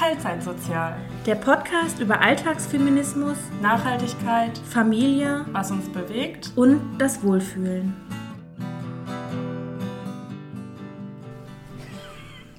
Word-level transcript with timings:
Teilzeitsozial. 0.00 0.96
Der 1.26 1.34
Podcast 1.34 2.00
über 2.00 2.22
Alltagsfeminismus, 2.22 3.36
Nachhaltigkeit, 3.60 4.56
Familie, 4.56 5.44
was 5.52 5.70
uns 5.70 5.90
bewegt 5.90 6.52
und 6.56 6.96
das 6.96 7.22
Wohlfühlen. 7.22 7.94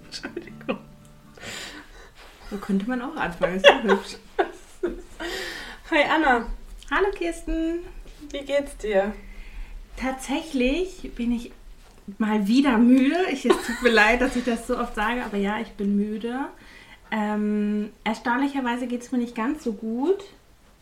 Entschuldigung. 0.05 0.77
So 2.51 2.57
könnte 2.57 2.87
man 2.87 3.01
auch 3.01 3.15
anfangen, 3.15 3.55
ist 3.55 3.65
ja 3.65 3.81
hübsch. 3.81 4.17
Hi 5.89 6.03
Anna, 6.13 6.45
Hallo 6.91 7.07
Kirsten. 7.15 7.79
wie 8.29 8.45
geht's 8.45 8.77
dir? 8.77 9.15
Tatsächlich 9.97 11.11
bin 11.15 11.31
ich 11.31 11.51
mal 12.19 12.47
wieder 12.47 12.77
müde. 12.77 13.17
Ich, 13.31 13.47
es 13.47 13.55
tut 13.65 13.81
mir 13.81 13.89
leid, 13.93 14.21
dass 14.21 14.35
ich 14.35 14.45
das 14.45 14.67
so 14.67 14.77
oft 14.77 14.93
sage, 14.93 15.23
aber 15.25 15.37
ja, 15.37 15.59
ich 15.59 15.69
bin 15.71 15.95
müde. 15.95 16.45
Ähm, 17.11 17.91
erstaunlicherweise 18.03 18.87
geht 18.87 19.01
es 19.01 19.11
mir 19.11 19.17
nicht 19.17 19.35
ganz 19.35 19.63
so 19.63 19.73
gut, 19.73 20.23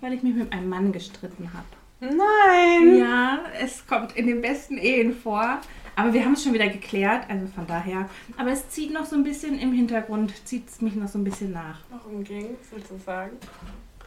weil 0.02 0.14
ich 0.14 0.24
mich 0.24 0.36
mit 0.36 0.54
einem 0.54 0.70
Mann 0.70 0.92
gestritten 0.92 1.52
habe. 1.54 1.66
Nein! 2.02 2.98
Ja, 2.98 3.40
es 3.60 3.86
kommt 3.86 4.16
in 4.16 4.28
den 4.28 4.42
besten 4.42 4.78
Ehen 4.78 5.16
vor. 5.16 5.60
Aber 5.96 6.14
wir 6.14 6.24
haben 6.24 6.32
es 6.32 6.44
schon 6.44 6.54
wieder 6.54 6.70
geklärt, 6.70 7.26
also 7.28 7.46
von 7.48 7.68
daher. 7.68 8.10
Aber 8.38 8.52
es 8.52 8.70
zieht 8.70 8.94
noch 8.94 9.06
so 9.06 9.18
ein 9.18 9.24
bisschen 9.26 9.60
im 9.60 9.74
Hintergrund, 9.74 10.34
zieht 10.46 10.70
es 10.70 10.80
mich 10.80 10.96
noch 10.96 11.10
so 11.10 11.18
ein 11.18 11.26
bisschen 11.26 11.52
nach. 11.52 11.80
Warum 11.90 12.24
ging's, 12.24 12.68
willst 12.72 12.90
du 12.90 12.98
sagen? 12.98 13.32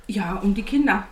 Ja, 0.07 0.37
um 0.37 0.55
die 0.55 0.63
Kinder. 0.63 1.07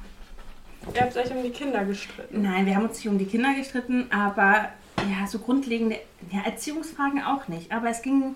Ihr 0.95 1.03
habt 1.03 1.15
euch 1.19 1.31
um 1.31 1.43
die 1.43 1.51
Kinder 1.51 1.85
gestritten. 1.85 2.41
Nein, 2.41 2.65
wir 2.65 2.77
haben 2.77 2.87
uns 2.87 2.97
nicht 2.97 3.09
um 3.09 3.19
die 3.19 3.27
Kinder 3.27 3.53
gestritten, 3.53 4.07
aber 4.11 4.71
ja, 4.97 5.27
so 5.27 5.39
grundlegende 5.39 5.99
ja, 6.31 6.41
Erziehungsfragen 6.47 7.23
auch 7.23 7.47
nicht. 7.49 7.71
Aber 7.73 7.91
es 7.91 8.01
ging. 8.01 8.35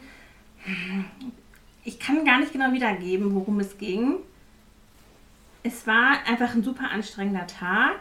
Ich 1.84 2.00
kann 2.00 2.24
gar 2.24 2.40
nicht 2.40 2.52
genau 2.52 2.72
wiedergeben, 2.72 3.34
worum 3.34 3.60
es 3.60 3.78
ging. 3.78 4.16
Es 5.62 5.86
war 5.86 6.18
einfach 6.26 6.54
ein 6.54 6.62
super 6.62 6.91
anstrengender 6.91 7.46
Tag 7.46 8.00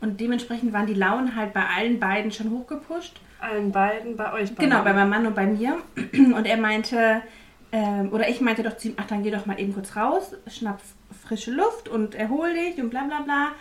und 0.00 0.20
dementsprechend 0.20 0.72
waren 0.72 0.86
die 0.86 0.94
Launen 0.94 1.34
halt 1.34 1.52
bei 1.52 1.64
allen 1.64 1.98
beiden 1.98 2.32
schon 2.32 2.50
hochgepusht. 2.50 3.20
Allen 3.40 3.72
beiden, 3.72 4.16
bei 4.16 4.32
euch 4.32 4.54
beiden. 4.54 4.70
Genau, 4.70 4.82
bei 4.82 4.92
meinem 4.92 5.10
Mann 5.10 5.26
und 5.26 5.34
bei 5.34 5.46
mir. 5.46 5.78
Und 6.12 6.44
er 6.44 6.56
meinte, 6.56 7.22
ähm, 7.70 8.12
oder 8.12 8.28
ich 8.28 8.40
meinte 8.40 8.62
doch 8.62 8.76
zu 8.76 8.88
ihm, 8.88 8.94
ach, 8.96 9.06
dann 9.06 9.22
geh 9.22 9.30
doch 9.30 9.46
mal 9.46 9.60
eben 9.60 9.74
kurz 9.74 9.94
raus, 9.94 10.34
schnapp 10.48 10.80
frische 11.22 11.52
Luft 11.52 11.88
und 11.88 12.14
erhol 12.14 12.52
dich 12.52 12.82
und 12.82 12.90
bla 12.90 13.04
bla 13.04 13.20
bla. 13.20 13.52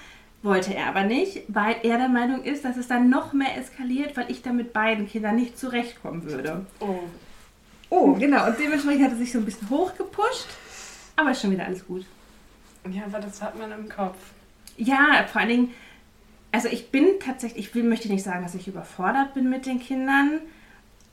Wollte 0.42 0.73
er 0.73 0.88
aber 0.88 1.04
nicht, 1.04 1.44
weil 1.48 1.76
er 1.84 1.98
der 1.98 2.08
Meinung 2.08 2.44
ist, 2.44 2.64
dass 2.64 2.78
es 2.78 2.88
dann 2.88 3.09
noch 3.09 3.34
mehr 3.34 3.58
eskaliert, 3.58 4.16
weil 4.16 4.30
ich 4.32 4.42
dann 4.42 4.56
mit 4.56 4.72
beiden 4.72 5.08
Kindern 5.08 5.36
nicht 5.36 5.58
zurechtkommen 5.58 6.23
würde. 6.23 6.66
Oh. 6.80 7.00
Oh, 7.90 8.14
genau. 8.14 8.48
Und 8.48 8.60
dementsprechend 8.60 9.04
hat 9.06 9.12
er 9.12 9.18
sich 9.18 9.32
so 9.32 9.40
ein 9.40 9.46
bisschen 9.46 9.70
hochgepusht. 9.70 10.48
Aber 11.16 11.32
ist 11.32 11.42
schon 11.42 11.52
wieder 11.52 11.66
alles 11.66 11.86
gut. 11.86 12.06
Ja, 12.90 13.04
aber 13.06 13.20
das 13.20 13.42
hat 13.42 13.58
man 13.58 13.72
im 13.72 13.90
Kopf. 13.90 14.18
Ja, 14.78 15.26
vor 15.32 15.42
allen 15.42 15.50
Dingen, 15.50 15.74
also 16.52 16.68
ich 16.68 16.92
bin 16.92 17.06
tatsächlich, 17.20 17.68
ich 17.68 17.76
will, 17.76 17.84
möchte 17.84 18.08
nicht 18.10 18.24
sagen, 18.24 18.44
dass 18.44 18.56
ich 18.56 18.68
überfordert 18.68 19.34
bin 19.34 19.50
mit 19.50 19.66
den 19.66 19.80
Kindern, 19.80 20.40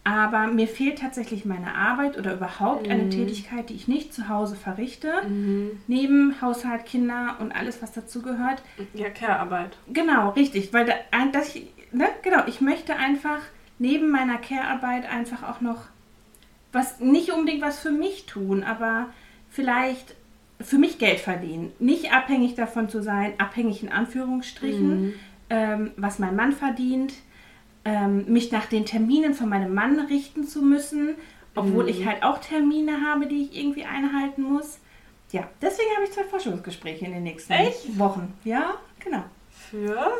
aber 0.04 0.48
mir 0.48 0.68
fehlt 0.68 0.98
tatsächlich 0.98 1.46
meine 1.46 1.74
Arbeit 1.74 2.18
oder 2.18 2.34
überhaupt 2.34 2.88
eine 2.88 3.04
Mhm. 3.04 3.10
Tätigkeit, 3.10 3.70
die 3.70 3.74
ich 3.74 3.88
nicht 3.88 4.12
zu 4.12 4.28
Hause 4.28 4.54
verrichte. 4.54 5.10
Mhm. 5.26 5.80
Neben 5.86 6.40
Haushalt, 6.42 6.84
Kinder 6.84 7.36
und 7.40 7.52
alles, 7.52 7.80
was 7.80 7.92
dazugehört. 7.92 8.62
Ja, 8.92 9.08
Care-Arbeit. 9.08 9.76
Genau, 9.92 10.30
richtig, 10.30 10.72
weil 10.74 10.84
da, 10.84 10.92
das, 11.32 11.54
ne, 11.92 12.06
genau, 12.22 12.42
ich 12.46 12.60
möchte 12.60 12.96
einfach 12.96 13.38
neben 13.78 14.10
meiner 14.10 14.36
Care-Arbeit 14.36 15.10
einfach 15.10 15.42
auch 15.42 15.62
noch 15.62 15.78
was, 16.74 17.00
nicht 17.00 17.30
unbedingt 17.32 17.62
was 17.62 17.78
für 17.78 17.90
mich 17.92 18.26
tun, 18.26 18.64
aber 18.64 19.08
vielleicht 19.50 20.14
für 20.60 20.78
mich 20.78 20.98
Geld 20.98 21.20
verdienen. 21.20 21.72
Nicht 21.78 22.12
abhängig 22.12 22.54
davon 22.54 22.88
zu 22.88 23.02
sein, 23.02 23.34
abhängig 23.38 23.82
in 23.82 23.90
Anführungsstrichen, 23.90 25.06
Mhm. 25.06 25.14
ähm, 25.50 25.90
was 25.96 26.18
mein 26.18 26.36
Mann 26.36 26.52
verdient, 26.52 27.12
ähm, 27.84 28.24
mich 28.32 28.50
nach 28.52 28.66
den 28.66 28.86
Terminen 28.86 29.34
von 29.34 29.48
meinem 29.48 29.74
Mann 29.74 29.98
richten 30.00 30.46
zu 30.46 30.62
müssen, 30.62 31.16
obwohl 31.54 31.84
Mhm. 31.84 31.88
ich 31.90 32.06
halt 32.06 32.22
auch 32.22 32.38
Termine 32.38 33.02
habe, 33.06 33.26
die 33.26 33.42
ich 33.42 33.56
irgendwie 33.58 33.84
einhalten 33.84 34.42
muss. 34.42 34.78
Ja, 35.32 35.48
deswegen 35.60 35.90
habe 35.96 36.04
ich 36.04 36.12
zwei 36.12 36.24
Forschungsgespräche 36.24 37.04
in 37.04 37.12
den 37.12 37.24
nächsten 37.24 37.52
Echt? 37.52 37.98
Wochen. 37.98 38.32
Ja, 38.44 38.74
genau. 39.00 39.24
Für? 39.50 40.12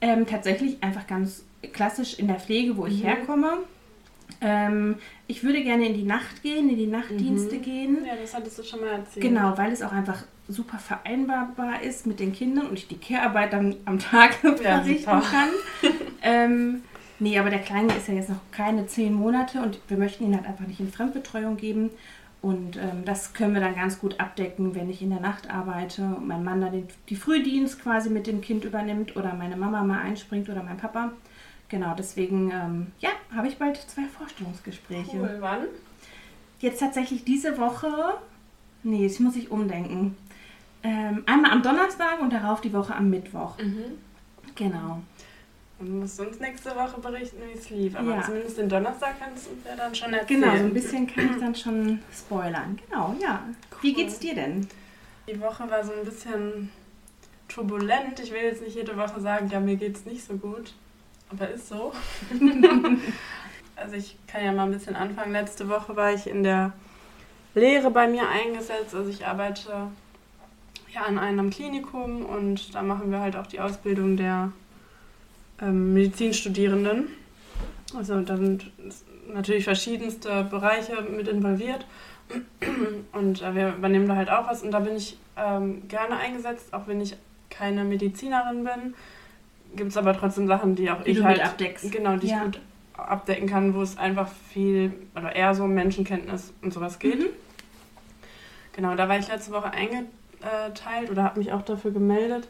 Ähm, 0.00 0.26
tatsächlich 0.26 0.82
einfach 0.82 1.06
ganz 1.06 1.44
klassisch 1.72 2.18
in 2.18 2.26
der 2.26 2.38
Pflege, 2.38 2.76
wo 2.76 2.86
ich 2.86 2.98
Mhm. 3.02 3.06
herkomme. 3.06 3.58
Ähm, 4.40 4.96
ich 5.28 5.42
würde 5.44 5.62
gerne 5.62 5.86
in 5.86 5.94
die 5.94 6.02
Nacht 6.04 6.42
gehen, 6.42 6.68
in 6.68 6.76
die 6.76 6.86
Nachtdienste 6.86 7.56
Mhm. 7.56 7.62
gehen. 7.62 7.98
Ja, 8.06 8.14
das 8.20 8.34
hattest 8.34 8.58
du 8.58 8.62
schon 8.62 8.80
mal 8.80 8.88
erzählt. 8.90 9.22
Genau, 9.24 9.56
weil 9.56 9.72
es 9.72 9.82
auch 9.82 9.92
einfach 9.92 10.24
super 10.48 10.78
vereinbarbar 10.78 11.82
ist 11.82 12.06
mit 12.06 12.20
den 12.20 12.32
Kindern 12.32 12.66
und 12.68 12.74
ich 12.78 12.86
die 12.86 12.98
Care-Arbeit 12.98 13.52
dann 13.52 13.76
am 13.84 13.98
Tag 13.98 14.34
verrichten 14.34 14.98
super. 15.04 15.22
kann. 15.30 15.48
ähm, 16.22 16.82
nee, 17.18 17.38
aber 17.38 17.50
der 17.50 17.60
Kleine 17.60 17.94
ist 17.94 18.08
ja 18.08 18.14
jetzt 18.14 18.28
noch 18.28 18.40
keine 18.52 18.86
zehn 18.86 19.14
Monate 19.14 19.60
und 19.60 19.80
wir 19.88 19.96
möchten 19.96 20.24
ihn 20.24 20.34
halt 20.36 20.46
einfach 20.46 20.66
nicht 20.66 20.80
in 20.80 20.90
Fremdbetreuung 20.92 21.56
geben. 21.56 21.90
Und 22.42 22.76
ähm, 22.76 23.04
das 23.04 23.32
können 23.32 23.54
wir 23.54 23.60
dann 23.60 23.74
ganz 23.74 23.98
gut 23.98 24.20
abdecken, 24.20 24.74
wenn 24.76 24.88
ich 24.90 25.02
in 25.02 25.10
der 25.10 25.18
Nacht 25.20 25.50
arbeite 25.50 26.02
und 26.02 26.28
mein 26.28 26.44
Mann 26.44 26.60
dann 26.60 26.70
den, 26.72 26.86
die 27.08 27.16
Frühdienst 27.16 27.82
quasi 27.82 28.08
mit 28.10 28.26
dem 28.28 28.40
Kind 28.40 28.64
übernimmt 28.64 29.16
oder 29.16 29.34
meine 29.34 29.56
Mama 29.56 29.82
mal 29.82 30.00
einspringt 30.02 30.48
oder 30.48 30.62
mein 30.62 30.76
Papa. 30.76 31.12
Genau, 31.68 31.94
deswegen, 31.98 32.50
ähm, 32.52 32.86
ja, 33.00 33.10
habe 33.34 33.48
ich 33.48 33.58
bald 33.58 33.76
zwei 33.76 34.04
Vorstellungsgespräche. 34.04 35.16
Cool, 35.18 35.36
wann? 35.40 35.66
Jetzt 36.60 36.78
tatsächlich 36.80 37.24
diese 37.24 37.58
Woche, 37.58 37.92
nee, 38.82 39.02
jetzt 39.02 39.20
muss 39.20 39.34
ich 39.36 39.50
umdenken. 39.50 40.16
Ähm, 40.82 41.24
einmal 41.26 41.50
am 41.50 41.62
Donnerstag 41.62 42.20
und 42.20 42.32
darauf 42.32 42.60
die 42.60 42.72
Woche 42.72 42.94
am 42.94 43.10
Mittwoch. 43.10 43.58
Mhm. 43.58 43.98
Genau. 44.54 45.02
Und 45.78 45.86
du 45.88 45.92
musst 45.92 46.18
uns 46.20 46.38
nächste 46.40 46.70
Woche 46.74 46.98
berichten, 47.00 47.36
wie 47.52 47.58
es 47.58 47.68
lief. 47.68 47.96
Aber 47.96 48.14
Ja. 48.16 48.22
zumindest 48.22 48.56
den 48.56 48.68
Donnerstag 48.68 49.18
kannst 49.18 49.46
du 49.46 49.50
uns 49.50 49.64
ja 49.66 49.74
dann 49.76 49.94
schon 49.94 50.14
erzählen. 50.14 50.40
Genau, 50.40 50.56
so 50.56 50.62
ein 50.64 50.72
bisschen 50.72 51.06
kann 51.06 51.30
ich 51.34 51.40
dann 51.40 51.54
schon 51.54 51.98
spoilern. 52.16 52.78
Genau, 52.88 53.14
ja. 53.20 53.42
Wie 53.82 53.88
Cool. 53.90 53.94
geht's 53.96 54.18
dir 54.20 54.34
denn? 54.34 54.66
Die 55.28 55.38
Woche 55.40 55.68
war 55.68 55.84
so 55.84 55.92
ein 55.92 56.04
bisschen 56.04 56.70
turbulent. 57.48 58.18
Ich 58.20 58.30
will 58.32 58.42
jetzt 58.42 58.62
nicht 58.62 58.76
jede 58.76 58.96
Woche 58.96 59.20
sagen, 59.20 59.50
ja, 59.50 59.60
mir 59.60 59.76
geht's 59.76 60.06
nicht 60.06 60.24
so 60.24 60.34
gut. 60.36 60.72
Aber 61.30 61.48
ist 61.48 61.68
so. 61.68 61.92
also 63.76 63.96
ich 63.96 64.16
kann 64.26 64.44
ja 64.44 64.52
mal 64.52 64.64
ein 64.64 64.72
bisschen 64.72 64.96
anfangen. 64.96 65.32
Letzte 65.32 65.68
Woche 65.68 65.96
war 65.96 66.12
ich 66.12 66.26
in 66.26 66.42
der 66.42 66.72
Lehre 67.54 67.90
bei 67.90 68.06
mir 68.06 68.28
eingesetzt. 68.28 68.94
Also 68.94 69.10
ich 69.10 69.26
arbeite 69.26 69.88
ja 70.94 71.02
an 71.02 71.18
einem 71.18 71.50
Klinikum 71.50 72.24
und 72.24 72.74
da 72.74 72.82
machen 72.82 73.10
wir 73.10 73.20
halt 73.20 73.36
auch 73.36 73.46
die 73.46 73.60
Ausbildung 73.60 74.16
der 74.16 74.52
ähm, 75.60 75.94
Medizinstudierenden. 75.94 77.08
Also 77.96 78.20
da 78.20 78.36
sind 78.36 78.70
natürlich 79.32 79.64
verschiedenste 79.64 80.44
Bereiche 80.44 81.02
mit 81.02 81.28
involviert. 81.28 81.86
Und 83.12 83.42
äh, 83.42 83.54
wir 83.54 83.74
übernehmen 83.74 84.08
da 84.08 84.16
halt 84.16 84.30
auch 84.30 84.48
was. 84.48 84.62
Und 84.62 84.72
da 84.72 84.80
bin 84.80 84.96
ich 84.96 85.16
ähm, 85.36 85.86
gerne 85.88 86.16
eingesetzt, 86.16 86.72
auch 86.72 86.86
wenn 86.86 87.00
ich 87.00 87.16
keine 87.50 87.84
Medizinerin 87.84 88.64
bin. 88.64 88.94
Gibt 89.74 89.90
es 89.90 89.96
aber 89.96 90.16
trotzdem 90.16 90.46
Sachen, 90.46 90.74
die 90.74 90.90
auch 90.90 91.02
Die 91.02 91.10
ich 91.10 91.22
halt 91.22 91.42
abdeckst. 91.44 91.90
Genau, 91.92 92.16
die 92.16 92.28
Ja. 92.28 92.36
ich 92.38 92.42
gut 92.44 92.60
abdecken 92.96 93.46
kann, 93.48 93.74
wo 93.74 93.82
es 93.82 93.98
einfach 93.98 94.28
viel 94.50 94.92
oder 95.14 95.34
eher 95.36 95.54
so 95.54 95.64
um 95.64 95.74
Menschenkenntnis 95.74 96.54
und 96.62 96.72
sowas 96.72 96.98
geht. 96.98 97.18
Mhm. 97.18 97.26
Genau, 98.72 98.94
da 98.94 99.08
war 99.08 99.18
ich 99.18 99.28
letzte 99.28 99.52
Woche 99.52 99.70
eingeteilt 99.70 101.10
oder 101.10 101.24
habe 101.24 101.38
mich 101.38 101.52
auch 101.52 101.62
dafür 101.62 101.90
gemeldet. 101.90 102.48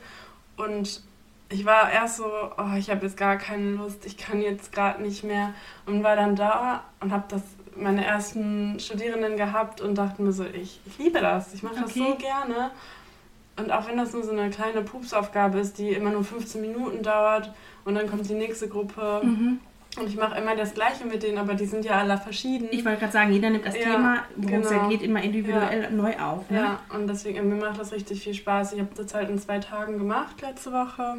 Und 0.57 1.03
ich 1.49 1.65
war 1.65 1.91
erst 1.93 2.17
so, 2.17 2.25
oh, 2.59 2.77
ich 2.77 2.91
habe 2.91 3.05
jetzt 3.07 3.17
gar 3.17 3.37
keine 3.37 3.71
Lust, 3.73 4.05
ich 4.07 4.17
kann 4.17 4.41
jetzt 4.43 4.73
gerade 4.73 5.03
nicht 5.03 5.23
mehr. 5.25 5.53
Und 5.87 6.03
war 6.03 6.17
dann 6.17 6.35
da 6.37 6.85
und 7.01 7.13
habe 7.13 7.25
das 7.29 7.43
meine 7.77 8.05
ersten 8.05 8.81
Studierenden 8.81 9.37
gehabt 9.37 9.81
und 9.81 9.97
dachte 9.97 10.23
mir 10.23 10.33
so, 10.33 10.45
ich, 10.45 10.81
ich 10.87 10.99
liebe 10.99 11.21
das, 11.21 11.53
ich 11.55 11.63
mache 11.63 11.75
das 11.83 11.91
Okay. 11.91 12.07
so 12.11 12.15
gerne. 12.17 12.71
Und 13.59 13.71
auch 13.73 13.89
wenn 13.89 13.97
das 13.97 14.13
nur 14.13 14.23
so 14.23 14.33
eine 14.33 14.51
kleine 14.51 14.83
Pupsaufgabe 14.83 15.59
ist, 15.61 15.79
die 15.79 15.91
immer 15.91 16.11
nur 16.11 16.25
15 16.25 16.61
Minuten 16.61 17.03
dauert 17.03 17.53
und 17.85 17.95
dann 17.95 18.09
kommt 18.09 18.29
die 18.29 18.35
nächste 18.35 18.69
Gruppe 18.69 19.21
Mhm. 19.25 19.61
und 19.99 20.07
ich 20.09 20.17
mache 20.17 20.39
immer 20.39 20.55
das 20.55 20.75
Gleiche 20.75 21.07
mit 21.07 21.23
denen, 21.23 21.39
aber 21.39 21.55
die 21.55 21.65
sind 21.65 21.85
ja 21.85 21.99
alle 22.01 22.19
verschieden. 22.19 22.69
Ich 22.71 22.85
wollte 22.85 22.99
gerade 23.01 23.13
sagen, 23.13 23.33
jeder 23.33 23.49
nimmt 23.49 23.65
das 23.65 23.75
Ja, 23.77 23.83
Thema, 23.85 24.19
worum 24.37 24.61
es 24.61 24.71
ja 24.71 24.77
genau. 24.77 24.89
geht, 24.91 25.03
immer 25.03 25.23
individuell 25.23 25.91
neu 25.91 26.15
auf. 26.19 26.51
Ne? 26.51 26.59
Ja, 26.59 26.81
und 26.95 27.07
deswegen, 27.07 27.49
mir 27.49 27.55
macht 27.65 27.81
das 27.81 27.93
richtig 27.93 28.23
viel 28.23 28.35
Spaß. 28.35 28.75
Ich 28.75 28.81
habe 28.81 28.91
das 28.95 29.15
halt 29.15 29.31
in 29.31 29.39
zwei 29.39 29.59
Tagen 29.59 29.97
gemacht 29.99 30.41
letzte 30.43 30.73
Woche. 30.73 31.17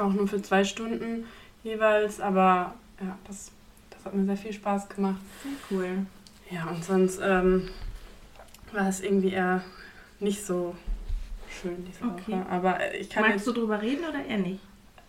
Auch 0.00 0.12
nur 0.14 0.26
für 0.26 0.40
zwei 0.40 0.64
Stunden 0.64 1.26
jeweils, 1.64 2.18
aber 2.18 2.72
ja, 2.98 3.18
das, 3.26 3.50
das 3.90 4.06
hat 4.06 4.14
mir 4.14 4.24
sehr 4.24 4.38
viel 4.38 4.54
Spaß 4.54 4.88
gemacht. 4.88 5.20
Sehr 5.42 5.52
cool. 5.78 6.06
Ja, 6.50 6.66
und 6.70 6.82
sonst 6.82 7.20
ähm, 7.22 7.68
war 8.72 8.88
es 8.88 9.00
irgendwie 9.02 9.32
eher 9.32 9.62
nicht 10.18 10.46
so 10.46 10.74
schön 11.60 11.84
diese 11.86 12.04
Okay. 12.04 12.32
Woche. 12.40 12.46
Aber 12.50 12.94
ich 12.94 13.08
kann 13.10 13.22
Magst 13.28 13.46
du 13.46 13.52
drüber 13.52 13.80
reden 13.82 14.04
oder 14.08 14.24
eher 14.24 14.38
nicht? 14.38 14.60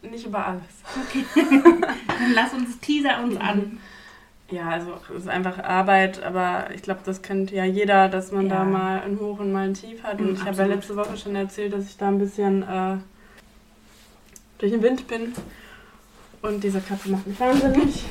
nicht 0.02 0.26
über 0.26 0.46
alles. 0.46 0.64
Okay. 1.08 1.24
Dann 2.08 2.34
lass 2.34 2.54
uns, 2.54 2.80
teaser 2.80 3.22
uns 3.24 3.36
Mhm. 3.36 3.42
an. 3.42 3.78
Ja, 4.52 4.70
also 4.70 5.00
es 5.10 5.24
ist 5.24 5.30
einfach 5.30 5.58
Arbeit, 5.64 6.22
aber 6.22 6.68
ich 6.76 6.82
glaube, 6.84 7.00
das 7.06 7.22
kennt 7.22 7.50
ja 7.52 7.64
jeder, 7.64 8.10
dass 8.10 8.32
man 8.32 8.48
Ja. 8.50 8.58
da 8.58 8.64
mal 8.66 9.02
ein 9.02 9.18
Hoch 9.20 9.40
und 9.40 9.52
mal 9.54 9.68
ein 9.68 9.74
Tief 9.74 10.04
hat. 10.04 10.20
Und 10.20 10.28
Mhm, 10.28 10.34
ich 10.36 10.44
habe 10.46 10.58
ja 10.58 10.66
letzte 10.66 10.96
Woche 10.96 11.18
schon 11.18 11.36
erzählt, 11.36 11.74
dass 11.74 11.86
ich 11.86 11.98
da 11.98 12.10
ein 12.10 12.20
bisschen 12.20 12.62
äh, 12.64 12.98
durch 14.60 14.72
den 14.74 14.82
Wind 14.84 15.08
bin. 15.08 15.34
Und 16.42 16.62
diese 16.64 16.82
Katze 16.82 17.10
macht 17.10 17.26
mich 17.26 17.40
wahnsinnig. 17.40 18.04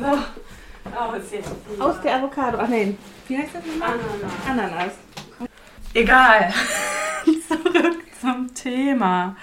So. 0.00 0.06
Oh, 0.98 1.12
ist 1.14 1.32
jetzt 1.32 1.50
Aus 1.78 2.00
der 2.00 2.16
Avocado. 2.16 2.58
Ach 2.58 2.68
nein. 2.68 2.96
Wie 3.28 3.36
heißt 3.36 3.54
das 3.54 3.64
nochmal? 3.66 3.90
Ananas. 3.90 4.32
Ananas. 4.48 4.92
Egal. 5.94 6.52
Zurück 7.48 8.02
zum 8.20 8.52
Thema. 8.54 9.36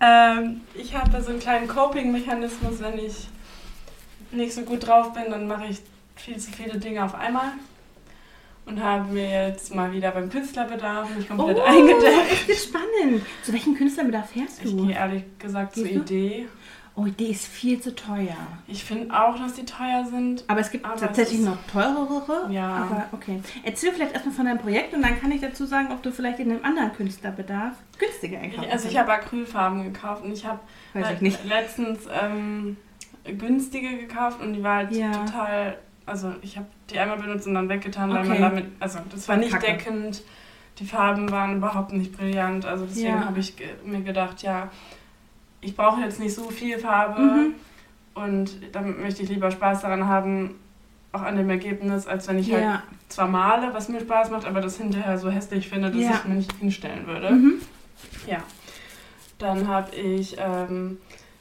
Ähm, 0.00 0.60
ich 0.74 0.94
habe 0.94 1.20
so 1.22 1.30
einen 1.30 1.40
kleinen 1.40 1.66
Coping-Mechanismus, 1.68 2.80
wenn 2.80 2.98
ich 2.98 3.28
nicht 4.30 4.52
so 4.54 4.62
gut 4.62 4.86
drauf 4.86 5.12
bin, 5.14 5.24
dann 5.30 5.46
mache 5.48 5.66
ich 5.66 5.78
viel 6.16 6.36
zu 6.38 6.52
viele 6.52 6.78
Dinge 6.78 7.04
auf 7.04 7.14
einmal. 7.14 7.52
Und 8.66 8.82
habe 8.82 9.12
mir 9.12 9.48
jetzt 9.48 9.72
mal 9.74 9.92
wieder 9.92 10.10
beim 10.10 10.28
Künstlerbedarf 10.28 11.08
mich 11.14 11.28
komplett 11.28 11.60
eingedeckt. 11.60 12.04
Oh, 12.48 12.50
ist 12.52 12.68
spannend. 12.68 13.24
Zu 13.44 13.52
welchem 13.52 13.76
Künstlerbedarf 13.76 14.30
fährst 14.30 14.64
Ich 14.64 14.70
du? 14.72 14.86
gehe 14.86 14.96
ehrlich 14.96 15.22
gesagt 15.38 15.74
zur 15.74 15.84
Gehst 15.84 15.96
du? 15.96 16.00
Idee. 16.00 16.48
Oh, 16.98 17.04
die 17.04 17.26
ist 17.30 17.46
viel 17.46 17.78
zu 17.78 17.94
teuer. 17.94 18.34
Ich 18.66 18.82
finde 18.82 19.14
auch, 19.14 19.38
dass 19.38 19.52
die 19.52 19.66
teuer 19.66 20.06
sind. 20.10 20.44
Aber 20.48 20.60
es 20.60 20.70
gibt 20.70 20.86
Aber 20.86 20.96
tatsächlich 20.96 21.40
es 21.40 21.44
noch 21.44 21.58
teurere. 21.70 22.50
Ja. 22.50 22.68
Aber 22.90 23.04
okay. 23.12 23.42
Erzähl 23.64 23.92
vielleicht 23.92 24.12
erstmal 24.14 24.34
von 24.34 24.46
deinem 24.46 24.58
Projekt 24.58 24.94
und 24.94 25.02
dann 25.02 25.20
kann 25.20 25.30
ich 25.30 25.42
dazu 25.42 25.66
sagen, 25.66 25.88
ob 25.92 26.02
du 26.02 26.10
vielleicht 26.10 26.38
in 26.38 26.50
einem 26.50 26.64
anderen 26.64 26.92
Künstlerbedarf 26.94 27.74
günstiger 27.98 28.38
einkaufen 28.38 28.70
also 28.70 28.88
ich 28.88 28.96
habe 28.98 29.12
Acrylfarben 29.12 29.84
gekauft 29.92 30.24
und 30.24 30.32
ich 30.32 30.46
habe 30.46 30.60
Weiß 30.94 31.20
Äh, 31.20 31.30
letztens 31.46 32.00
ähm, 32.22 32.78
günstige 33.24 33.98
gekauft 33.98 34.40
und 34.40 34.54
die 34.54 34.62
war 34.62 34.76
halt 34.76 34.92
Ja. 34.92 35.12
total. 35.12 35.76
Also 36.06 36.32
ich 36.40 36.56
habe 36.56 36.66
die 36.90 36.98
einmal 36.98 37.18
benutzt 37.18 37.46
und 37.46 37.54
dann 37.54 37.68
weggetan, 37.68 38.08
weil 38.10 38.20
Okay. 38.20 38.28
man 38.28 38.40
damit. 38.40 38.66
Also 38.80 39.00
das 39.10 39.28
war 39.28 39.36
nicht 39.36 39.52
Kacke. 39.52 39.66
deckend. 39.66 40.22
Die 40.78 40.86
Farben 40.86 41.30
waren 41.30 41.56
überhaupt 41.56 41.92
nicht 41.92 42.16
brillant. 42.16 42.64
Also 42.64 42.84
deswegen 42.86 43.08
Ja. 43.08 43.24
habe 43.26 43.40
ich 43.40 43.54
mir 43.84 44.00
gedacht, 44.02 44.42
ja, 44.42 44.70
ich 45.66 45.76
brauche 45.76 46.00
jetzt 46.00 46.20
nicht 46.20 46.34
so 46.34 46.48
viel 46.50 46.78
Farbe 46.78 47.20
Mhm. 47.20 47.54
und 48.14 48.50
damit 48.72 49.00
möchte 49.00 49.22
ich 49.22 49.28
lieber 49.28 49.50
Spaß 49.50 49.82
daran 49.82 50.06
haben, 50.06 50.54
auch 51.12 51.22
an 51.22 51.36
dem 51.36 51.48
Ergebnis, 51.50 52.06
als 52.06 52.28
wenn 52.28 52.38
ich 52.38 52.52
halt 52.52 52.62
Ja. 52.62 52.82
zwar 53.08 53.26
male, 53.28 53.72
was 53.74 53.88
mir 53.88 54.00
Spaß 54.00 54.30
macht, 54.30 54.46
aber 54.46 54.60
das 54.60 54.76
hinterher 54.76 55.18
so 55.18 55.30
hässlich 55.30 55.68
finde, 55.68 55.90
dass 55.90 56.00
Ja. 56.00 56.10
ich 56.14 56.24
mir 56.24 56.34
nicht 56.36 56.52
hinstellen 56.60 57.06
würde. 57.06 57.30
Mhm. 57.32 57.54
Ja. 58.26 58.38
Dann 59.38 59.68
habe 59.68 59.94
ich 59.94 60.36
ähm, 60.38 60.98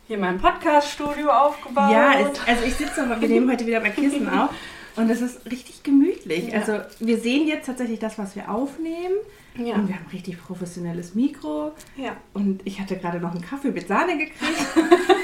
hier 0.07 0.17
mein 0.17 0.37
Podcast-Studio 0.39 1.29
aufgebaut. 1.29 1.91
Ja, 1.91 2.11
also 2.47 2.63
ich 2.65 2.75
sitze 2.75 3.03
aber, 3.03 3.19
wir 3.21 3.27
nehmen 3.29 3.49
heute 3.49 3.65
wieder 3.65 3.79
bei 3.79 3.89
Kissen 3.89 4.27
auf 4.29 4.49
und 4.95 5.09
es 5.09 5.21
ist 5.21 5.45
richtig 5.51 5.83
gemütlich. 5.83 6.49
Ja. 6.49 6.59
Also 6.59 6.79
wir 6.99 7.17
sehen 7.17 7.47
jetzt 7.47 7.65
tatsächlich 7.65 7.99
das, 7.99 8.17
was 8.17 8.35
wir 8.35 8.49
aufnehmen 8.49 9.15
ja. 9.57 9.75
und 9.75 9.87
wir 9.87 9.95
haben 9.95 10.07
richtig 10.11 10.41
professionelles 10.41 11.15
Mikro 11.15 11.71
ja. 11.97 12.15
und 12.33 12.61
ich 12.65 12.79
hatte 12.79 12.97
gerade 12.97 13.19
noch 13.19 13.31
einen 13.31 13.41
Kaffee 13.41 13.71
mit 13.71 13.87
Sahne 13.87 14.17
gekriegt. 14.17 14.67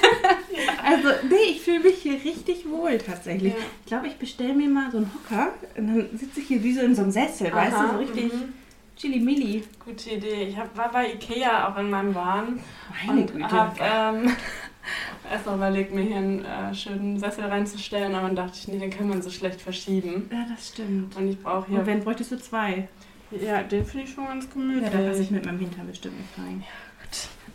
Also 0.83 1.09
nee, 1.29 1.51
ich 1.51 1.61
fühle 1.61 1.79
mich 1.79 1.97
hier 1.97 2.13
richtig 2.13 2.67
wohl 2.69 2.97
tatsächlich. 2.97 3.53
Ich 3.81 3.85
glaube, 3.85 4.07
ich 4.07 4.17
bestelle 4.17 4.53
mir 4.53 4.69
mal 4.69 4.91
so 4.91 4.97
einen 4.97 5.11
Hocker 5.13 5.49
und 5.77 5.87
dann 5.87 6.17
sitze 6.17 6.39
ich 6.39 6.47
hier 6.47 6.63
wie 6.63 6.73
so 6.73 6.81
in 6.81 6.95
so 6.95 7.03
einem 7.03 7.11
Sessel, 7.11 7.51
weißt 7.53 7.77
du, 7.77 7.91
so 7.91 7.97
richtig 7.97 8.33
mhm. 8.33 8.53
chili-milli. 8.97 9.63
Gute 9.83 10.09
Idee. 10.11 10.47
Ich 10.49 10.57
hab, 10.57 10.75
war 10.75 10.91
bei 10.91 11.13
Ikea 11.13 11.69
auch 11.69 11.77
in 11.77 11.89
meinem 11.89 12.15
Wahn 12.15 12.59
Meine 13.05 13.21
und 13.21 13.33
Güte. 13.33 13.51
habe 13.51 13.79
ähm, 13.79 14.31
erst 15.31 15.45
mal 15.45 15.55
überlegt, 15.55 15.93
mir 15.93 16.01
hier 16.01 16.17
einen 16.17 16.45
äh, 16.45 16.73
schönen 16.73 17.19
Sessel 17.19 17.45
reinzustellen, 17.45 18.13
aber 18.15 18.27
dann 18.27 18.35
dachte 18.35 18.57
ich, 18.57 18.67
nee, 18.67 18.79
den 18.79 18.89
kann 18.89 19.07
man 19.09 19.21
so 19.21 19.29
schlecht 19.29 19.61
verschieben. 19.61 20.29
Ja, 20.31 20.45
das 20.49 20.69
stimmt. 20.69 21.15
Und 21.15 21.27
ich 21.29 21.39
brauche 21.41 21.67
Und 21.69 21.75
hier... 21.77 21.85
wenn 21.85 22.03
bräuchtest 22.03 22.31
du 22.31 22.37
zwei? 22.39 22.87
Ja, 23.31 23.63
den 23.63 23.85
finde 23.85 24.05
ich 24.05 24.13
schon 24.13 24.25
ganz 24.25 24.45
Ja, 24.45 24.51
gemütlich. 24.53 24.89
da 24.91 24.97
passe 24.97 25.21
ich 25.21 25.31
mit 25.31 25.45
meinem 25.45 25.59
Hintern 25.59 25.87
bestimmt 25.87 26.17
nicht 26.17 26.37
rein. 26.37 26.63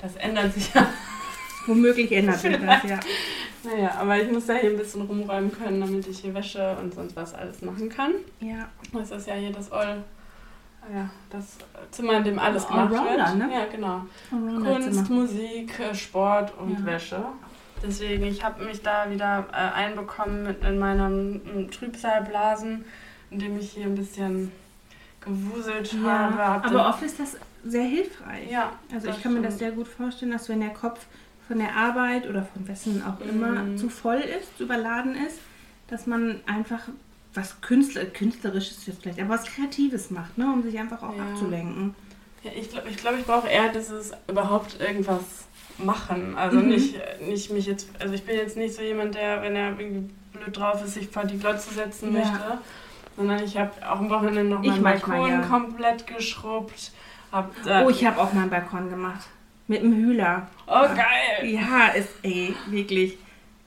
das 0.01 0.17
ändert 0.17 0.55
sich 0.55 0.73
ja. 0.73 0.87
Womöglich 1.67 2.13
ändert 2.13 2.39
sich 2.39 2.57
das, 2.57 2.83
ja. 2.89 3.01
Naja, 3.65 3.95
aber 3.99 4.23
ich 4.23 4.31
muss 4.31 4.47
da 4.47 4.55
hier 4.55 4.71
ein 4.71 4.77
bisschen 4.77 5.03
rumräumen 5.03 5.51
können, 5.51 5.81
damit 5.81 6.07
ich 6.07 6.21
hier 6.21 6.33
Wäsche 6.33 6.77
und 6.81 6.95
sonst 6.95 7.17
was 7.17 7.35
alles 7.35 7.63
machen 7.63 7.89
kann. 7.89 8.13
Ja, 8.41 8.69
Das 8.93 9.11
ist 9.11 9.27
ja 9.27 9.35
hier 9.35 9.51
das 9.51 9.73
All... 9.73 10.05
Ja, 10.93 11.11
das 11.31 11.57
Zimmer, 11.91 12.15
in 12.19 12.25
dem 12.25 12.39
alles 12.39 12.67
gemacht 12.67 12.91
wird. 12.91 13.01
Allrounder, 13.01 13.35
ne? 13.47 13.53
Ja, 13.53 13.65
genau. 13.67 14.03
Kunst, 14.31 15.11
Musik, 15.11 15.79
äh, 15.81 15.95
Sport 15.95 16.53
und 16.59 16.79
Ja. 16.79 16.87
Wäsche. 16.87 17.25
Deswegen, 17.83 18.25
ich 18.25 18.43
habe 18.45 18.65
mich 18.65 18.83
da 18.83 19.11
wieder 19.11 19.47
äh, 19.53 19.57
einbekommen 19.57 20.45
mit 20.45 20.65
in 20.65 20.79
meinem 20.79 21.71
Trübsalblasen, 21.71 22.85
indem 23.31 23.59
ich 23.59 23.73
hier 23.73 23.85
ein 23.87 23.95
bisschen 23.95 24.51
gewuselt 25.21 25.93
habe. 26.05 26.37
Ja, 26.39 26.55
Hab 26.55 26.67
aber 26.67 26.89
oft 26.89 27.03
ist 27.03 27.19
das 27.21 27.37
sehr 27.65 27.83
hilfreich. 27.85 28.51
ja, 28.51 28.73
Also 28.95 29.09
ich 29.09 29.23
kann 29.23 29.35
mir 29.35 29.43
das 29.43 29.57
stimmt. 29.57 29.59
sehr 29.59 29.71
gut 29.73 29.89
vorstellen, 29.89 30.33
dass 30.33 30.49
wenn 30.49 30.61
der 30.61 30.71
Kopf 30.71 31.05
von 31.49 31.59
der 31.59 31.75
Arbeit 31.77 32.29
oder 32.29 32.43
von 32.45 32.67
wessen 32.69 33.03
auch 33.05 33.21
immer 33.25 33.63
Mhm. 33.63 33.77
zu 33.77 33.89
voll 33.89 34.19
ist, 34.21 34.57
zu 34.57 34.65
überladen 34.65 35.15
ist, 35.27 35.41
dass 35.89 36.07
man 36.07 36.41
einfach 36.47 36.81
was 37.37 37.61
Künstler, 37.61 38.05
künstlerisches 38.07 38.87
jetzt 38.87 39.03
vielleicht, 39.03 39.21
aber 39.21 39.31
was 39.31 39.45
Kreatives 39.45 40.11
macht, 40.11 40.37
ne, 40.39 40.47
um 40.53 40.63
sich 40.63 40.79
einfach 40.79 41.03
auch 41.03 41.17
Ja. 41.17 41.23
abzulenken. 41.25 41.95
Ja, 42.43 42.51
ich 42.59 42.71
glaube, 42.71 42.89
ich, 42.89 42.97
glaub, 42.97 43.19
ich 43.19 43.25
brauche 43.25 43.49
eher 43.49 43.69
dieses 43.71 44.13
überhaupt 44.29 44.81
irgendwas 44.81 45.47
machen. 45.79 46.37
Also 46.37 46.59
Mhm. 46.59 46.69
nicht, 46.69 46.95
nicht 47.27 47.51
mich 47.51 47.67
jetzt, 47.67 47.89
also 48.01 48.15
ich 48.15 48.23
bin 48.25 48.37
jetzt 48.37 48.57
nicht 48.57 48.75
so 48.75 48.83
jemand, 48.83 49.15
der, 49.15 49.43
wenn 49.43 49.55
er 49.57 49.79
irgendwie 49.79 50.09
blöd 50.33 50.57
drauf 50.57 50.83
ist, 50.85 50.95
sich 50.95 51.09
vor 51.09 51.25
die 51.25 51.39
Glotze 51.39 51.75
setzen 51.75 52.13
Ja. 52.15 52.21
möchte. 52.21 52.59
Sondern 53.17 53.43
ich 53.43 53.57
habe 53.57 53.71
auch 53.91 53.99
am 53.99 54.11
Wochenende 54.11 54.45
noch 54.45 54.63
meinen 54.63 54.83
manchmal, 54.83 55.19
Balkon 55.19 55.31
ja. 55.31 55.41
komplett 55.47 56.07
geschrubbt. 56.07 56.93
Hab, 57.33 57.51
äh, 57.67 57.83
Oh, 57.85 57.91
ich 57.91 58.05
habe 58.05 58.21
auch 58.21 58.33
meinen 58.33 58.51
Balkon 58.51 58.91
gemacht. 58.91 59.27
Mit 59.69 59.81
einem 59.83 59.95
Hühler. 59.95 60.47
oh 60.67 60.83
geil! 60.95 61.49
Ja, 61.51 61.89
ist, 61.89 62.11
ey, 62.23 62.55
wirklich. 62.67 63.19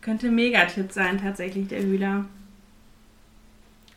Könnte 0.01 0.27
ein 0.27 0.36
Megatipp 0.36 0.92
sein, 0.94 1.19
tatsächlich, 1.21 1.68
der 1.68 1.81
Hühler. 1.81 2.25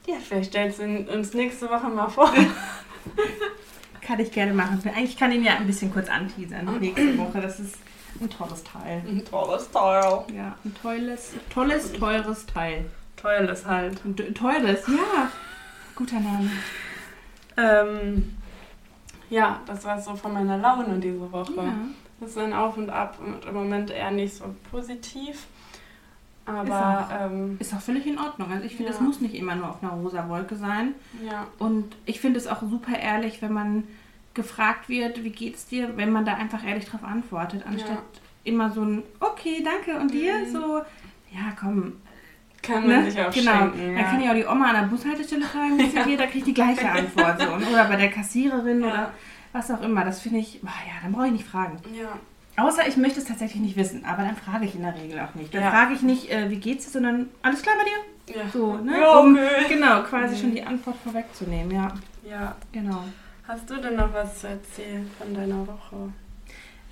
Ja, 0.07 0.17
vielleicht 0.21 0.51
stellst 0.51 0.81
du 0.81 0.85
uns 0.85 1.35
nächste 1.35 1.69
Woche 1.69 1.89
mal 1.89 2.09
vor. 2.09 2.33
Kann 4.01 4.19
ich 4.19 4.33
gerne 4.33 4.53
machen. 4.53 4.81
Eigentlich 4.95 5.17
kann 5.17 5.31
ich 5.31 5.39
ihn 5.39 5.45
ja 5.45 5.55
ein 5.55 5.67
bisschen 5.67 5.93
kurz 5.93 6.09
anteasern 6.09 6.81
nächste 6.81 7.17
Woche. 7.19 7.41
Das 7.41 7.61
ist 7.61 7.77
ein 8.21 8.29
tolles 8.29 8.65
Teil. 8.65 9.03
Ein 9.07 9.25
tolles 9.25 9.71
Teil. 9.71 10.25
Ja, 10.35 10.57
ein 10.65 10.75
tolles, 10.75 11.35
tolles, 11.55 11.93
teures 11.93 12.47
Teil. 12.47 12.85
Tolles 13.17 13.65
halt. 13.65 14.01
Teures, 14.35 14.87
ja. 14.89 15.31
Guter 15.95 16.19
Name. 16.19 16.51
Ähm, 17.57 18.37
ja, 19.31 19.61
das 19.67 19.85
war 19.85 20.01
so 20.01 20.17
von 20.17 20.33
meiner 20.33 20.59
Laune 20.59 20.99
diese 20.99 21.31
Woche. 21.31 21.55
Ja. 21.57 21.75
Das 22.19 22.31
ist 22.31 22.39
ein 22.39 22.53
Auf 22.53 22.77
und 22.77 22.91
Ab 22.91 23.19
und 23.25 23.45
im 23.45 23.55
Moment 23.55 23.91
eher 23.91 24.11
nicht 24.11 24.35
so 24.35 24.55
positiv. 24.71 25.47
Ist 26.45 26.49
Aber 26.53 27.09
ähm, 27.21 27.57
Ist 27.61 27.73
auch 27.75 27.81
völlig 27.81 28.07
in 28.07 28.19
Ordnung. 28.19 28.51
Also 28.51 28.65
ich 28.65 28.75
finde, 28.77 28.91
es 28.93 28.99
Ja. 28.99 29.05
muss 29.05 29.21
nicht 29.21 29.35
immer 29.35 29.55
nur 29.55 29.69
auf 29.71 29.83
einer 29.83 29.93
rosa 29.93 30.29
Wolke 30.29 30.57
sein. 30.57 30.95
ja, 31.25 31.47
Und 31.59 31.95
ich 32.05 32.21
finde 32.21 32.39
es 32.39 32.47
auch 32.49 32.61
super 32.63 32.99
ehrlich, 32.99 33.41
wenn 33.43 33.53
man 33.53 33.85
gefragt 34.35 34.89
wird, 34.89 35.23
wie 35.25 35.31
geht's 35.31 35.67
dir, 35.67 35.97
wenn 35.97 36.11
man 36.11 36.25
da 36.25 36.35
einfach 36.35 36.65
ehrlich 36.67 36.87
drauf 36.87 37.05
antwortet, 37.05 37.65
anstatt 37.67 37.91
Ja. 37.91 38.03
immer 38.45 38.71
so 38.71 38.83
ein 38.83 39.03
Okay, 39.21 39.63
danke 39.65 40.01
und 40.01 40.11
dir 40.13 40.39
Mhm. 40.39 40.53
so, 40.53 40.79
ja 41.33 41.53
komm, 41.61 41.93
kann 42.63 42.87
man 42.89 43.05
ne? 43.05 43.11
sich 43.11 43.21
auch 43.21 43.31
genau. 43.33 43.53
schenken. 43.53 43.95
Da 43.97 44.03
kann 44.05 44.23
ja 44.23 44.31
auch 44.31 44.35
die 44.35 44.45
Oma 44.47 44.71
an 44.71 44.75
der 44.81 44.87
Bushaltestelle 44.89 45.45
fragen, 45.45 45.79
wie 45.79 45.83
es 45.87 45.93
dir 45.93 46.03
geht, 46.07 46.19
da 46.21 46.27
kriegt 46.27 46.47
die 46.47 46.55
gleiche 46.55 46.91
Antwort 46.91 47.41
so. 47.41 47.49
Oder 47.73 47.85
bei 47.85 47.97
der 47.97 48.11
Kassiererin 48.11 48.81
Ja. 48.81 48.87
oder 48.89 49.11
was 49.53 49.71
auch 49.71 49.83
immer. 49.83 50.05
Das 50.05 50.21
finde 50.21 50.39
ich, 50.39 50.61
boah, 50.63 50.71
ja, 50.87 50.95
dann 51.03 51.13
brauche 51.13 51.27
ich 51.27 51.33
nicht 51.33 51.45
fragen. 51.47 51.77
ja. 51.95 52.09
Außer 52.57 52.87
ich 52.87 52.97
möchte 52.97 53.19
es 53.21 53.25
tatsächlich 53.27 53.63
nicht 53.63 53.77
wissen, 53.77 54.05
aber 54.05 54.23
dann 54.25 54.37
frage 54.37 54.67
ich 54.67 54.75
in 54.75 54.83
der 54.83 54.95
Regel 54.95 55.19
auch 55.21 55.35
nicht. 55.35 55.55
Dann 55.55 55.63
Ja. 55.63 55.71
frage 55.71 55.95
ich 55.95 56.03
nicht, 56.03 56.31
äh, 56.31 56.51
wie 56.51 56.57
geht's 56.59 56.85
dir, 56.87 56.91
sondern 56.93 57.29
alles 57.43 57.63
klar 57.63 57.75
bei 57.79 57.85
dir? 57.85 58.37
Ja. 58.37 58.49
So, 58.53 58.77
ne? 58.77 59.01
Ja, 59.01 59.19
um, 59.19 59.35
okay. 59.35 59.65
genau, 59.69 60.03
quasi 60.03 60.35
Mhm. 60.37 60.41
schon 60.41 60.55
die 60.55 60.63
Antwort 60.63 60.97
vorwegzunehmen, 61.03 61.71
ja. 61.75 61.89
ja. 62.29 62.55
Genau. 62.73 63.05
Hast 63.49 63.69
du 63.69 63.77
denn 63.77 63.97
noch 63.97 64.13
was 64.13 64.41
zu 64.41 64.49
erzählen 64.49 65.11
von 65.19 65.35
deiner 65.35 65.67
Woche? 65.67 66.13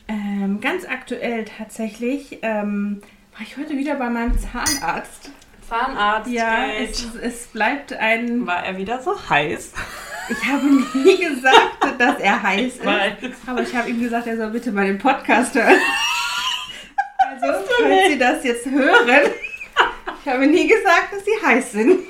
Ähm, 0.08 0.60
ganz 0.60 0.84
aktuell 0.86 1.44
tatsächlich 1.44 2.38
ähm, 2.42 3.00
war 3.32 3.42
ich 3.42 3.56
heute 3.56 3.76
wieder 3.76 3.94
bei 3.94 4.10
meinem 4.10 4.36
Zahnarzt. 4.38 5.30
Zahnarzt. 5.68 6.28
Ja, 6.30 6.66
es, 6.66 7.14
es 7.22 7.46
bleibt 7.46 7.92
ein. 7.92 8.44
war 8.46 8.64
er 8.64 8.76
wieder 8.76 9.00
so 9.00 9.12
heiß. 9.30 9.72
Ich 10.30 10.44
habe 10.46 10.66
nie 10.66 11.16
gesagt, 11.34 12.00
dass 12.00 12.18
er 12.20 12.42
heiß 12.42 12.74
ist. 12.74 12.84
Weiß. 12.84 13.14
Aber 13.46 13.62
ich 13.62 13.74
habe 13.74 13.90
ihm 13.90 14.00
gesagt, 14.00 14.26
er 14.26 14.36
soll 14.36 14.50
bitte 14.50 14.70
mal 14.70 14.86
den 14.86 14.98
Podcast 14.98 15.54
hören. 15.54 15.76
Also, 17.18 17.64
falls 17.82 18.08
Sie 18.08 18.18
das 18.18 18.44
jetzt 18.44 18.66
hören, 18.66 19.30
ich 20.22 20.30
habe 20.30 20.46
nie 20.46 20.68
gesagt, 20.68 21.12
dass 21.12 21.24
Sie 21.24 21.46
heiß 21.46 21.72
sind. 21.72 22.00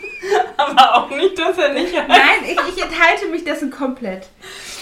Aber 0.56 0.96
auch 0.96 1.10
nicht, 1.10 1.38
dass 1.38 1.56
er 1.56 1.72
nicht 1.72 1.96
heiß 1.96 2.08
Nein, 2.08 2.44
ich, 2.44 2.76
ich 2.76 2.82
enthalte 2.82 3.28
mich 3.30 3.44
dessen 3.44 3.70
komplett. 3.70 4.28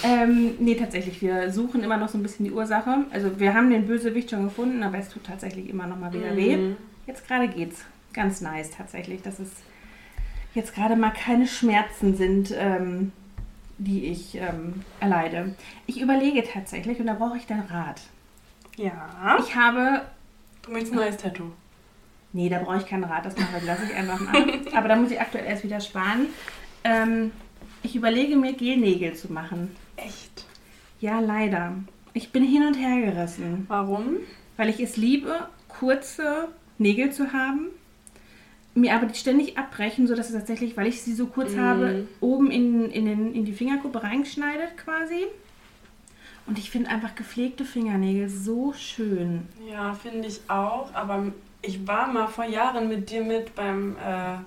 Ähm, 0.03 0.55
nee, 0.59 0.75
tatsächlich, 0.75 1.21
wir 1.21 1.51
suchen 1.51 1.83
immer 1.83 1.97
noch 1.97 2.09
so 2.09 2.17
ein 2.17 2.23
bisschen 2.23 2.45
die 2.45 2.51
Ursache. 2.51 3.05
Also, 3.11 3.39
wir 3.39 3.53
haben 3.53 3.69
den 3.69 3.87
Bösewicht 3.87 4.29
schon 4.29 4.43
gefunden, 4.43 4.83
aber 4.83 4.97
es 4.97 5.09
tut 5.09 5.23
tatsächlich 5.25 5.69
immer 5.69 5.87
noch 5.87 5.97
mal 5.97 6.11
wieder 6.11 6.35
weh. 6.35 6.57
Mhm. 6.57 6.77
jetzt 7.07 7.25
gerade 7.27 7.47
geht's. 7.47 7.85
Ganz 8.11 8.41
nice 8.41 8.71
tatsächlich, 8.71 9.21
dass 9.21 9.39
es 9.39 9.49
jetzt 10.55 10.73
gerade 10.73 10.95
mal 10.95 11.11
keine 11.11 11.47
Schmerzen 11.47 12.15
sind, 12.17 12.53
ähm, 12.57 13.11
die 13.79 14.05
ich 14.05 14.35
ähm, 14.35 14.83
erleide. 14.99 15.55
Ich 15.87 15.99
überlege 15.99 16.43
tatsächlich 16.43 16.99
und 16.99 17.07
da 17.07 17.13
brauche 17.13 17.37
ich 17.37 17.47
deinen 17.47 17.67
Rat. 17.67 18.01
Ja. 18.75 19.37
Ich 19.39 19.55
habe. 19.55 20.01
Du 20.61 20.71
möchtest 20.71 20.93
ein 20.93 20.99
neues 20.99 21.17
Tattoo. 21.17 21.51
Nee, 22.31 22.49
da 22.49 22.59
brauche 22.59 22.77
ich 22.77 22.85
keinen 22.85 23.05
Rat, 23.05 23.25
das 23.25 23.35
mache 23.37 23.57
ich, 23.57 23.65
lasse 23.65 23.85
ich 23.85 23.95
einfach 23.95 24.19
mal. 24.19 24.43
Aber 24.75 24.87
da 24.87 24.95
muss 24.95 25.09
ich 25.09 25.19
aktuell 25.19 25.45
erst 25.45 25.63
wieder 25.63 25.79
sparen. 25.79 26.27
Ähm, 26.83 27.31
ich 27.81 27.95
überlege 27.95 28.35
mir, 28.35 28.53
Gelnägel 28.53 29.15
zu 29.15 29.33
machen. 29.33 29.75
Echt? 29.95 30.45
Ja, 30.99 31.19
leider. 31.19 31.73
Ich 32.13 32.31
bin 32.31 32.43
hin 32.43 32.67
und 32.67 32.75
her 32.75 33.01
gerissen. 33.01 33.65
Warum? 33.67 34.17
Weil 34.57 34.69
ich 34.69 34.79
es 34.79 34.97
liebe, 34.97 35.47
kurze 35.67 36.49
Nägel 36.77 37.11
zu 37.11 37.33
haben, 37.33 37.67
mir 38.75 38.95
aber 38.95 39.07
die 39.07 39.15
ständig 39.17 39.57
abbrechen, 39.57 40.07
sodass 40.07 40.27
es 40.29 40.35
tatsächlich, 40.35 40.77
weil 40.77 40.87
ich 40.87 41.01
sie 41.01 41.13
so 41.13 41.25
kurz 41.27 41.53
Mhm. 41.53 41.59
habe, 41.59 42.07
oben 42.21 42.51
in, 42.51 42.89
in, 42.91 43.05
den, 43.05 43.33
in 43.33 43.45
die 43.45 43.53
Fingerkuppe 43.53 44.03
reingeschneidet 44.03 44.77
quasi. 44.77 45.25
Und 46.45 46.57
ich 46.57 46.69
finde 46.71 46.89
einfach 46.89 47.13
gepflegte 47.15 47.63
Fingernägel 47.65 48.27
so 48.29 48.73
schön. 48.73 49.47
Ja, 49.69 49.93
finde 49.93 50.27
ich 50.27 50.39
auch. 50.47 50.93
Aber 50.93 51.31
ich 51.61 51.85
war 51.87 52.07
mal 52.07 52.27
vor 52.27 52.45
Jahren 52.45 52.87
mit 52.89 53.09
dir 53.09 53.23
mit 53.23 53.53
beim, 53.53 53.95
äh, 53.97 54.37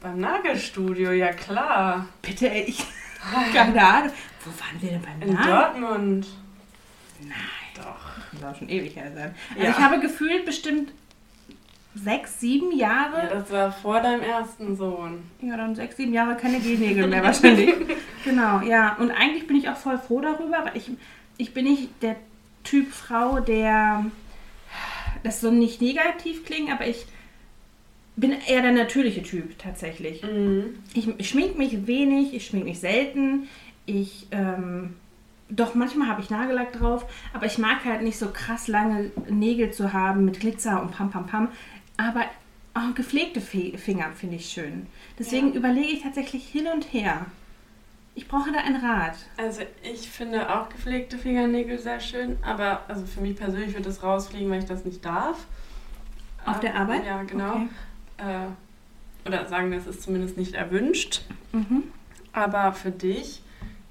beim 0.00 0.18
Nagelstudio, 0.20 1.10
ja 1.12 1.32
klar. 1.32 2.06
Bitte, 2.22 2.50
ey, 2.50 2.62
ich. 2.62 2.84
Keine 3.52 3.84
Ahnung. 3.84 4.12
Wo 4.44 4.50
waren 4.50 4.80
wir 4.80 4.90
denn 4.90 5.02
beim 5.02 5.22
In 5.28 5.34
Namen? 5.34 5.48
Dortmund. 5.82 6.26
Nein. 7.20 7.32
Doch. 7.76 8.32
Das 8.32 8.42
war 8.42 8.54
schon 8.54 8.68
ewig 8.68 8.96
her 8.96 9.10
sein. 9.14 9.34
Also 9.50 9.62
Ja. 9.64 9.70
ich 9.70 9.78
habe 9.78 10.00
gefühlt 10.00 10.44
bestimmt 10.46 10.92
sechs, 11.94 12.40
sieben 12.40 12.72
Ja, 12.76 13.10
Jahre. 13.12 13.28
das 13.30 13.50
war 13.50 13.72
vor 13.72 14.00
deinem 14.00 14.22
ersten 14.22 14.76
Sohn. 14.76 15.22
Ja, 15.40 15.56
dann 15.56 15.74
sechs, 15.74 15.96
sieben 15.96 16.12
Jahre 16.12 16.36
keine 16.36 16.60
Gelnägel 16.60 17.06
mehr 17.06 17.22
wahrscheinlich. 17.22 17.74
genau, 18.24 18.60
ja. 18.60 18.96
Und 18.98 19.10
eigentlich 19.10 19.46
bin 19.46 19.56
ich 19.56 19.68
auch 19.68 19.76
voll 19.76 19.98
froh 19.98 20.20
darüber, 20.20 20.64
weil 20.64 20.76
ich, 20.76 20.90
ich 21.36 21.52
bin 21.54 21.64
nicht 21.64 21.88
der 22.02 22.16
Typ 22.64 22.92
Frau, 22.92 23.40
der. 23.40 24.06
Das 25.22 25.40
soll 25.40 25.52
nicht 25.52 25.80
negativ 25.80 26.44
klingen, 26.44 26.72
aber 26.72 26.86
ich 26.86 27.06
bin 28.16 28.32
eher 28.46 28.62
der 28.62 28.72
natürliche 28.72 29.22
Typ 29.22 29.58
tatsächlich. 29.58 30.22
Mhm. 30.22 30.76
Ich, 30.94 31.08
ich 31.18 31.28
schmink 31.28 31.56
mich 31.58 31.86
wenig, 31.86 32.34
ich 32.34 32.46
schmink 32.46 32.64
mich 32.64 32.80
selten. 32.80 33.48
Ich, 33.86 34.26
ähm, 34.30 34.94
doch 35.48 35.74
manchmal 35.74 36.08
habe 36.08 36.20
ich 36.22 36.30
Nagellack 36.30 36.72
drauf, 36.72 37.04
aber 37.32 37.46
ich 37.46 37.58
mag 37.58 37.84
halt 37.84 38.02
nicht 38.02 38.18
so 38.18 38.28
krass 38.32 38.68
lange 38.68 39.10
Nägel 39.28 39.70
zu 39.70 39.92
haben 39.92 40.24
mit 40.24 40.40
Glitzer 40.40 40.80
und 40.82 40.92
Pam 40.92 41.10
Pam 41.10 41.26
Pam. 41.26 41.48
Aber 41.96 42.24
oh, 42.74 42.92
gepflegte 42.94 43.40
Fe 43.40 43.76
Finger 43.78 44.10
finde 44.12 44.36
ich 44.36 44.46
schön. 44.50 44.86
Deswegen 45.18 45.48
Ja. 45.50 45.54
überlege 45.56 45.88
ich 45.92 46.02
tatsächlich 46.02 46.46
hin 46.48 46.66
und 46.66 46.92
her. 46.92 47.26
Ich 48.14 48.28
brauche 48.28 48.52
da 48.52 48.58
ein 48.58 48.76
Rat. 48.76 49.14
Also 49.38 49.62
ich 49.82 50.10
finde 50.10 50.54
auch 50.54 50.68
gepflegte 50.68 51.16
Fingernägel 51.16 51.78
sehr 51.78 51.98
schön, 52.00 52.36
aber 52.42 52.82
also 52.88 53.06
für 53.06 53.20
mich 53.22 53.36
persönlich 53.36 53.74
wird 53.74 53.86
das 53.86 54.02
rausfliegen, 54.02 54.50
weil 54.50 54.58
ich 54.58 54.66
das 54.66 54.84
nicht 54.84 55.02
darf. 55.04 55.46
Auf 56.44 56.60
der 56.60 56.74
Arbeit? 56.76 57.06
Ja, 57.06 57.22
genau. 57.22 57.52
Okay. 57.52 57.68
Äh, 58.18 59.28
oder 59.28 59.46
sagen 59.46 59.70
wir, 59.70 59.78
es 59.78 59.86
ist 59.86 60.02
zumindest 60.02 60.36
nicht 60.36 60.54
erwünscht. 60.54 61.22
Mhm. 61.52 61.84
Aber 62.32 62.72
für 62.72 62.90
dich, 62.90 63.42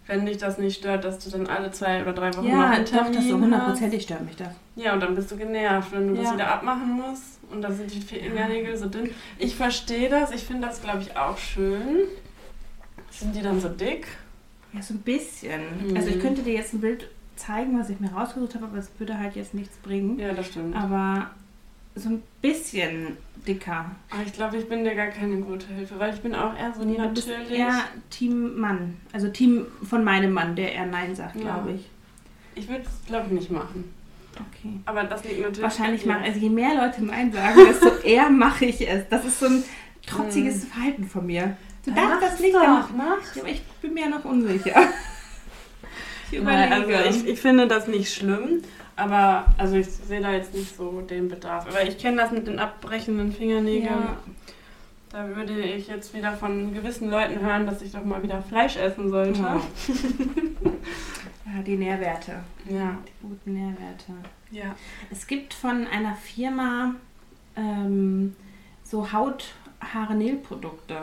wenn 0.08 0.25
dich 0.25 0.38
das 0.38 0.58
nicht 0.58 0.77
stört, 0.77 1.03
dass 1.05 1.20
du 1.20 1.29
dann 1.31 1.48
alle 1.48 1.72
zwei 1.72 2.01
oder 2.01 2.13
drei 2.13 2.34
Wochen 2.36 2.46
noch 2.46 2.51
Ja, 2.51 2.70
einen 2.72 2.86
doch, 2.86 2.91
das 2.91 3.08
so 3.08 3.12
Termin 3.13 3.41
hundertprozentig 3.43 4.03
stört 4.03 4.25
mich 4.25 4.36
das. 4.36 4.53
Ja, 4.75 4.93
und 4.93 5.00
dann 5.01 5.15
bist 5.15 5.31
du 5.31 5.38
genervt, 5.38 5.91
wenn 5.93 6.10
du 6.10 6.15
das 6.15 6.25
Ja. 6.25 6.34
wieder 6.34 6.51
abmachen 6.53 6.91
musst. 6.93 7.39
Und 7.51 7.62
dann 7.62 7.75
sind 7.75 7.93
die 7.93 8.00
Fingernägel 8.01 8.75
so 8.77 8.88
dünn. 8.88 9.10
Ich 9.38 9.55
verstehe 9.55 10.10
das. 10.10 10.31
Ich 10.31 10.43
finde 10.43 10.67
das, 10.67 10.81
glaube 10.81 11.01
ich, 11.01 11.15
auch 11.17 11.38
schön. 11.38 12.08
Sind 13.10 13.36
die 13.36 13.41
dann 13.41 13.60
so 13.60 13.70
dick? 13.70 14.08
Ja, 14.74 14.81
so 14.81 14.93
ein 14.93 15.00
bisschen. 15.01 15.62
Mhm. 15.89 15.96
Also 15.98 16.10
ich 16.10 16.20
könnte 16.20 16.43
dir 16.43 16.53
jetzt 16.53 16.74
ein 16.74 16.79
Bild 16.81 17.10
zeigen, 17.36 17.77
was 17.79 17.89
ich 17.89 18.00
mir 18.00 18.12
rausgesucht 18.12 18.55
habe, 18.55 18.65
aber 18.65 18.77
es 18.77 18.89
würde 18.98 19.17
halt 19.17 19.36
jetzt 19.36 19.53
nichts 19.53 19.75
bringen. 19.77 20.17
Ja, 20.17 20.34
das 20.34 20.48
stimmt. 20.48 20.75
Aber 20.75 21.31
so 21.96 22.08
ein 22.10 22.24
bisschen 22.41 23.17
dicker. 23.46 23.91
Aber 24.10 24.24
ich 24.25 24.31
glaube, 24.31 24.55
ich 24.58 24.70
bin 24.70 24.86
dir 24.86 24.96
gar 24.96 25.08
keine 25.08 25.38
gute 25.41 25.67
Hilfe, 25.67 26.00
weil 26.00 26.13
ich 26.13 26.22
bin 26.22 26.34
auch 26.36 26.58
eher 26.58 26.74
so 26.74 26.86
Nee, 26.86 26.96
du 26.96 27.10
bist 27.10 27.27
natürlich. 27.27 27.51
eher 27.60 27.84
Team 28.10 28.58
Mann. 28.60 28.96
Also 29.12 29.27
Team 29.27 29.65
von 29.84 30.03
meinem 30.05 30.31
Mann, 30.31 30.55
der 30.55 30.74
eher 30.74 30.86
Nein 30.86 31.13
sagt, 31.15 31.36
Ja. 31.36 31.41
glaube 31.41 31.74
ich. 31.74 31.89
Ich 32.55 32.70
würde 32.70 32.84
es, 32.84 33.05
glaube 33.08 33.25
ich, 33.27 33.34
nicht 33.34 33.51
machen. 33.51 33.93
Okay. 34.36 34.80
Aber 34.86 35.04
das 35.04 35.24
liegt 35.24 35.40
natürlich. 35.40 35.62
Wahrscheinlich 35.62 36.06
machen, 36.06 36.24
also 36.24 36.40
je 36.40 36.50
mehr 36.50 36.76
Leute 36.76 37.04
Nein 37.04 37.32
sagen, 37.32 37.60
desto 37.68 37.90
eher 38.04 38.30
mache 38.30 38.66
ich 38.66 38.88
es. 38.88 39.08
Das 39.10 39.26
ist 39.26 39.40
so 39.40 39.48
ein 39.48 39.64
trotziges 40.06 40.66
Verhalten 40.66 41.06
von 41.08 41.26
mir. 41.26 41.58
Du 41.86 41.92
darfst 41.92 42.22
das 42.22 42.40
nicht 42.40 42.56
doch, 42.56 42.62
machen. 42.62 42.96
mach. 42.98 43.36
Ja, 43.36 43.42
aber 43.42 43.52
ich 43.52 43.64
bin 43.82 43.94
mir 43.94 44.02
ja 44.02 44.10
noch 44.10 44.26
unsicher. 44.26 44.82
Ich 46.34 46.42
Nein, 46.42 46.72
überlege. 46.72 46.98
also 46.98 47.20
ich, 47.26 47.28
ich 47.28 47.42
finde 47.42 47.68
das 47.68 47.88
nicht 47.88 48.14
schlimm, 48.14 48.62
aber 48.96 49.48
also 49.58 49.76
ich 49.76 49.88
sehe 49.88 50.22
da 50.22 50.32
jetzt 50.32 50.54
nicht 50.54 50.78
so 50.78 51.02
den 51.02 51.28
Bedarf. 51.28 51.68
Aber 51.68 51.84
ich 51.84 51.98
kenne 51.98 52.16
das 52.16 52.32
mit 52.32 52.48
den 52.48 52.58
abbrechenden 52.58 53.34
Fingernägeln. 53.34 53.84
Ja. 53.92 54.18
Da 55.12 55.28
würde 55.36 55.60
ich 55.60 55.90
jetzt 55.90 56.14
wieder 56.14 56.32
von 56.32 56.74
gewissen 56.74 57.10
Leuten 57.10 57.42
hören, 57.42 57.66
dass 57.66 57.82
ich 57.82 57.92
doch 57.92 58.06
mal 58.06 58.24
wieder 58.24 58.42
Fleisch 58.42 58.78
essen 58.78 59.10
sollte. 59.10 59.42
Ja. 59.42 59.62
ja, 61.55 61.62
die 61.63 61.77
Nährwerte. 61.77 62.43
Ja. 62.70 62.98
Die 63.08 63.27
guten 63.27 63.53
Nährwerte. 63.53 64.13
ja. 64.51 64.75
Es 65.10 65.27
gibt 65.27 65.53
von 65.53 65.88
einer 65.88 66.15
Firma 66.15 66.96
ähm, 67.55 68.36
so 68.84 69.12
Haut-Haare-Nail-Produkte. 69.12 70.98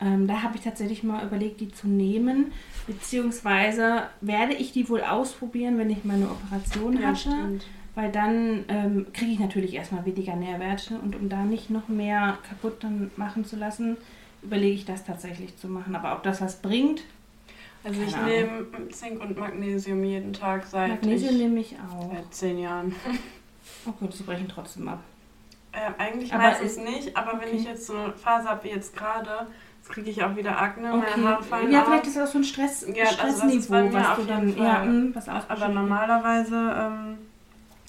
Ähm, 0.00 0.26
da 0.26 0.42
habe 0.42 0.56
ich 0.56 0.62
tatsächlich 0.62 1.02
mal 1.04 1.24
überlegt, 1.24 1.60
die 1.60 1.72
zu 1.72 1.88
nehmen. 1.88 2.52
Beziehungsweise 2.86 4.04
werde 4.20 4.54
ich 4.54 4.72
die 4.72 4.88
wohl 4.88 5.02
ausprobieren, 5.02 5.78
wenn 5.78 5.90
ich 5.90 6.04
meine 6.04 6.28
Operation 6.30 7.00
Ja, 7.00 7.08
hatte. 7.08 7.18
stimmt. 7.20 7.66
Weil 7.94 8.10
dann 8.10 8.64
ähm, 8.68 9.06
kriege 9.12 9.30
ich 9.30 9.38
natürlich 9.38 9.74
erstmal 9.74 10.04
weniger 10.04 10.34
Nährwerte. 10.34 10.98
Und 10.98 11.14
um 11.14 11.28
da 11.28 11.44
nicht 11.44 11.70
noch 11.70 11.86
mehr 11.88 12.38
kaputt 12.48 12.82
dann 12.82 13.10
machen 13.16 13.44
zu 13.44 13.54
lassen, 13.56 13.96
überlege 14.42 14.74
ich 14.74 14.84
das 14.84 15.04
tatsächlich 15.04 15.56
zu 15.56 15.68
machen. 15.68 15.94
Aber 15.94 16.12
ob 16.12 16.24
das 16.24 16.40
was 16.40 16.56
bringt, 16.60 17.02
Also 17.84 18.00
ich 18.02 18.12
Keine 18.14 18.26
nehme 18.26 18.66
Zink 18.90 19.20
und 19.22 19.38
Magnesium 19.38 20.02
jeden 20.04 20.32
Tag 20.32 20.64
seit, 20.66 20.88
Magnesium 20.90 21.32
ich, 21.34 21.38
nehme 21.40 21.60
ich 21.60 21.76
auch. 21.78 22.10
seit 22.12 22.34
zehn 22.34 22.58
Jahren. 22.58 22.94
Okay, 23.86 24.08
sie 24.10 24.22
brechen 24.22 24.48
trotzdem 24.48 24.88
ab. 24.88 25.00
Äh, 25.72 25.90
eigentlich 26.00 26.32
Aber 26.32 26.44
meistens 26.44 26.72
ist- 26.72 26.84
nicht, 26.84 27.16
aber 27.16 27.32
wenn 27.40 27.48
okay. 27.48 27.56
ich 27.56 27.64
jetzt 27.64 27.86
so 27.86 27.94
eine 27.96 28.12
Phase 28.14 28.48
habe 28.48 28.64
wie 28.64 28.68
jetzt 28.70 28.96
gerade, 28.96 29.46
jetzt 29.78 29.90
kriege 29.90 30.08
ich 30.10 30.22
auch 30.24 30.34
wieder 30.36 30.58
Akne, 30.60 30.88
meine 30.88 31.02
Okay. 31.02 31.24
Haare 31.24 31.42
fallen 31.42 31.70
Ja, 31.72 31.80
ab. 31.80 31.86
vielleicht 31.88 32.06
ist 32.06 32.16
das 32.16 32.28
auch 32.28 32.32
so 32.32 32.38
ein 32.38 32.44
Stress, 32.44 32.86
Ja, 32.94 33.04
also 33.04 33.16
das 33.18 33.54
ist 33.54 33.70
bei 33.70 33.80
Stressniveau, 33.80 33.84
mir 33.88 33.92
was 33.94 34.06
auf 34.08 34.16
du 34.16 34.24
dann 34.24 34.56
ja, 34.56 34.84
mh, 34.84 35.10
was 35.14 35.28
Aber 35.50 35.68
normalerweise 35.68 36.54
ähm, 36.56 37.18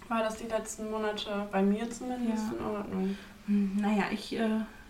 war 0.10 0.20
das 0.24 0.36
die 0.38 0.48
letzten 0.48 0.90
Monate 0.92 1.48
bei 1.52 1.62
mir 1.62 1.90
zumindest 1.90 2.44
Ja. 2.52 2.58
in 2.58 2.76
Ordnung. 2.76 3.18
Hm, 3.48 3.78
Naja, 3.82 4.04
ich, 4.12 4.36
äh, 4.36 4.50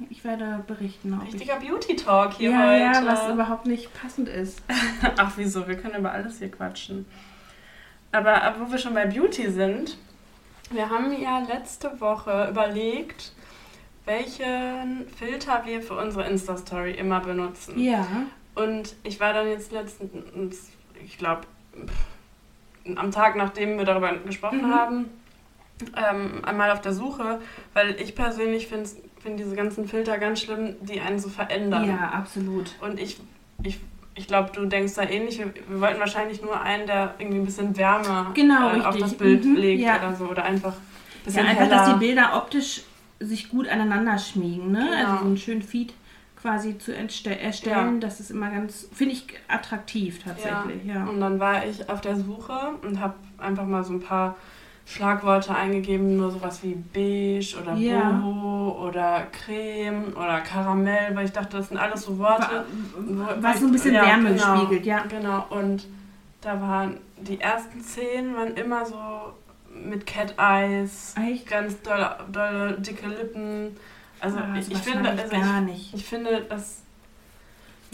ich 0.09 0.23
werde 0.23 0.63
berichten. 0.67 1.13
Richtiger 1.13 1.55
Beauty-Talk 1.57 2.33
hier 2.33 2.51
Ja, 2.51 2.67
heute. 2.67 2.79
ja, 2.79 3.05
was 3.05 3.29
überhaupt 3.31 3.65
nicht 3.65 3.93
passend 3.99 4.27
ist. 4.29 4.61
Ach 5.17 5.31
wieso, 5.37 5.67
wir 5.67 5.75
können 5.77 5.95
über 5.95 6.11
alles 6.11 6.39
hier 6.39 6.51
quatschen. 6.51 7.05
Aber 8.11 8.41
ab 8.43 8.55
wo 8.59 8.71
wir 8.71 8.77
schon 8.77 8.93
bei 8.93 9.05
Beauty 9.05 9.49
sind, 9.51 9.97
wir 10.71 10.89
haben 10.89 11.11
ja 11.21 11.39
letzte 11.39 11.99
Woche 12.01 12.47
überlegt, 12.49 13.33
welchen 14.05 15.07
Filter 15.17 15.63
wir 15.65 15.81
für 15.81 15.95
unsere 15.97 16.27
Insta-Story 16.29 16.91
immer 16.91 17.19
benutzen. 17.19 17.79
Ja, 17.79 18.05
Und 18.55 18.95
ich 19.03 19.19
war 19.19 19.33
dann 19.33 19.47
jetzt 19.47 19.71
letztens, 19.71 20.69
ich 21.03 21.17
glaube, 21.17 21.41
am 22.95 23.11
Tag, 23.11 23.35
nachdem 23.35 23.77
wir 23.77 23.85
darüber 23.85 24.13
gesprochen 24.17 24.67
Mhm. 24.67 24.73
haben, 24.73 25.05
ähm, 25.95 26.43
einmal 26.45 26.71
auf 26.71 26.81
der 26.81 26.93
Suche, 26.93 27.39
weil 27.73 27.99
ich 27.99 28.15
persönlich 28.15 28.67
finde 28.67 28.89
find 29.21 29.39
diese 29.39 29.55
ganzen 29.55 29.87
Filter 29.87 30.17
ganz 30.19 30.41
schlimm, 30.41 30.75
die 30.81 30.99
einen 31.01 31.19
so 31.19 31.29
verändern. 31.29 31.85
ja, 31.87 32.09
absolut. 32.13 32.71
Und 32.81 32.99
ich, 32.99 33.19
ich, 33.63 33.79
ich 34.13 34.27
glaube, 34.27 34.51
du 34.53 34.65
denkst 34.65 34.93
da 34.95 35.01
ähnlich. 35.03 35.39
Wir, 35.39 35.51
wir 35.67 35.81
wollten 35.81 35.99
wahrscheinlich 35.99 36.41
nur 36.41 36.61
einen, 36.61 36.85
der 36.85 37.15
irgendwie 37.17 37.39
ein 37.39 37.45
bisschen 37.45 37.75
Wärme 37.75 38.27
Genau, 38.35 38.75
äh, 38.75 38.81
auf 38.81 38.95
das 38.97 39.15
Bild 39.15 39.43
Mhm, 39.43 39.55
legt 39.55 39.81
ja. 39.83 39.97
oder 39.97 40.15
so. 40.15 40.25
Oder 40.25 40.43
einfach 40.45 40.73
ein 40.73 40.77
Ja, 40.77 41.25
bisschen 41.25 41.45
einfach, 41.47 41.63
heller. 41.63 41.75
dass 41.75 41.87
die 41.93 41.99
Bilder 42.05 42.37
optisch 42.37 42.83
sich 43.19 43.49
gut 43.49 43.67
aneinander 43.67 44.17
schmiegen, 44.19 44.71
ne? 44.71 44.87
Genau. 44.89 45.09
Also 45.11 45.17
so 45.23 45.25
einen 45.25 45.37
schönen 45.37 45.61
Feed 45.63 45.93
quasi 46.39 46.77
zu 46.77 46.95
erstellen, 46.95 47.93
Ja. 47.95 47.99
das 47.99 48.19
ist 48.19 48.29
immer 48.29 48.51
ganz, 48.51 48.87
finde 48.93 49.13
ich, 49.13 49.25
attraktiv 49.47 50.21
tatsächlich, 50.23 50.85
ja. 50.85 51.05
Und 51.05 51.19
dann 51.19 51.39
war 51.39 51.65
ich 51.65 51.89
auf 51.89 52.01
der 52.01 52.15
Suche 52.17 52.73
und 52.83 52.99
habe 52.99 53.15
einfach 53.39 53.65
mal 53.65 53.83
so 53.83 53.93
ein 53.93 54.01
paar 54.01 54.35
Schlagworte 54.87 55.53
eingegeben, 55.55 56.15
nur 56.17 56.29
sowas 56.31 56.61
wie 56.63 56.75
beige 56.75 57.57
oder 57.61 57.73
Ja. 57.75 58.11
boho 58.11 58.85
oder 58.87 59.25
creme 59.31 60.13
oder 60.15 60.41
Karamell, 60.41 61.15
weil 61.15 61.25
ich 61.25 61.31
dachte, 61.31 61.57
das 61.57 61.69
sind 61.69 61.77
alles 61.77 62.03
so 62.03 62.17
Worte. 62.19 62.65
Wa- 62.95 63.35
wo- 63.37 63.43
Was 63.43 63.59
so 63.61 63.65
ein 63.65 63.71
bisschen 63.71 63.95
ja, 63.95 64.03
Wärme 64.03 64.33
genau, 64.35 64.57
spiegelt, 64.57 64.85
ja. 64.85 65.03
Genau, 65.09 65.45
und 65.49 65.87
da 66.41 66.61
waren 66.61 66.97
die 67.17 67.39
ersten 67.41 67.81
zehn 67.81 68.35
waren 68.35 68.53
immer 68.55 68.85
so 68.85 68.95
mit 69.73 70.05
Cat 70.05 70.35
Eyes, 70.37 71.15
Echt? 71.17 71.47
ganz 71.47 71.81
doll, 71.81 72.07
doll 72.31 72.77
dicke 72.79 73.07
Lippen. 73.07 73.75
Also 74.19 74.37
Ah, 74.37 74.55
ich, 74.57 74.71
ich 74.71 74.77
finde, 74.77 75.09
also 75.09 75.29
gar 75.29 75.59
ich, 75.61 75.65
nicht. 75.65 75.93
ich 75.95 76.05
finde, 76.05 76.45
das 76.47 76.83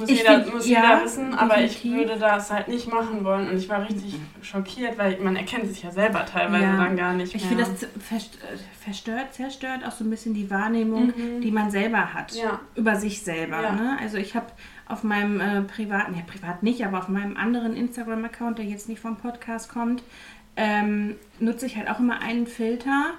muss, 0.02 0.10
Ich 0.10 0.18
jeder, 0.20 0.42
find- 0.42 0.54
muss 0.54 0.68
ja, 0.68 0.82
jeder 0.84 1.04
wissen, 1.06 1.34
aber 1.34 1.62
ich 1.62 1.84
würde 1.86 2.18
das 2.20 2.52
halt 2.52 2.68
nicht 2.68 2.92
machen 2.92 3.24
wollen. 3.24 3.50
Und 3.50 3.58
ich 3.58 3.70
war 3.70 3.82
richtig 3.88 4.16
schockiert, 4.42 4.98
weil 4.98 5.18
man 5.22 5.36
erkennt 5.38 5.68
sich 5.68 5.82
ja 5.84 5.92
selber 5.92 6.26
teilweise 6.26 6.64
Ja. 6.66 6.76
dann 6.78 6.98
gar 6.98 7.14
nicht 7.14 7.34
Ich 7.34 7.42
mehr. 7.50 7.66
finde, 7.66 7.80
das 7.80 7.84
äh, 7.84 8.58
verstört, 8.84 9.34
zerstört 9.34 9.86
auch 9.88 9.92
so 9.92 10.04
ein 10.04 10.10
bisschen 10.10 10.34
die 10.34 10.50
Wahrnehmung, 10.50 11.08
Mhm. 11.16 11.42
die 11.42 11.52
man 11.52 11.72
selber 11.72 12.14
hat. 12.14 12.34
Ja. 12.34 12.60
Über 12.76 12.96
sich 12.98 13.22
selber. 13.24 13.62
Ne? 13.72 13.98
Also 14.02 14.18
ich 14.18 14.36
habe 14.36 14.48
auf 14.88 15.04
meinem 15.04 15.40
äh, 15.40 15.62
privaten, 15.62 16.16
ja 16.16 16.22
privat 16.28 16.64
nicht, 16.64 16.86
aber 16.86 16.98
auf 17.00 17.08
meinem 17.08 17.38
anderen 17.38 17.76
Instagram-Account, 17.76 18.58
der 18.58 18.66
jetzt 18.66 18.90
nicht 18.90 19.00
vom 19.00 19.16
Podcast 19.16 19.72
kommt, 19.72 20.04
ähm, 20.58 21.16
nutze 21.40 21.66
ich 21.66 21.78
halt 21.78 21.90
auch 21.90 22.00
immer 22.00 22.22
einen 22.22 22.46
Filter. 22.48 23.12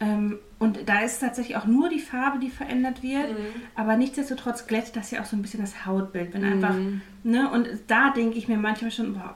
Ähm, 0.00 0.40
und 0.62 0.88
da 0.88 1.00
ist 1.00 1.18
tatsächlich 1.20 1.56
auch 1.56 1.66
nur 1.66 1.88
die 1.88 1.98
Farbe, 2.00 2.38
die 2.38 2.48
verändert 2.50 3.02
wird. 3.02 3.30
Mhm. 3.30 3.36
Aber 3.74 3.96
nichtsdestotrotz 3.96 4.66
glättet 4.66 4.96
das 4.96 5.10
ja 5.10 5.20
auch 5.20 5.24
so 5.26 5.36
ein 5.36 5.42
bisschen 5.42 5.60
das 5.60 5.84
Hautbild. 5.84 6.32
Wenn 6.32 6.44
einfach, 6.44 6.74
Mhm. 6.74 7.00
ne, 7.24 7.50
und 7.50 7.68
da 7.88 8.10
denke 8.10 8.38
ich 8.38 8.48
mir 8.48 8.56
manchmal 8.56 8.90
schon, 8.90 9.14
boah, 9.14 9.34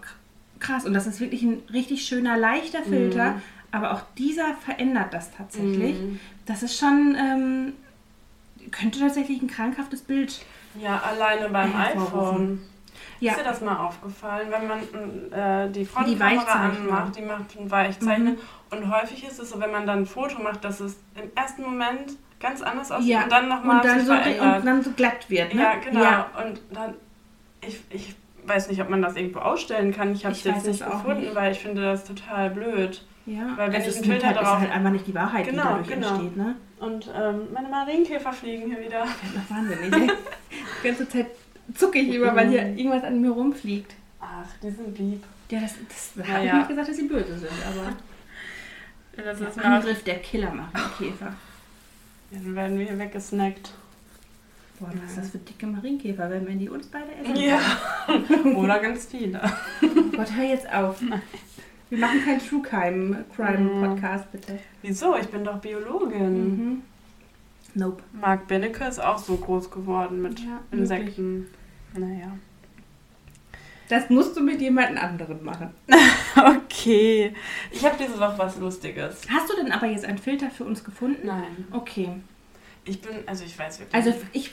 krass. 0.59 0.85
Und 0.87 0.95
das 0.95 1.07
ist 1.07 1.21
wirklich 1.21 1.43
ein 1.43 1.63
richtig 1.73 2.07
schöner, 2.07 2.37
leichter 2.39 2.83
Filter. 2.83 3.33
Mhm. 3.33 3.43
Aber 3.73 3.93
auch 3.93 4.01
dieser 4.17 4.55
verändert 4.65 5.13
das 5.13 5.31
tatsächlich. 5.37 6.01
Mhm. 6.01 6.19
Das 6.47 6.63
ist 6.63 6.79
schon, 6.79 7.17
ähm, 7.19 7.73
könnte 8.71 9.01
tatsächlich 9.01 9.43
ein 9.43 9.49
krankhaftes 9.49 10.03
Bild. 10.03 10.41
Ja, 10.81 10.99
alleine 11.03 11.49
beim 11.49 11.75
iPhone. 11.75 12.63
Ja. 13.21 13.33
Ist 13.33 13.41
dir 13.41 13.45
das 13.45 13.61
mal 13.63 13.77
aufgefallen, 13.79 14.49
wenn 14.51 14.67
man 14.69 15.33
äh, 15.33 15.71
die 15.73 15.85
Frontkamera 15.85 16.69
anmacht, 16.69 17.17
die 17.17 17.23
macht 17.23 17.59
ein 17.59 17.71
Weichzeichner 17.71 18.31
Mhm. 18.33 18.39
Und 18.71 18.91
häufig 18.91 19.27
ist 19.27 19.39
es 19.39 19.51
so, 19.51 19.61
wenn 19.61 19.71
man 19.73 19.87
dann 19.87 20.01
ein 20.01 20.07
Foto 20.07 20.41
macht, 20.43 20.65
dass 20.65 20.81
es 20.81 20.97
im 21.15 21.31
ersten 21.35 21.63
Moment 21.63 22.13
ganz 22.41 22.63
anders 22.63 22.91
aussieht 22.93 23.09
Ja. 23.11 23.25
und 23.25 23.33
dann 23.33 23.49
nochmal 23.49 23.77
Und 23.79 23.85
dann, 23.85 24.05
so, 24.07 24.13
und 24.13 24.67
dann 24.67 24.83
so 24.83 24.91
glatt 24.91 25.29
wird, 25.31 25.55
ne? 25.55 25.63
ja, 25.63 25.75
genau. 25.77 26.03
Ja. 26.03 26.31
Und 26.45 26.61
dann, 26.73 26.95
ich, 27.67 27.81
ich 27.91 28.15
weiß 28.45 28.69
nicht, 28.69 28.81
ob 28.83 28.89
man 28.91 29.03
das 29.03 29.17
irgendwo 29.17 29.41
ausstellen 29.41 29.93
kann. 29.95 30.13
Ich 30.13 30.25
habe 30.25 30.35
es 30.35 30.45
jetzt 30.45 30.67
nicht 30.67 30.85
gefunden, 30.85 31.21
nicht. 31.23 31.35
weil 31.35 31.53
ich 31.53 31.59
finde 31.61 31.83
das 31.83 32.05
total 32.05 32.51
blöd. 32.51 33.03
ja. 33.27 33.49
Weil 33.57 33.73
wenn 33.73 33.81
es 33.81 33.89
ich 33.89 33.97
einen 33.97 34.05
Filter 34.13 34.27
halt, 34.29 34.37
drauf- 34.37 34.45
ist 34.59 34.61
halt 34.61 34.73
einfach 34.73 34.91
nicht 34.91 35.07
die 35.07 35.15
Wahrheit, 35.15 35.47
Genau, 35.49 35.63
die 35.63 35.69
dadurch 35.69 35.89
genau. 35.89 36.09
entsteht, 36.11 36.37
ne? 36.37 36.55
Und 36.79 37.11
ähm, 37.19 37.41
meine 37.55 37.69
Marienkäfer 37.69 38.33
fliegen 38.35 38.67
hier 38.67 38.81
wieder. 38.85 39.05
Ach, 39.05 39.51
wahnsinnig. 39.51 39.93
ey. 39.93 40.11
Die 40.83 40.87
ganze 40.87 41.09
Zeit 41.09 41.27
zucke 41.75 41.99
ich 41.99 42.15
über, 42.15 42.37
weil 42.37 42.49
hier 42.51 42.63
irgendwas 42.67 43.03
an 43.05 43.19
mir 43.21 43.31
rumfliegt. 43.31 43.95
Ach, 44.21 44.45
die 44.63 44.71
sind 44.71 44.99
lieb. 44.99 45.25
Ja, 45.49 45.61
das, 45.61 45.75
das 45.89 46.11
Na 46.17 46.35
habe 46.35 46.45
ich 46.47 46.53
nicht 46.53 46.69
gesagt, 46.69 46.89
dass 46.89 46.97
sie 46.97 47.09
böse 47.09 47.39
sind, 47.39 47.51
aber 47.67 47.93
Das 49.17 49.41
ist 49.41 49.57
der 49.57 49.65
Angriff 49.65 50.05
der 50.05 50.19
Killer 50.19 50.53
machen 50.53 50.71
die 51.01 51.05
Käfer. 51.05 51.33
Dann 52.31 52.55
werden 52.55 52.79
wir 52.79 52.87
hier 52.87 52.99
weggesnackt. 52.99 53.73
Boah, 54.79 54.91
was 55.03 55.11
ist 55.11 55.19
das 55.19 55.31
für 55.31 55.39
dicke 55.39 55.67
Marienkäfer, 55.67 56.29
wenn 56.29 56.47
wir 56.47 56.55
die 56.55 56.69
uns 56.69 56.87
beide 56.89 57.15
essen? 57.15 57.37
Ja. 57.37 57.61
Oder 58.57 58.79
ganz 58.81 59.07
viele. 59.07 59.41
Gott, 60.15 60.35
hör 60.35 60.45
jetzt 60.45 60.71
auf. 60.71 61.01
Wir 61.89 61.99
machen 61.99 62.23
keinen 62.25 62.41
True 62.41 62.63
Crime 62.63 63.25
Crime 63.35 63.87
Podcast, 63.87 64.31
bitte. 64.33 64.59
Wieso? 64.83 65.17
Ich 65.17 65.29
bin 65.29 65.45
doch 65.45 65.59
Biologin. 65.61 66.49
Mhm. 66.49 66.83
Nope. 67.75 68.03
Marc 68.13 68.49
Benecke 68.49 68.85
ist 68.85 68.99
auch 68.99 69.19
so 69.19 69.37
groß 69.37 69.71
geworden 69.71 70.21
mit 70.21 70.41
Ja, 70.41 70.61
Insekten. 70.73 71.47
Naja. 71.97 72.33
Das 73.89 74.11
musst 74.11 74.37
du 74.37 74.41
mit 74.41 74.61
jemand 74.61 74.97
anderem 75.03 75.43
machen. 75.45 75.71
Okay. 76.37 77.33
Ich 77.71 77.83
habe 77.85 77.97
diese 77.99 78.21
Woche 78.21 78.35
was 78.37 78.59
Lustiges. 78.59 79.23
Hast 79.31 79.51
du 79.51 79.57
denn 79.57 79.73
aber 79.73 79.87
jetzt 79.87 80.05
einen 80.05 80.19
Filter 80.19 80.51
für 80.51 80.65
uns 80.65 80.85
gefunden? 80.85 81.27
Nein. 81.27 81.67
Okay. 81.71 82.11
Ich 82.85 83.01
bin, 83.01 83.17
also 83.27 83.45
ich 83.45 83.59
weiß 83.59 83.81
wirklich 83.81 83.95
Also 83.95 84.15
ich 84.33 84.51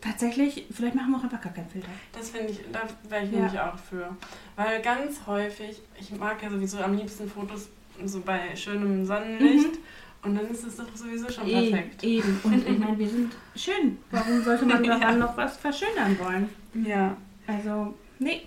tatsächlich, 0.00 0.66
vielleicht 0.72 0.94
machen 0.96 1.12
wir 1.12 1.18
auch 1.18 1.22
einfach 1.24 1.40
gar 1.40 1.52
keinen 1.52 1.68
Filter. 1.68 1.88
Das 2.12 2.30
finde 2.30 2.50
ich, 2.50 2.60
da 2.72 2.80
wäre 3.08 3.24
ich 3.24 3.30
Ja. 3.30 3.38
nämlich 3.38 3.60
auch 3.60 3.78
für. 3.78 4.16
Weil 4.56 4.82
ganz 4.82 5.20
häufig, 5.26 5.80
ich 5.98 6.10
mag 6.18 6.42
ja 6.42 6.50
sowieso 6.50 6.78
am 6.80 6.96
liebsten 6.96 7.28
Fotos 7.30 7.68
so 8.04 8.20
bei 8.20 8.54
schönem 8.56 9.06
Sonnenlicht. 9.06 9.78
Und 10.24 10.34
dann 10.36 10.48
ist 10.50 10.64
es 10.64 10.76
doch 10.76 10.86
sowieso 10.94 11.30
schon 11.30 11.48
perfekt. 11.48 12.02
Eben. 12.04 12.40
Und 12.44 12.68
ich 12.68 12.78
meine, 12.78 12.98
wir 12.98 13.08
sind 13.08 13.32
schön. 13.56 13.98
Warum 14.10 14.42
sollte 14.42 14.64
man 14.66 14.82
daran 14.84 15.00
Ja. 15.00 15.12
noch 15.16 15.36
was 15.36 15.56
verschönern 15.56 16.16
wollen? 16.18 16.48
Ja. 16.86 17.16
Also, 17.46 17.94
nee, 18.20 18.42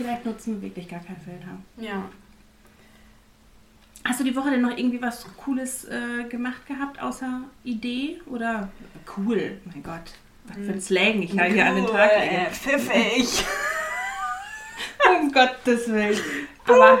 vielleicht 0.00 0.24
nutzen 0.24 0.54
wir 0.54 0.68
wirklich 0.68 0.88
gar 0.88 1.00
keinen 1.00 1.20
Filter. 1.20 1.58
Ja. 1.76 2.08
Hast 4.04 4.20
du 4.20 4.24
die 4.24 4.34
Woche 4.34 4.50
denn 4.50 4.62
noch 4.62 4.76
irgendwie 4.76 5.02
was 5.02 5.26
Cooles 5.36 5.84
äh, 5.84 6.24
gemacht 6.28 6.66
gehabt, 6.66 7.02
außer 7.02 7.42
Idee? 7.64 8.20
Oder 8.26 8.70
cool, 9.16 9.58
mein 9.66 9.82
Gott. 9.82 10.12
Was 10.46 10.56
für 10.56 10.72
ein 10.72 10.80
Slang 10.80 11.22
ich 11.22 11.34
ja 11.34 11.44
hier 11.44 11.66
an 11.66 11.76
den 11.76 11.86
Tag 11.86 12.10
Cool, 12.16 12.22
äh, 12.22 12.38
lege. 12.44 12.50
Pfiffig. 12.50 13.44
Um 15.22 15.32
Gottes 15.32 15.88
Willen. 15.88 16.18
Aber 16.66 16.98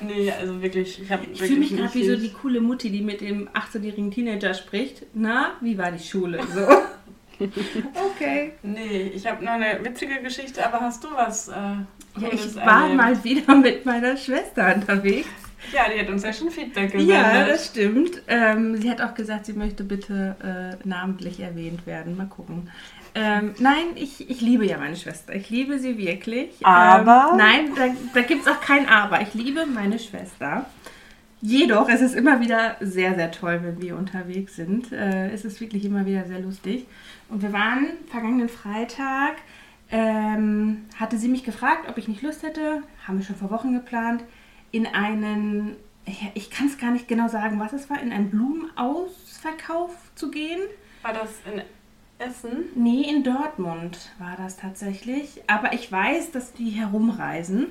Nee, 0.00 0.30
also 0.32 0.60
wirklich, 0.60 1.00
ich 1.00 1.10
habe 1.10 1.26
ich 1.32 1.38
fühle 1.38 1.60
mich 1.60 1.76
gerade 1.76 1.94
wie 1.94 2.06
so 2.06 2.16
die 2.16 2.32
coole 2.32 2.60
Mutti, 2.60 2.90
die 2.90 3.02
mit 3.02 3.20
dem 3.20 3.48
18-jährigen 3.50 4.10
Teenager 4.10 4.52
spricht. 4.52 5.06
Na, 5.14 5.52
wie 5.60 5.78
war 5.78 5.92
die 5.92 6.02
Schule? 6.02 6.40
So. 6.52 6.66
okay. 7.94 8.52
Nee, 8.62 9.12
ich 9.14 9.26
habe 9.26 9.44
noch 9.44 9.52
eine 9.52 9.84
witzige 9.84 10.20
Geschichte, 10.22 10.64
aber 10.64 10.80
hast 10.80 11.02
du 11.04 11.08
was? 11.14 11.48
Äh, 11.48 11.52
Ja, 11.52 12.28
ich 12.30 12.54
war 12.56 12.82
erlebt? 12.82 12.96
mal 12.96 13.24
wieder 13.24 13.54
mit 13.54 13.84
meiner 13.86 14.16
Schwester 14.16 14.74
unterwegs. 14.74 15.28
Ja, 15.72 15.82
die 15.92 16.00
hat 16.00 16.08
uns 16.08 16.24
ja 16.24 16.32
schon 16.32 16.50
Feedback 16.50 16.92
gesendet. 16.92 17.16
Ja, 17.16 17.46
das 17.46 17.66
stimmt. 17.66 18.22
Ähm, 18.26 18.76
sie 18.80 18.90
hat 18.90 19.00
auch 19.00 19.14
gesagt, 19.14 19.46
sie 19.46 19.52
möchte 19.52 19.84
bitte 19.84 20.36
äh, 20.82 20.88
namentlich 20.88 21.38
erwähnt 21.40 21.86
werden. 21.86 22.16
Mal 22.16 22.26
gucken. 22.26 22.68
Ähm, 23.14 23.54
nein, 23.58 23.88
ich, 23.94 24.28
ich 24.28 24.40
liebe 24.40 24.66
ja 24.66 24.78
meine 24.78 24.96
Schwester. 24.96 25.34
Ich 25.34 25.50
liebe 25.50 25.78
sie 25.78 25.98
wirklich. 25.98 26.50
Aber? 26.64 27.30
Ähm, 27.32 27.36
nein, 27.38 27.60
da, 27.76 27.88
da 28.14 28.22
gibt 28.22 28.42
es 28.46 28.48
auch 28.52 28.60
kein 28.60 28.88
Aber. 28.88 29.20
Ich 29.20 29.34
liebe 29.34 29.66
meine 29.66 29.98
Schwester. 29.98 30.66
Jedoch 31.44 31.88
es 31.88 32.00
ist 32.00 32.14
immer 32.14 32.40
wieder 32.40 32.76
sehr, 32.80 33.16
sehr 33.16 33.32
toll, 33.32 33.60
wenn 33.64 33.82
wir 33.82 33.96
unterwegs 33.96 34.54
sind. 34.54 34.92
Äh, 34.92 35.30
es 35.30 35.44
ist 35.44 35.60
wirklich 35.60 35.84
immer 35.84 36.06
wieder 36.06 36.24
sehr 36.24 36.38
lustig. 36.38 36.86
Und 37.28 37.42
wir 37.42 37.52
waren 37.52 37.88
vergangenen 38.06 38.48
Freitag, 38.48 39.34
ähm, 39.90 40.84
hatte 40.96 41.18
sie 41.18 41.26
mich 41.26 41.42
gefragt, 41.42 41.88
ob 41.88 41.98
ich 41.98 42.06
nicht 42.06 42.22
Lust 42.22 42.44
hätte, 42.44 42.84
haben 43.06 43.18
wir 43.18 43.24
schon 43.24 43.34
vor 43.34 43.50
Wochen 43.50 43.72
geplant, 43.72 44.22
in 44.70 44.86
einen, 44.86 45.74
ich, 46.06 46.30
ich 46.34 46.50
kann 46.50 46.68
es 46.68 46.78
gar 46.78 46.92
nicht 46.92 47.08
genau 47.08 47.26
sagen, 47.26 47.58
was 47.58 47.72
es 47.72 47.90
war, 47.90 48.00
in 48.00 48.12
einen 48.12 48.30
Blumenausverkauf 48.30 49.90
zu 50.14 50.30
gehen. 50.30 50.60
War 51.02 51.12
das 51.12 51.30
in 51.52 51.60
Essen? 52.18 52.66
Nee, 52.76 53.02
in 53.02 53.24
Dortmund 53.24 54.12
war 54.20 54.36
das 54.36 54.56
tatsächlich. 54.58 55.42
Aber 55.48 55.72
ich 55.72 55.90
weiß, 55.90 56.30
dass 56.30 56.52
die 56.52 56.70
herumreisen 56.70 57.66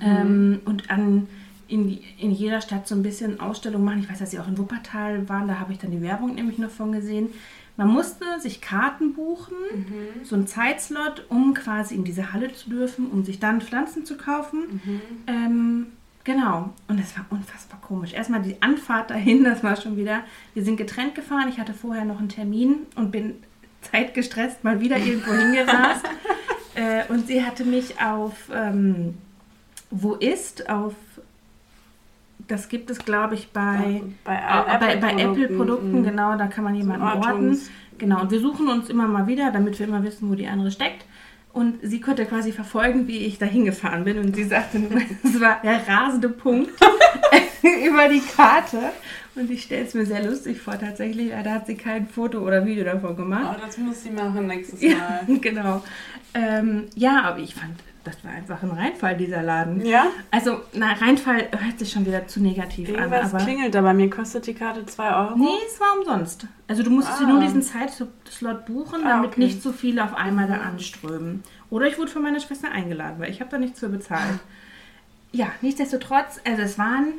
ähm, 0.00 0.60
und 0.64 0.88
an, 0.88 1.28
in, 1.68 1.98
in 2.18 2.30
jeder 2.30 2.60
Stadt 2.60 2.86
so 2.86 2.94
ein 2.94 3.02
bisschen 3.02 3.40
Ausstellungen 3.40 3.84
machen. 3.84 4.00
Ich 4.00 4.10
weiß, 4.10 4.18
dass 4.18 4.30
sie 4.30 4.38
auch 4.38 4.48
in 4.48 4.58
Wuppertal 4.58 5.28
waren, 5.28 5.48
da 5.48 5.58
habe 5.58 5.72
ich 5.72 5.78
dann 5.78 5.90
die 5.90 6.02
Werbung 6.02 6.34
nämlich 6.34 6.58
noch 6.58 6.70
von 6.70 6.92
gesehen. 6.92 7.30
Man 7.76 7.88
musste 7.88 8.24
sich 8.40 8.62
Karten 8.62 9.12
buchen, 9.12 9.54
so 10.22 10.34
einen 10.34 10.46
Zeitslot, 10.46 11.26
um 11.28 11.52
quasi 11.52 11.94
in 11.94 12.04
diese 12.04 12.32
Halle 12.32 12.50
zu 12.54 12.70
dürfen, 12.70 13.10
um 13.10 13.22
sich 13.22 13.38
dann 13.38 13.60
Pflanzen 13.60 14.06
zu 14.06 14.16
kaufen. 14.16 14.80
Ähm, 15.26 15.88
genau. 16.24 16.72
Und 16.88 16.98
es 16.98 17.14
war 17.18 17.26
unfassbar 17.28 17.78
komisch. 17.82 18.14
Erstmal 18.14 18.40
die 18.40 18.62
Anfahrt 18.62 19.10
dahin, 19.10 19.44
das 19.44 19.62
war 19.62 19.76
schon 19.76 19.98
wieder. 19.98 20.22
Wir 20.54 20.64
sind 20.64 20.78
getrennt 20.78 21.14
gefahren. 21.14 21.50
Ich 21.50 21.58
hatte 21.60 21.74
vorher 21.74 22.06
noch 22.06 22.18
einen 22.18 22.30
Termin 22.30 22.86
und 22.94 23.10
bin 23.10 23.34
zeitgestresst 23.82 24.64
mal 24.64 24.80
wieder 24.80 24.96
irgendwo 24.96 25.32
hingerast. 25.34 26.06
äh, 26.76 27.04
und 27.12 27.26
sie 27.26 27.44
hatte 27.44 27.64
mich 27.66 28.00
auf 28.00 28.48
ähm, 28.54 29.18
Wo 29.90 30.14
ist? 30.14 30.70
Auf 30.70 30.94
das 32.48 32.68
gibt 32.68 32.90
es, 32.90 32.98
glaube 32.98 33.34
ich, 33.34 33.48
bei, 33.48 34.02
bei, 34.24 34.34
äh, 34.34 34.78
bei, 34.78 34.96
bei 34.96 35.12
Apple-Produkten, 35.12 35.20
Apple-Produkten, 35.20 36.00
mm. 36.00 36.04
genau, 36.04 36.36
da 36.36 36.46
kann 36.46 36.64
man 36.64 36.74
jemanden 36.74 37.06
So 37.06 37.28
orten. 37.28 37.58
Genau, 37.98 38.20
und 38.20 38.30
wir 38.30 38.40
suchen 38.40 38.68
uns 38.68 38.88
immer 38.88 39.08
mal 39.08 39.26
wieder, 39.26 39.50
damit 39.50 39.78
wir 39.78 39.86
immer 39.86 40.02
wissen, 40.02 40.30
wo 40.30 40.34
die 40.34 40.46
andere 40.46 40.70
steckt. 40.70 41.04
Und 41.52 41.78
sie 41.82 42.00
konnte 42.02 42.26
quasi 42.26 42.52
verfolgen, 42.52 43.08
wie 43.08 43.24
ich 43.24 43.38
da 43.38 43.46
hingefahren 43.46 44.04
bin. 44.04 44.18
Und 44.18 44.36
sie 44.36 44.44
sagte, 44.44 44.78
das 45.22 45.40
war 45.40 45.60
der 45.64 45.88
rasende 45.88 46.28
Punkt 46.28 46.70
über 47.86 48.08
die 48.08 48.20
Karte. 48.20 48.90
Und 49.34 49.50
ich 49.50 49.62
stelle 49.62 49.86
es 49.86 49.94
mir 49.94 50.04
sehr 50.04 50.22
lustig 50.22 50.60
vor, 50.60 50.78
tatsächlich. 50.78 51.30
Da 51.30 51.50
hat 51.52 51.66
sie 51.66 51.76
kein 51.76 52.08
Foto 52.08 52.40
oder 52.40 52.66
Video 52.66 52.84
davon 52.84 53.16
gemacht. 53.16 53.56
Oh, 53.58 53.64
das 53.64 53.78
muss 53.78 54.02
sie 54.02 54.10
machen 54.10 54.46
nächstes 54.46 54.82
Ja, 54.82 55.22
Mal. 55.26 55.38
genau. 55.40 55.82
Ähm, 56.34 56.84
ja, 56.94 57.22
aber 57.22 57.38
ich 57.38 57.54
fand, 57.54 57.74
das 58.06 58.24
war 58.24 58.30
einfach 58.32 58.62
ein 58.62 58.70
Reinfall, 58.70 59.16
dieser 59.16 59.42
Laden. 59.42 59.84
Ja? 59.84 60.06
Also, 60.30 60.60
na, 60.72 60.92
Reinfall 60.92 61.48
hört 61.58 61.78
sich 61.78 61.90
schon 61.90 62.06
wieder 62.06 62.26
zu 62.28 62.40
negativ 62.40 62.88
Irgendwas 62.88 63.32
an. 63.34 63.40
Aber 63.40 63.44
klingelt 63.44 63.74
da 63.74 63.80
bei 63.82 63.92
mir. 63.94 64.08
Kostet 64.10 64.46
die 64.46 64.54
Karte 64.54 64.86
2 64.86 65.14
Euro? 65.14 65.36
nee, 65.36 65.46
es 65.66 65.80
war 65.80 65.98
umsonst. 65.98 66.46
Also, 66.68 66.82
du 66.82 66.90
musstest 66.90 67.20
dir 67.20 67.26
Ah. 67.26 67.30
nur 67.30 67.40
diesen 67.40 67.62
Zeitslot 67.62 68.66
buchen, 68.66 69.04
Ah, 69.04 69.08
damit 69.16 69.32
okay. 69.32 69.40
nicht 69.40 69.62
so 69.62 69.72
viele 69.72 70.04
auf 70.04 70.14
einmal 70.14 70.46
da 70.46 70.58
anströmen. 70.58 71.42
Oder 71.70 71.86
ich 71.88 71.98
wurde 71.98 72.10
von 72.10 72.22
meiner 72.22 72.40
Schwester 72.40 72.70
eingeladen, 72.70 73.16
weil 73.18 73.30
ich 73.30 73.40
habe 73.40 73.50
da 73.50 73.58
nichts 73.58 73.80
für 73.80 73.88
bezahlt. 73.88 74.38
ja, 75.32 75.48
nichtsdestotrotz, 75.60 76.40
also 76.44 76.62
es 76.62 76.78
waren 76.78 77.14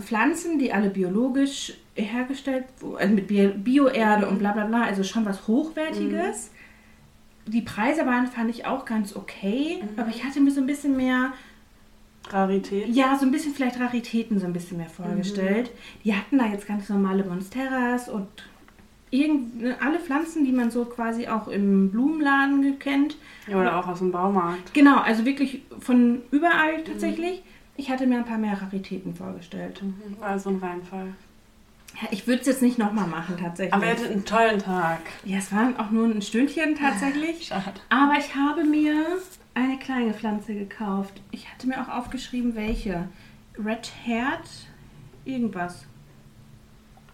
Pflanzen, 0.00 0.58
die 0.58 0.72
alle 0.72 0.88
biologisch 0.90 1.74
hergestellt 1.94 2.64
wurden, 2.80 2.96
also 2.98 3.14
mit 3.14 3.26
Bio- 3.26 3.52
Bioerde 3.54 4.26
und 4.28 4.38
bla 4.38 4.52
bla 4.52 4.64
bla, 4.66 4.82
also 4.84 5.02
schon 5.02 5.24
was 5.26 5.46
Hochwertiges. 5.46 6.50
Die 7.46 7.62
Preise 7.62 8.06
waren, 8.06 8.26
fand 8.26 8.50
ich 8.50 8.66
auch 8.66 8.84
ganz 8.84 9.16
okay, 9.16 9.82
aber 9.96 10.08
ich 10.08 10.24
hatte 10.24 10.40
mir 10.40 10.50
so 10.50 10.60
ein 10.60 10.66
bisschen 10.66 10.96
mehr, 10.96 11.32
Rarität. 12.28 12.88
ja, 12.88 13.16
so 13.18 13.26
ein 13.26 13.32
bisschen 13.32 13.54
vielleicht 13.54 13.80
Raritäten 13.80 14.38
so 14.38 14.46
ein 14.46 14.52
bisschen 14.52 14.76
mehr 14.76 14.88
vorgestellt. 14.88 15.70
Die 16.04 16.14
hatten 16.14 16.38
da 16.38 16.46
jetzt 16.46 16.66
ganz 16.66 16.88
normale 16.88 17.24
Monsteras 17.24 18.08
und 18.08 18.28
irgend, 19.10 19.64
alle 19.80 19.98
Pflanzen, 19.98 20.44
die 20.44 20.52
man 20.52 20.70
so 20.70 20.84
quasi 20.84 21.26
auch 21.26 21.48
im 21.48 21.90
Blumenladen 21.90 22.78
kennt. 22.78 23.16
Ja, 23.48 23.60
oder 23.60 23.78
auch 23.78 23.88
aus 23.88 23.98
dem 23.98 24.12
Baumarkt. 24.12 24.72
Genau, 24.74 24.98
also 24.98 25.24
wirklich 25.24 25.62
von 25.80 26.22
überall 26.30 26.84
tatsächlich. 26.84 27.42
Ich 27.76 27.90
hatte 27.90 28.06
mir 28.06 28.18
ein 28.18 28.26
paar 28.26 28.38
mehr 28.38 28.60
Raritäten 28.60 29.14
vorgestellt. 29.14 29.82
Mhm. 29.82 30.20
War 30.20 30.38
so 30.38 30.50
ein 30.50 30.56
Reinfall. 30.56 31.14
Ja, 32.02 32.08
ich 32.10 32.26
würde 32.26 32.40
es 32.40 32.46
jetzt 32.46 32.62
nicht 32.62 32.78
nochmal 32.78 33.06
machen 33.06 33.36
tatsächlich. 33.38 33.74
Aber 33.74 33.84
ihr 33.86 33.90
hattet 33.92 34.10
einen 34.10 34.24
tollen 34.24 34.58
Tag. 34.58 35.00
ja, 35.24 35.38
es 35.38 35.52
waren 35.52 35.76
auch 35.78 35.90
nur 35.90 36.06
ein 36.06 36.22
Stündchen 36.22 36.74
tatsächlich. 36.76 37.46
Schade. 37.48 37.80
Aber 37.90 38.14
ich 38.18 38.34
habe 38.34 38.64
mir 38.64 39.04
eine 39.54 39.78
kleine 39.78 40.14
Pflanze 40.14 40.54
gekauft. 40.54 41.20
Ich 41.30 41.50
hatte 41.50 41.66
mir 41.66 41.80
auch 41.82 41.88
aufgeschrieben, 41.88 42.54
welche. 42.54 43.08
Red 43.62 43.90
Heart, 44.06 44.48
irgendwas. 45.24 45.84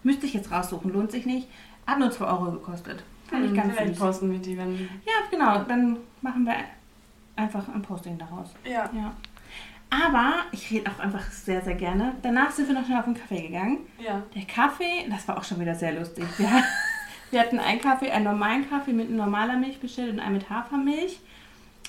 Müsste 0.03 0.25
ich 0.25 0.33
jetzt 0.33 0.51
raussuchen, 0.51 0.93
lohnt 0.93 1.11
sich 1.11 1.25
nicht. 1.25 1.47
Hat 1.85 1.99
nur 1.99 2.11
2 2.11 2.25
Euro 2.25 2.51
gekostet. 2.51 3.03
Fand 3.29 3.45
ich 3.45 3.53
ganz 3.53 3.67
Hm, 3.69 3.73
Vielleicht 3.75 3.93
süß. 3.95 3.99
posten 3.99 4.31
wir 4.31 4.39
die, 4.39 4.57
wenn. 4.57 4.77
Ja, 5.05 5.13
genau. 5.29 5.63
Dann 5.63 5.97
machen 6.21 6.45
wir 6.45 6.53
einfach 7.35 7.67
ein 7.67 7.81
Posting 7.81 8.17
daraus. 8.17 8.49
Ja. 8.63 8.89
Ja. 8.93 9.13
Aber 9.89 10.33
ich 10.51 10.69
rede 10.71 10.91
auch 10.91 10.99
einfach 10.99 11.23
sehr, 11.31 11.61
sehr 11.61 11.75
gerne. 11.75 12.13
Danach 12.21 12.51
sind 12.51 12.67
wir 12.67 12.75
noch 12.75 12.85
schnell 12.85 12.99
auf 12.99 13.05
den 13.05 13.13
Kaffee 13.15 13.41
gegangen. 13.47 13.79
Ja. 14.03 14.21
Der 14.35 14.43
Kaffee, 14.43 15.07
das 15.09 15.27
war 15.27 15.37
auch 15.37 15.43
schon 15.43 15.59
wieder 15.59 15.75
sehr 15.75 15.93
lustig. 15.97 16.25
Wir, 16.37 16.51
hat- 16.51 16.63
wir 17.31 17.39
hatten 17.39 17.57
einen 17.59 17.79
Kaffee, 17.79 18.11
einen 18.11 18.25
normalen 18.25 18.69
Kaffee 18.69 18.91
mit 18.93 19.09
normaler 19.09 19.55
Milch 19.55 19.79
bestellt 19.79 20.11
und 20.13 20.19
einen 20.19 20.33
mit 20.35 20.49
Hafermilch. 20.49 21.19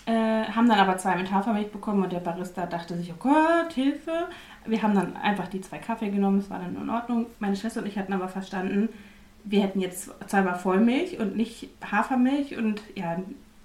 Äh, 0.07 0.13
haben 0.45 0.69
dann 0.69 0.79
aber 0.79 0.97
zwei 0.97 1.17
mit 1.17 1.31
Hafermilch 1.33 1.71
bekommen 1.71 2.03
und 2.05 2.13
der 2.13 2.21
Barista 2.21 2.67
dachte 2.67 2.97
sich, 2.97 3.13
oh 3.13 3.17
Gott, 3.19 3.73
Hilfe. 3.75 4.29
Wir 4.65 4.81
haben 4.83 4.95
dann 4.95 5.17
einfach 5.17 5.49
die 5.49 5.61
zwei 5.61 5.79
Kaffee 5.79 6.11
genommen, 6.11 6.39
es 6.39 6.49
war 6.51 6.61
dann 6.61 6.77
in 6.77 6.89
Ordnung. 6.89 7.27
Meine 7.41 7.57
Schwester 7.57 7.81
und 7.81 7.87
ich 7.89 7.99
hatten 7.99 8.13
aber 8.13 8.29
verstanden, 8.29 8.89
wir 9.45 9.63
hätten 9.63 9.81
jetzt 9.81 10.11
zweimal 10.29 10.55
Vollmilch 10.57 11.19
und 11.19 11.37
nicht 11.37 11.69
Hafermilch 11.91 12.57
und 12.57 12.81
ja, 12.95 13.17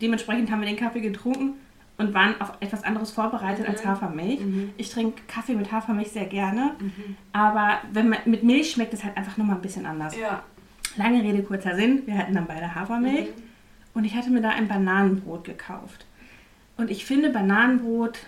dementsprechend 0.02 0.50
haben 0.52 0.62
wir 0.62 0.68
den 0.68 0.78
Kaffee 0.78 1.02
getrunken 1.02 1.54
und 2.04 2.14
waren 2.14 2.40
auf 2.42 2.54
etwas 2.60 2.84
anderes 2.84 3.12
vorbereitet 3.12 3.68
als 3.68 3.84
Mhm. 3.84 3.90
Hafermilch. 3.90 4.40
Mhm. 4.40 4.70
Ich 4.78 4.90
trinke 4.90 5.22
Kaffee 5.28 5.56
mit 5.56 5.72
Hafermilch 5.72 6.12
sehr 6.12 6.26
gerne, 6.26 6.72
aber 7.32 7.78
wenn 7.92 8.10
man 8.10 8.20
mit 8.26 8.44
Milch 8.44 8.72
schmeckt 8.72 8.94
es 8.94 9.04
halt 9.04 9.18
einfach 9.18 9.38
nochmal 9.38 9.56
ein 9.56 9.62
bisschen 9.62 9.86
anders. 9.86 10.16
Ja. 10.18 10.44
Lange 10.96 11.24
Rede, 11.24 11.42
kurzer 11.44 11.76
Sinn, 11.76 12.04
wir 12.06 12.18
hatten 12.18 12.34
dann 12.36 12.46
beide 12.46 12.76
Hafermilch 12.76 13.28
Mhm. 13.28 13.44
und 13.96 14.04
ich 14.06 14.16
hatte 14.16 14.30
mir 14.30 14.42
da 14.42 14.50
ein 14.50 14.68
Bananenbrot 14.68 15.44
gekauft. 15.46 16.06
Und 16.78 16.90
ich 16.92 17.06
finde 17.06 17.30
Bananenbrot 17.30 18.20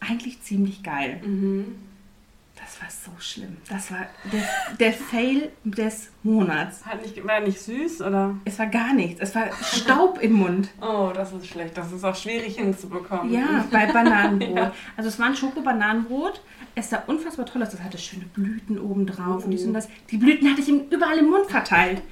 eigentlich 0.00 0.40
ziemlich 0.42 0.82
geil. 0.82 1.20
Mhm. 1.24 1.76
Das 2.70 2.80
war 2.82 3.14
so 3.14 3.20
schlimm. 3.20 3.56
Das 3.68 3.90
war 3.90 4.06
der, 4.32 4.44
der 4.78 4.92
Fail 4.92 5.50
des 5.64 6.10
Monats. 6.22 6.86
Hat 6.86 7.02
nicht, 7.02 7.26
war 7.26 7.40
nicht 7.40 7.60
süß, 7.60 8.02
oder? 8.02 8.36
Es 8.44 8.60
war 8.60 8.66
gar 8.66 8.92
nichts. 8.92 9.20
Es 9.20 9.34
war 9.34 9.46
Staub 9.60 10.20
im 10.22 10.34
Mund. 10.34 10.68
Oh, 10.80 11.10
das 11.12 11.32
ist 11.32 11.48
schlecht. 11.48 11.76
Das 11.76 11.90
ist 11.90 12.04
auch 12.04 12.14
schwierig 12.14 12.56
hinzubekommen. 12.56 13.32
Ja, 13.32 13.64
bei 13.72 13.86
Bananenbrot. 13.92 14.56
Ja. 14.56 14.72
Also 14.96 15.08
es 15.08 15.18
war 15.18 15.26
ein 15.26 15.34
Schoko-Bananenbrot. 15.34 16.40
Es 16.76 16.90
sah 16.90 17.02
unfassbar 17.08 17.46
toll 17.46 17.62
aus. 17.64 17.70
Das 17.70 17.82
hatte 17.82 17.98
schöne 17.98 18.26
Blüten 18.26 18.78
oben 18.78 19.04
drauf 19.04 19.44
und 19.44 19.58
und 19.58 19.74
das. 19.74 19.88
Die 20.10 20.18
Blüten 20.18 20.48
hatte 20.48 20.60
ich 20.60 20.68
ihm 20.68 20.82
überall 20.90 21.18
im 21.18 21.28
Mund 21.28 21.50
verteilt. 21.50 22.02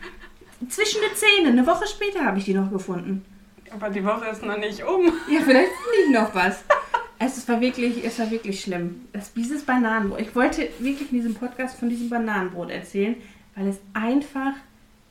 Zwischen 0.69 1.01
den 1.03 1.15
Zähnen. 1.15 1.53
Eine 1.53 1.67
Woche 1.69 1.87
später 1.87 2.25
habe 2.25 2.39
ich 2.39 2.47
die 2.47 2.55
noch 2.55 2.73
gefunden. 2.73 3.25
Aber 3.71 3.91
die 3.91 4.05
Woche 4.05 4.27
ist 4.27 4.43
noch 4.43 4.59
nicht 4.59 4.83
um. 4.83 5.07
Ja, 5.31 5.41
vielleicht 5.41 5.71
finde 5.71 6.05
ich 6.05 6.11
noch 6.11 6.35
was. 6.35 6.65
Es 7.19 7.49
war 7.49 7.61
wirklich, 7.61 8.05
es 8.05 8.19
war 8.19 8.31
wirklich 8.31 8.61
schlimm. 8.61 9.07
Das, 9.13 9.33
dieses 9.33 9.65
Bananenbrot. 9.65 10.21
Ich 10.21 10.35
wollte 10.37 10.69
wirklich 10.79 11.11
in 11.11 11.19
diesem 11.19 11.35
Podcast 11.35 11.79
von 11.79 11.89
diesem 11.89 12.09
Bananenbrot 12.09 12.71
erzählen, 12.71 13.17
weil 13.57 13.69
es 13.69 13.79
einfach 13.93 14.53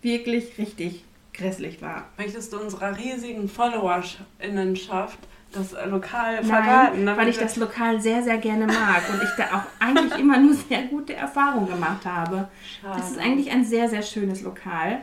wirklich 0.02 0.58
richtig 0.58 1.04
grässlich 1.34 1.82
war. 1.82 2.08
Möchtest 2.18 2.52
du 2.54 2.60
unserer 2.60 2.98
riesigen 2.98 3.48
FollowerInnenschaft 3.50 5.20
das 5.52 5.74
äh, 5.74 5.86
Lokal 5.86 6.44
verraten? 6.44 7.04
Nein, 7.04 7.18
weil 7.18 7.28
ich 7.28 7.38
das 7.38 7.56
Lokal 7.58 8.02
sehr, 8.02 8.24
sehr 8.24 8.38
gerne 8.38 8.68
mag 8.68 9.04
und 9.12 9.22
ich 9.22 9.30
da 9.38 9.58
auch 9.58 9.86
eigentlich 9.86 10.20
immer 10.20 10.40
nur 10.40 10.54
sehr 10.54 10.84
gute 10.84 11.14
Erfahrungen 11.14 11.68
gemacht 11.68 12.06
habe. 12.06 12.48
Schade. 12.82 13.00
Das 13.00 13.12
ist 13.12 13.20
eigentlich 13.20 13.52
ein 13.52 13.66
sehr, 13.66 13.90
sehr 13.90 14.02
schönes 14.02 14.42
Lokal. 14.42 15.02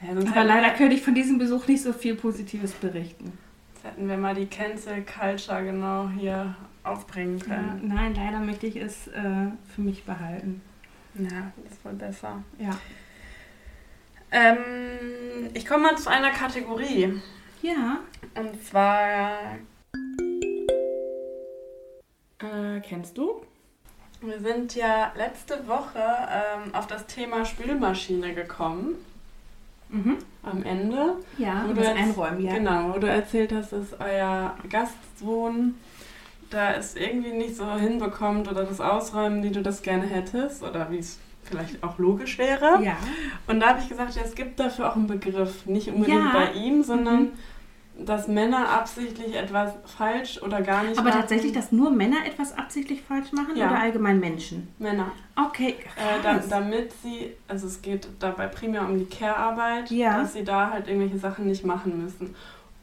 Ja, 0.00 0.10
Aber 0.10 0.44
leider 0.44 0.70
könnte 0.70 0.94
ich 0.94 1.02
von 1.02 1.14
diesem 1.14 1.38
Besuch 1.38 1.66
nicht 1.66 1.82
so 1.82 1.92
viel 1.92 2.14
Positives 2.14 2.72
berichten. 2.72 3.32
Sonst 3.78 3.84
hätten 3.92 4.08
wir 4.08 4.16
mal 4.16 4.34
die 4.34 4.46
Cancel 4.46 5.04
Culture 5.04 5.64
genau 5.64 6.08
hier 6.08 6.54
aufbringen 6.82 7.38
Ja, 7.38 7.44
können. 7.44 7.82
nein, 7.94 8.14
leider 8.14 8.38
möchte 8.40 8.66
ich 8.66 8.76
es 8.76 9.08
äh, 9.08 9.50
für 9.74 9.80
mich 9.80 10.04
behalten. 10.04 10.62
Ja, 11.14 11.52
das 11.64 11.72
ist 11.72 11.84
wohl 11.84 11.92
besser. 11.92 12.42
Ja. 12.58 12.70
Ähm, 14.30 15.50
ich 15.54 15.66
komme 15.66 15.84
mal 15.84 15.96
zu 15.98 16.10
einer 16.10 16.30
Kategorie. 16.30 17.20
Ja. 17.62 17.98
Und 18.34 18.62
zwar. 18.64 19.30
Äh, 22.40 22.80
kennst 22.82 23.18
du? 23.18 23.42
Wir 24.20 24.40
sind 24.40 24.74
ja 24.74 25.12
letzte 25.16 25.66
Woche 25.66 25.98
ähm, 26.02 26.74
auf 26.74 26.86
das 26.86 27.06
Thema 27.06 27.44
Spülmaschine 27.44 28.34
gekommen. 28.34 28.96
Mhm. 29.90 30.16
Am 30.42 30.62
Ende. 30.62 31.16
Ja, 31.38 31.64
Wo 31.66 31.72
du 31.72 31.80
das 31.80 31.88
Einräumen, 31.96 32.40
ja. 32.40 32.54
Genau, 32.54 32.94
wo 32.94 32.98
du 32.98 33.06
erzählt 33.06 33.52
hast, 33.52 33.72
dass 33.72 33.98
euer 34.00 34.54
Gastsohn 34.70 35.74
da 36.50 36.72
es 36.74 36.96
irgendwie 36.96 37.32
nicht 37.32 37.56
so 37.56 37.70
hinbekommt 37.74 38.48
oder 38.50 38.64
das 38.64 38.80
Ausräumen, 38.80 39.42
wie 39.42 39.50
du 39.50 39.60
das 39.62 39.82
gerne 39.82 40.04
hättest 40.04 40.62
oder 40.62 40.90
wie 40.90 40.98
es 40.98 41.18
vielleicht 41.42 41.82
auch 41.82 41.98
logisch 41.98 42.38
wäre. 42.38 42.82
Ja. 42.82 42.96
Und 43.46 43.60
da 43.60 43.68
habe 43.68 43.80
ich 43.80 43.88
gesagt, 43.88 44.14
ja, 44.16 44.22
es 44.24 44.34
gibt 44.34 44.58
dafür 44.58 44.90
auch 44.90 44.96
einen 44.96 45.06
Begriff. 45.06 45.66
Nicht 45.66 45.88
unbedingt 45.88 46.18
Ja. 46.24 46.32
bei 46.32 46.52
ihm, 46.52 46.82
sondern 46.82 47.20
Mhm. 47.20 47.28
Dass 47.98 48.28
Männer 48.28 48.68
absichtlich 48.68 49.34
etwas 49.34 49.72
falsch 49.96 50.40
oder 50.42 50.62
gar 50.62 50.84
nicht 50.84 50.98
Aber 50.98 51.08
machen. 51.08 51.20
tatsächlich, 51.20 51.52
dass 51.52 51.72
nur 51.72 51.90
Männer 51.90 52.18
etwas 52.26 52.56
absichtlich 52.56 53.02
falsch 53.02 53.32
machen 53.32 53.56
Ja. 53.56 53.66
oder 53.70 53.80
allgemein 53.80 54.20
Menschen? 54.20 54.68
Männer. 54.78 55.10
Okay, 55.36 55.74
Äh, 55.96 56.22
da, 56.22 56.38
damit 56.48 56.92
sie, 57.02 57.32
also 57.48 57.66
es 57.66 57.82
geht 57.82 58.08
dabei 58.20 58.46
primär 58.46 58.82
um 58.82 58.98
die 58.98 59.04
Care-Arbeit, 59.06 59.90
Ja. 59.90 60.18
dass 60.20 60.32
sie 60.34 60.44
da 60.44 60.70
halt 60.70 60.86
irgendwelche 60.86 61.18
Sachen 61.18 61.46
nicht 61.46 61.64
machen 61.64 62.02
müssen. 62.02 62.34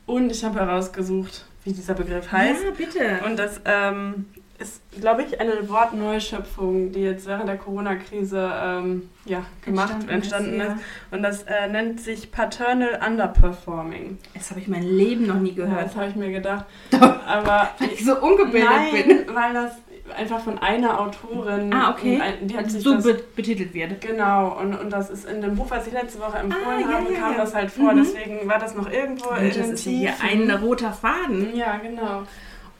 Und 0.06 0.30
ich 0.32 0.44
habe 0.44 0.60
herausgesucht, 0.60 1.46
wie 1.64 1.72
dieser 1.74 1.94
Begriff 1.96 2.32
heißt. 2.32 2.64
Ja, 2.64 2.72
bitte. 2.72 3.22
Und 3.26 3.38
das 3.40 3.60
ähm, 3.66 4.26
ist, 4.60 4.82
glaube 5.02 5.24
ich, 5.24 5.40
eine 5.42 5.68
Wortneuschöpfung, 5.70 6.92
die 6.92 7.02
jetzt 7.02 7.28
während 7.28 7.48
der 7.50 7.58
Corona-Krise 7.58 8.52
ähm, 8.64 9.10
ja, 9.26 9.44
gemacht, 9.64 9.92
Entstanden 10.08 10.10
entstanden, 10.10 10.62
ist, 10.62 10.68
ist. 10.68 10.70
ja. 11.12 11.18
Und 11.18 11.24
das 11.24 11.44
äh, 11.44 11.68
nennt 11.70 12.00
sich 12.00 12.32
Paternal 12.32 13.00
Underperforming. 13.06 14.18
Das 14.34 14.52
habe 14.52 14.60
ich 14.62 14.68
mein 14.68 14.84
Leben 14.84 15.28
noch 15.28 15.36
nie 15.40 15.50
Ja, 15.50 15.66
gehört. 15.66 15.86
das 15.86 15.96
habe 15.96 16.08
ich 16.10 16.16
mir 16.16 16.32
gedacht. 16.32 16.66
Aber 17.28 17.70
Weil 17.80 17.90
ich 17.94 18.06
so 18.06 18.18
ungebildet 18.20 18.70
bin. 18.94 19.08
nein, 19.18 19.26
weil 19.34 19.54
das 19.54 19.72
einfach 20.18 20.40
von 20.40 20.60
einer 20.60 21.00
Autorin, 21.02 21.74
Ah, 21.74 21.90
okay. 21.92 22.22
die 22.42 22.56
hat 22.56 22.70
sich 22.70 22.84
so 22.84 22.94
das 22.94 23.04
be 23.04 23.20
betitelt 23.36 23.74
wird. 23.74 24.00
Genau, 24.02 24.58
und, 24.60 24.76
und 24.76 24.92
das 24.92 25.10
ist 25.10 25.26
in 25.26 25.42
dem 25.42 25.56
Buch, 25.56 25.66
was 25.70 25.88
ich 25.88 25.94
letzte 25.94 26.20
Woche 26.20 26.38
empfohlen 26.38 26.64
Ah, 26.66 26.80
ja, 26.80 26.88
habe, 27.00 27.12
ja, 27.14 27.20
kam 27.20 27.32
ja. 27.34 27.38
das 27.40 27.56
halt 27.56 27.72
vor. 27.72 27.92
Mhm. 27.92 27.98
Deswegen 27.98 28.48
war 28.48 28.60
das 28.60 28.76
noch 28.76 28.90
irgendwo 28.90 29.32
Mensch, 29.34 29.56
in 29.56 29.62
das 29.62 29.68
den 29.68 29.74
ist 29.74 29.86
ja 29.86 29.92
hier 29.92 30.12
Tiefen. 30.14 30.52
ein 30.52 30.64
roter 30.64 30.94
Faden. 30.94 31.56
Ja, 31.56 31.78
genau. 31.78 32.24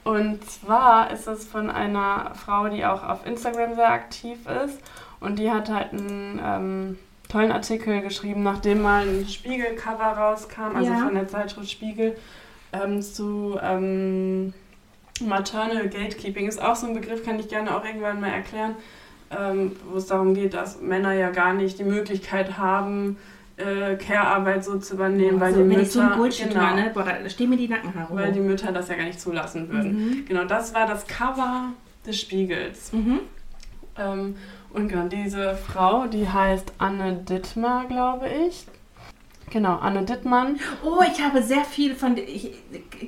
Und 0.06 0.48
zwar 0.48 1.10
ist 1.10 1.26
es 1.26 1.44
von 1.48 1.68
einer 1.68 2.30
Frau, 2.36 2.68
die 2.68 2.84
auch 2.84 3.02
auf 3.02 3.26
Instagram 3.26 3.74
sehr 3.74 3.90
aktiv 3.90 4.38
ist. 4.64 4.78
Und 5.18 5.40
die 5.40 5.50
hat 5.50 5.68
halt 5.68 5.92
einen 5.92 6.40
ähm, 6.40 6.98
tollen 7.28 7.50
Artikel 7.50 8.02
geschrieben, 8.02 8.44
nachdem 8.44 8.82
mal 8.82 9.04
ein 9.04 9.26
Spiegelcover 9.26 10.12
rauskam, 10.16 10.76
also 10.76 10.92
Ja. 10.92 10.98
von 10.98 11.14
der 11.16 11.26
Zeitschrift 11.26 11.68
Spiegel, 11.68 12.16
ähm, 12.72 13.02
zu 13.02 13.58
ähm, 13.60 14.54
Maternal 15.20 15.88
Gatekeeping. 15.88 16.46
Ist 16.46 16.62
auch 16.62 16.76
so 16.76 16.86
ein 16.86 16.94
Begriff, 16.94 17.24
kann 17.24 17.40
ich 17.40 17.48
gerne 17.48 17.76
auch 17.76 17.84
irgendwann 17.84 18.20
mal 18.20 18.30
erklären, 18.30 18.76
ähm, 19.36 19.74
wo 19.90 19.98
es 19.98 20.06
darum 20.06 20.34
geht, 20.34 20.54
dass 20.54 20.80
Männer 20.80 21.14
ja 21.14 21.30
gar 21.30 21.52
nicht 21.52 21.80
die 21.80 21.84
Möglichkeit 21.84 22.58
haben, 22.58 23.16
äh, 23.56 23.96
Care-Arbeit 23.96 24.64
so 24.64 24.78
zu 24.78 24.94
übernehmen, 24.94 25.40
weil 25.40 25.54
also, 25.54 25.64
die 25.64 25.84
so 25.84 26.00
ein 26.00 26.08
Mütter- 26.18 26.48
genau. 26.48 26.60
höre, 26.60 26.74
ne? 26.74 26.90
Boah, 26.92 27.04
da 27.04 27.28
stehen 27.28 27.50
mir 27.50 27.56
die 27.56 27.68
Nackenhaare 27.68 28.14
weil 28.14 28.32
die. 28.32 28.40
Mütter 28.40 28.72
das 28.72 28.88
ja 28.88 28.96
gar 28.96 29.04
nicht 29.04 29.20
zulassen 29.20 29.70
würden. 29.70 29.92
Mhm. 29.92 30.26
Genau, 30.26 30.44
das 30.44 30.74
war 30.74 30.86
das 30.86 31.06
Cover 31.06 31.72
des 32.06 32.20
Spiegels. 32.20 32.92
Mhm. 32.92 33.20
Ähm, 33.98 34.36
und 34.72 34.88
genau, 34.88 35.08
diese 35.08 35.54
Frau, 35.54 36.06
die 36.06 36.28
heißt 36.28 36.74
Anne 36.78 37.14
Dittmar, 37.14 37.86
glaube 37.86 38.28
ich. 38.46 38.66
Genau, 39.50 39.76
Anne 39.76 40.04
Dittmann. 40.04 40.58
Oh, 40.84 41.02
ich 41.10 41.22
habe 41.22 41.42
sehr 41.42 41.64
viel 41.64 41.94
von. 41.94 42.16
Ich, 42.18 42.50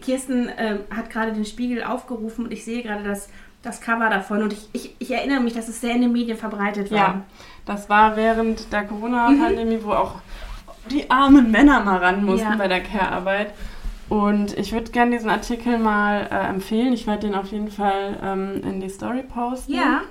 Kirsten 0.01 0.49
ähm, 0.57 0.81
hat 0.95 1.11
gerade 1.11 1.33
den 1.33 1.45
Spiegel 1.45 1.83
aufgerufen 1.83 2.47
und 2.47 2.53
ich 2.53 2.65
sehe 2.65 2.83
gerade, 2.83 3.03
dass 3.05 3.29
das 3.63 3.81
Cover 3.81 4.09
davon 4.09 4.43
und 4.43 4.53
ich, 4.53 4.69
ich, 4.73 4.95
ich 4.99 5.11
erinnere 5.11 5.41
mich, 5.41 5.55
dass 5.55 5.69
es 5.69 5.81
sehr 5.81 5.95
in 5.95 6.03
den 6.03 6.13
Medien 6.13 6.37
verbreitet 6.37 6.91
war. 6.91 6.99
Ja, 6.99 7.23
das 7.67 7.89
war 7.89 8.17
während 8.17 8.73
der 8.73 8.85
Corona-Pandemie, 8.85 9.77
mhm. 9.77 9.85
wo 9.85 9.93
auch 9.93 10.17
die 10.91 11.11
armen 11.11 11.51
Männer 11.51 11.81
mal 11.85 11.99
ran 11.99 12.25
mussten 12.25 12.51
ja. 12.51 12.57
bei 12.57 12.69
der 12.69 12.83
Care-Arbeit. 12.83 13.53
Und 14.09 14.57
ich 14.57 14.73
würde 14.73 14.91
gerne 14.91 15.11
diesen 15.11 15.29
Artikel 15.29 15.79
mal 15.79 16.29
äh, 16.31 16.49
empfehlen. 16.49 16.95
Ich 16.95 17.07
werde 17.07 17.27
den 17.27 17.35
auf 17.35 17.49
jeden 17.49 17.71
Fall 17.71 18.19
ähm, 18.23 18.63
in 18.63 18.81
die 18.81 18.89
Story 18.89 19.23
posten. 19.23 19.75
Ja, 19.75 20.03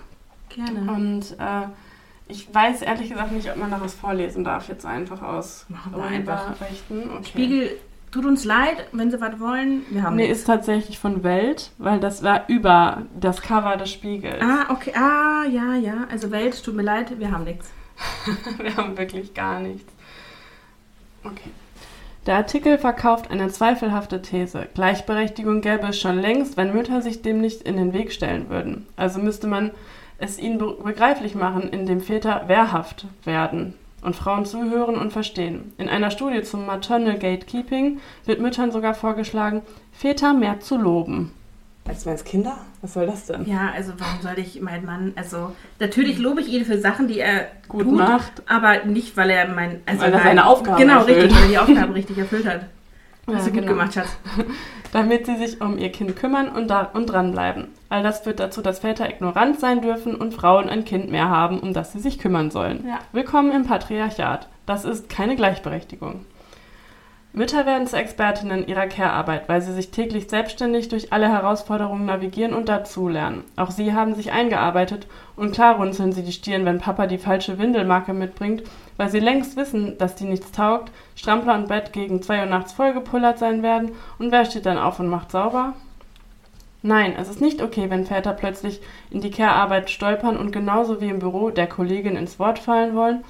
gerne. 0.50 0.92
Und 0.92 1.32
äh, 1.40 1.68
ich 2.28 2.54
weiß 2.54 2.84
ehrlich 2.84 3.10
gesagt 3.10 3.32
nicht, 3.32 3.50
ob 3.50 3.58
man 3.58 3.72
daraus 3.72 3.96
vorlesen 3.96 4.44
darf, 4.44 4.68
jetzt 4.68 4.86
einfach 4.86 5.24
aus 5.24 5.66
Machen 5.70 5.96
wir 5.96 6.04
einfach. 6.04 6.62
Rechten. 6.62 7.10
Okay. 7.10 7.26
Spiegel 7.26 7.78
Tut 8.18 8.26
uns 8.26 8.46
leid, 8.46 8.88
wenn 8.94 9.12
Sie 9.12 9.22
was 9.22 9.40
wollen. 9.40 9.86
Wir 9.92 10.02
haben 10.02 10.16
nee, 10.16 10.24
nichts. 10.24 10.40
ist 10.40 10.46
tatsächlich 10.46 10.98
von 10.98 11.24
Welt, 11.24 11.70
weil 11.78 12.00
das 12.00 12.24
war 12.24 12.46
über 12.48 13.04
das 13.14 13.44
Cover 13.44 13.78
des 13.78 13.92
Spiegels. 13.92 14.42
Ah, 14.42 14.72
okay. 14.72 14.92
Ah, 14.96 15.44
ja, 15.48 15.76
ja. 15.76 16.08
Also 16.10 16.32
Welt, 16.32 16.64
tut 16.64 16.76
mir 16.76 16.82
leid, 16.82 17.20
wir 17.20 17.30
haben 17.32 17.44
nichts. 17.44 17.70
wir 18.58 18.76
haben 18.76 18.98
wirklich 18.98 19.36
gar 19.36 19.60
nichts. 19.60 19.94
Okay. 21.24 21.52
Der 22.26 22.38
Artikel 22.38 22.80
verkauft 22.80 23.30
eine 23.30 23.50
zweifelhafte 23.50 24.20
These. 24.24 24.68
Gleichberechtigung 24.74 25.62
gäbe 25.62 25.86
es 25.86 26.00
schon 26.00 26.18
längst, 26.18 26.58
wenn 26.58 26.74
Mütter 26.74 27.04
sich 27.04 27.22
dem 27.22 27.40
nicht 27.40 27.62
in 27.62 27.78
den 27.78 27.94
Weg 27.94 28.12
stellen 28.12 28.50
würden. 28.50 28.88
Also 28.96 29.20
müsste 29.20 29.46
man 29.46 29.70
es 30.18 30.40
ihnen 30.40 30.58
begreiflich 30.58 31.36
machen, 31.36 31.70
indem 31.70 32.02
Väter 32.02 32.46
wehrhaft 32.48 33.06
werden 33.26 33.76
und 34.02 34.16
Frauen 34.16 34.46
zuhören 34.46 34.96
und 34.96 35.12
verstehen. 35.12 35.74
In 35.78 35.90
einer 35.90 36.12
Studie 36.12 36.44
zum 36.44 36.66
Maternal 36.66 37.18
Gatekeeping 37.18 38.00
wird 38.26 38.40
Müttern 38.42 38.72
sogar 38.72 38.94
vorgeschlagen, 38.94 39.62
Väter 39.92 40.34
mehr 40.34 40.60
zu 40.60 40.78
loben. 40.78 41.32
Als 41.88 42.06
es 42.06 42.24
Kinder? 42.26 42.58
Was 42.82 42.94
soll 42.94 43.06
das 43.08 43.28
denn? 43.28 43.46
Ja, 43.48 43.72
also 43.74 43.94
warum 43.98 44.22
soll 44.22 44.38
ich 44.38 44.62
meinen 44.62 44.86
Mann, 44.86 45.14
also 45.16 45.54
natürlich 45.80 46.20
lobe 46.20 46.42
ich 46.42 46.50
ihn 46.50 46.66
für 46.66 46.80
Sachen, 46.80 47.08
die 47.08 47.20
er 47.20 47.48
gut 47.70 47.84
tut, 47.86 47.98
macht, 47.98 48.44
aber 48.46 48.84
nicht, 48.84 49.16
weil 49.16 49.30
er 49.30 49.48
mein, 49.48 49.82
also 49.86 50.02
weil 50.02 50.14
er 50.14 50.20
seine 50.22 50.46
Aufgabe 50.46 50.82
Genau, 50.82 51.00
erfüllt. 51.00 51.18
richtig, 51.24 51.36
weil 51.38 51.44
er 51.44 51.50
die 51.50 51.58
Aufgabe 51.58 51.94
richtig 51.96 52.18
erfüllt 52.18 52.46
hat. 52.46 52.66
Was 53.30 53.46
ja, 53.46 53.52
du 53.52 53.52
gut 53.52 53.62
genau. 53.64 53.74
gemacht 53.74 53.98
hast. 53.98 54.18
Damit 54.94 55.26
sie 55.26 55.36
sich 55.36 55.60
um 55.60 55.78
ihr 55.78 55.92
Kind 55.92 56.16
kümmern 56.16 56.48
und, 56.48 56.70
da, 56.70 56.84
und 56.94 57.08
dranbleiben. 57.08 57.68
All 57.90 58.02
das 58.02 58.22
führt 58.22 58.40
dazu, 58.40 58.62
dass 58.62 58.80
Väter 58.80 59.10
ignorant 59.10 59.60
sein 59.60 59.82
dürfen 59.82 60.16
und 60.16 60.34
Frauen 60.34 60.70
ein 60.70 60.86
Kind 60.86 61.12
mehr 61.12 61.28
haben, 61.28 61.60
um 61.60 61.74
das 61.74 61.92
sie 61.92 62.00
sich 62.00 62.20
kümmern 62.20 62.52
sollen. 62.52 62.86
Ja. 62.88 63.00
Willkommen 63.12 63.52
im 63.52 63.66
Patriarchat. 63.66 64.48
Das 64.66 64.86
ist 64.86 65.10
keine 65.10 65.36
Gleichberechtigung. 65.36 66.26
Mütter 67.38 67.68
werden 67.68 67.86
zu 67.86 67.96
Expertinnen 67.96 68.66
ihrer 68.68 68.88
Care-Arbeit, 68.88 69.48
weil 69.48 69.62
sie 69.62 69.72
sich 69.72 69.92
täglich 69.92 70.28
selbstständig 70.28 70.90
durch 70.90 71.14
alle 71.14 71.30
Herausforderungen 71.30 72.08
navigieren 72.08 72.56
und 72.56 72.68
dazulernen. 72.68 73.44
Auch 73.56 73.70
sie 73.70 73.94
haben 73.94 74.16
sich 74.16 74.32
eingearbeitet 74.32 75.06
und 75.36 75.52
klar 75.52 75.76
runzeln 75.76 76.14
sie 76.14 76.24
die 76.24 76.32
Stirn, 76.32 76.66
wenn 76.66 76.80
Papa 76.80 77.06
die 77.06 77.20
falsche 77.20 77.60
Windelmarke 77.60 78.14
mitbringt, 78.14 78.64
weil 78.98 79.10
sie 79.10 79.20
längst 79.20 79.56
wissen, 79.56 80.00
dass 80.00 80.16
die 80.16 80.24
nichts 80.24 80.52
taugt, 80.52 80.92
Strampler 81.16 81.54
und 81.54 81.68
Bett 81.68 81.94
gegen 81.94 82.24
zwei 82.24 82.40
Uhr 82.40 82.48
nachts 82.48 82.74
vollgepullert 82.74 83.38
sein 83.38 83.62
werden 83.62 83.92
und 84.18 84.32
wer 84.32 84.44
steht 84.44 84.66
dann 84.66 84.80
auf 84.80 85.00
und 85.00 85.08
macht 85.08 85.30
sauber? 85.30 85.74
Nein, 86.82 87.14
es 87.20 87.30
ist 87.30 87.40
nicht 87.40 87.62
okay, 87.62 87.92
wenn 87.92 88.08
Väter 88.08 88.34
plötzlich 88.34 88.82
in 89.12 89.22
die 89.22 89.30
Care-Arbeit 89.30 89.92
stolpern 89.92 90.38
und 90.38 90.52
genauso 90.52 91.02
wie 91.02 91.10
im 91.10 91.20
Büro 91.20 91.52
der 91.52 91.68
Kollegin 91.68 92.16
ins 92.16 92.40
Wort 92.40 92.58
fallen 92.58 92.96
wollen. 92.96 93.24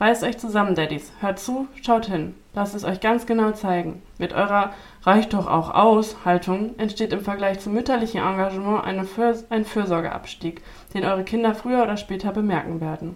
Reißt 0.00 0.24
euch 0.24 0.38
zusammen, 0.38 0.74
Daddys. 0.74 1.12
Hört 1.20 1.38
zu, 1.38 1.68
schaut 1.82 2.06
hin. 2.06 2.34
Lasst 2.54 2.74
es 2.74 2.84
euch 2.84 3.00
ganz 3.00 3.26
genau 3.26 3.50
zeigen. 3.50 4.00
Mit 4.16 4.32
eurer 4.32 4.72
reicht 5.02 5.34
doch 5.34 5.46
auch 5.46 5.74
aus 5.74 6.24
Haltung 6.24 6.78
entsteht 6.78 7.12
im 7.12 7.20
Vergleich 7.20 7.60
zum 7.60 7.74
mütterlichen 7.74 8.22
Engagement 8.22 9.06
Fürs 9.10 9.50
ein 9.50 9.66
Fürsorgeabstieg, 9.66 10.62
den 10.94 11.04
eure 11.04 11.22
Kinder 11.22 11.54
früher 11.54 11.82
oder 11.82 11.98
später 11.98 12.32
bemerken 12.32 12.80
werden. 12.80 13.14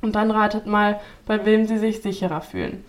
Und 0.00 0.14
dann 0.14 0.30
ratet 0.30 0.64
mal, 0.64 1.00
bei 1.26 1.44
wem 1.44 1.66
sie 1.66 1.78
sich 1.78 2.02
sicherer 2.02 2.40
fühlen. 2.40 2.84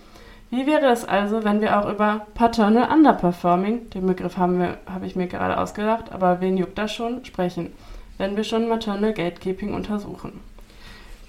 Wie 0.52 0.68
wäre 0.68 0.92
es 0.92 1.04
also, 1.04 1.44
wenn 1.44 1.60
wir 1.60 1.80
auch 1.80 1.90
über 1.90 2.28
Paternal 2.36 2.92
Underperforming, 2.96 3.90
den 3.90 4.06
Begriff 4.06 4.38
habe 4.38 4.78
hab 4.86 5.04
ich 5.04 5.16
mir 5.16 5.26
gerade 5.26 5.60
ausgedacht, 5.60 6.12
aber 6.12 6.40
wen 6.40 6.56
juckt 6.56 6.78
das 6.78 6.94
schon, 6.94 7.26
sprechen, 7.26 7.74
wenn 8.20 8.38
wir 8.38 8.44
schon 8.44 8.70
Maternal 8.70 9.14
Gatekeeping 9.14 9.74
untersuchen? 9.74 10.40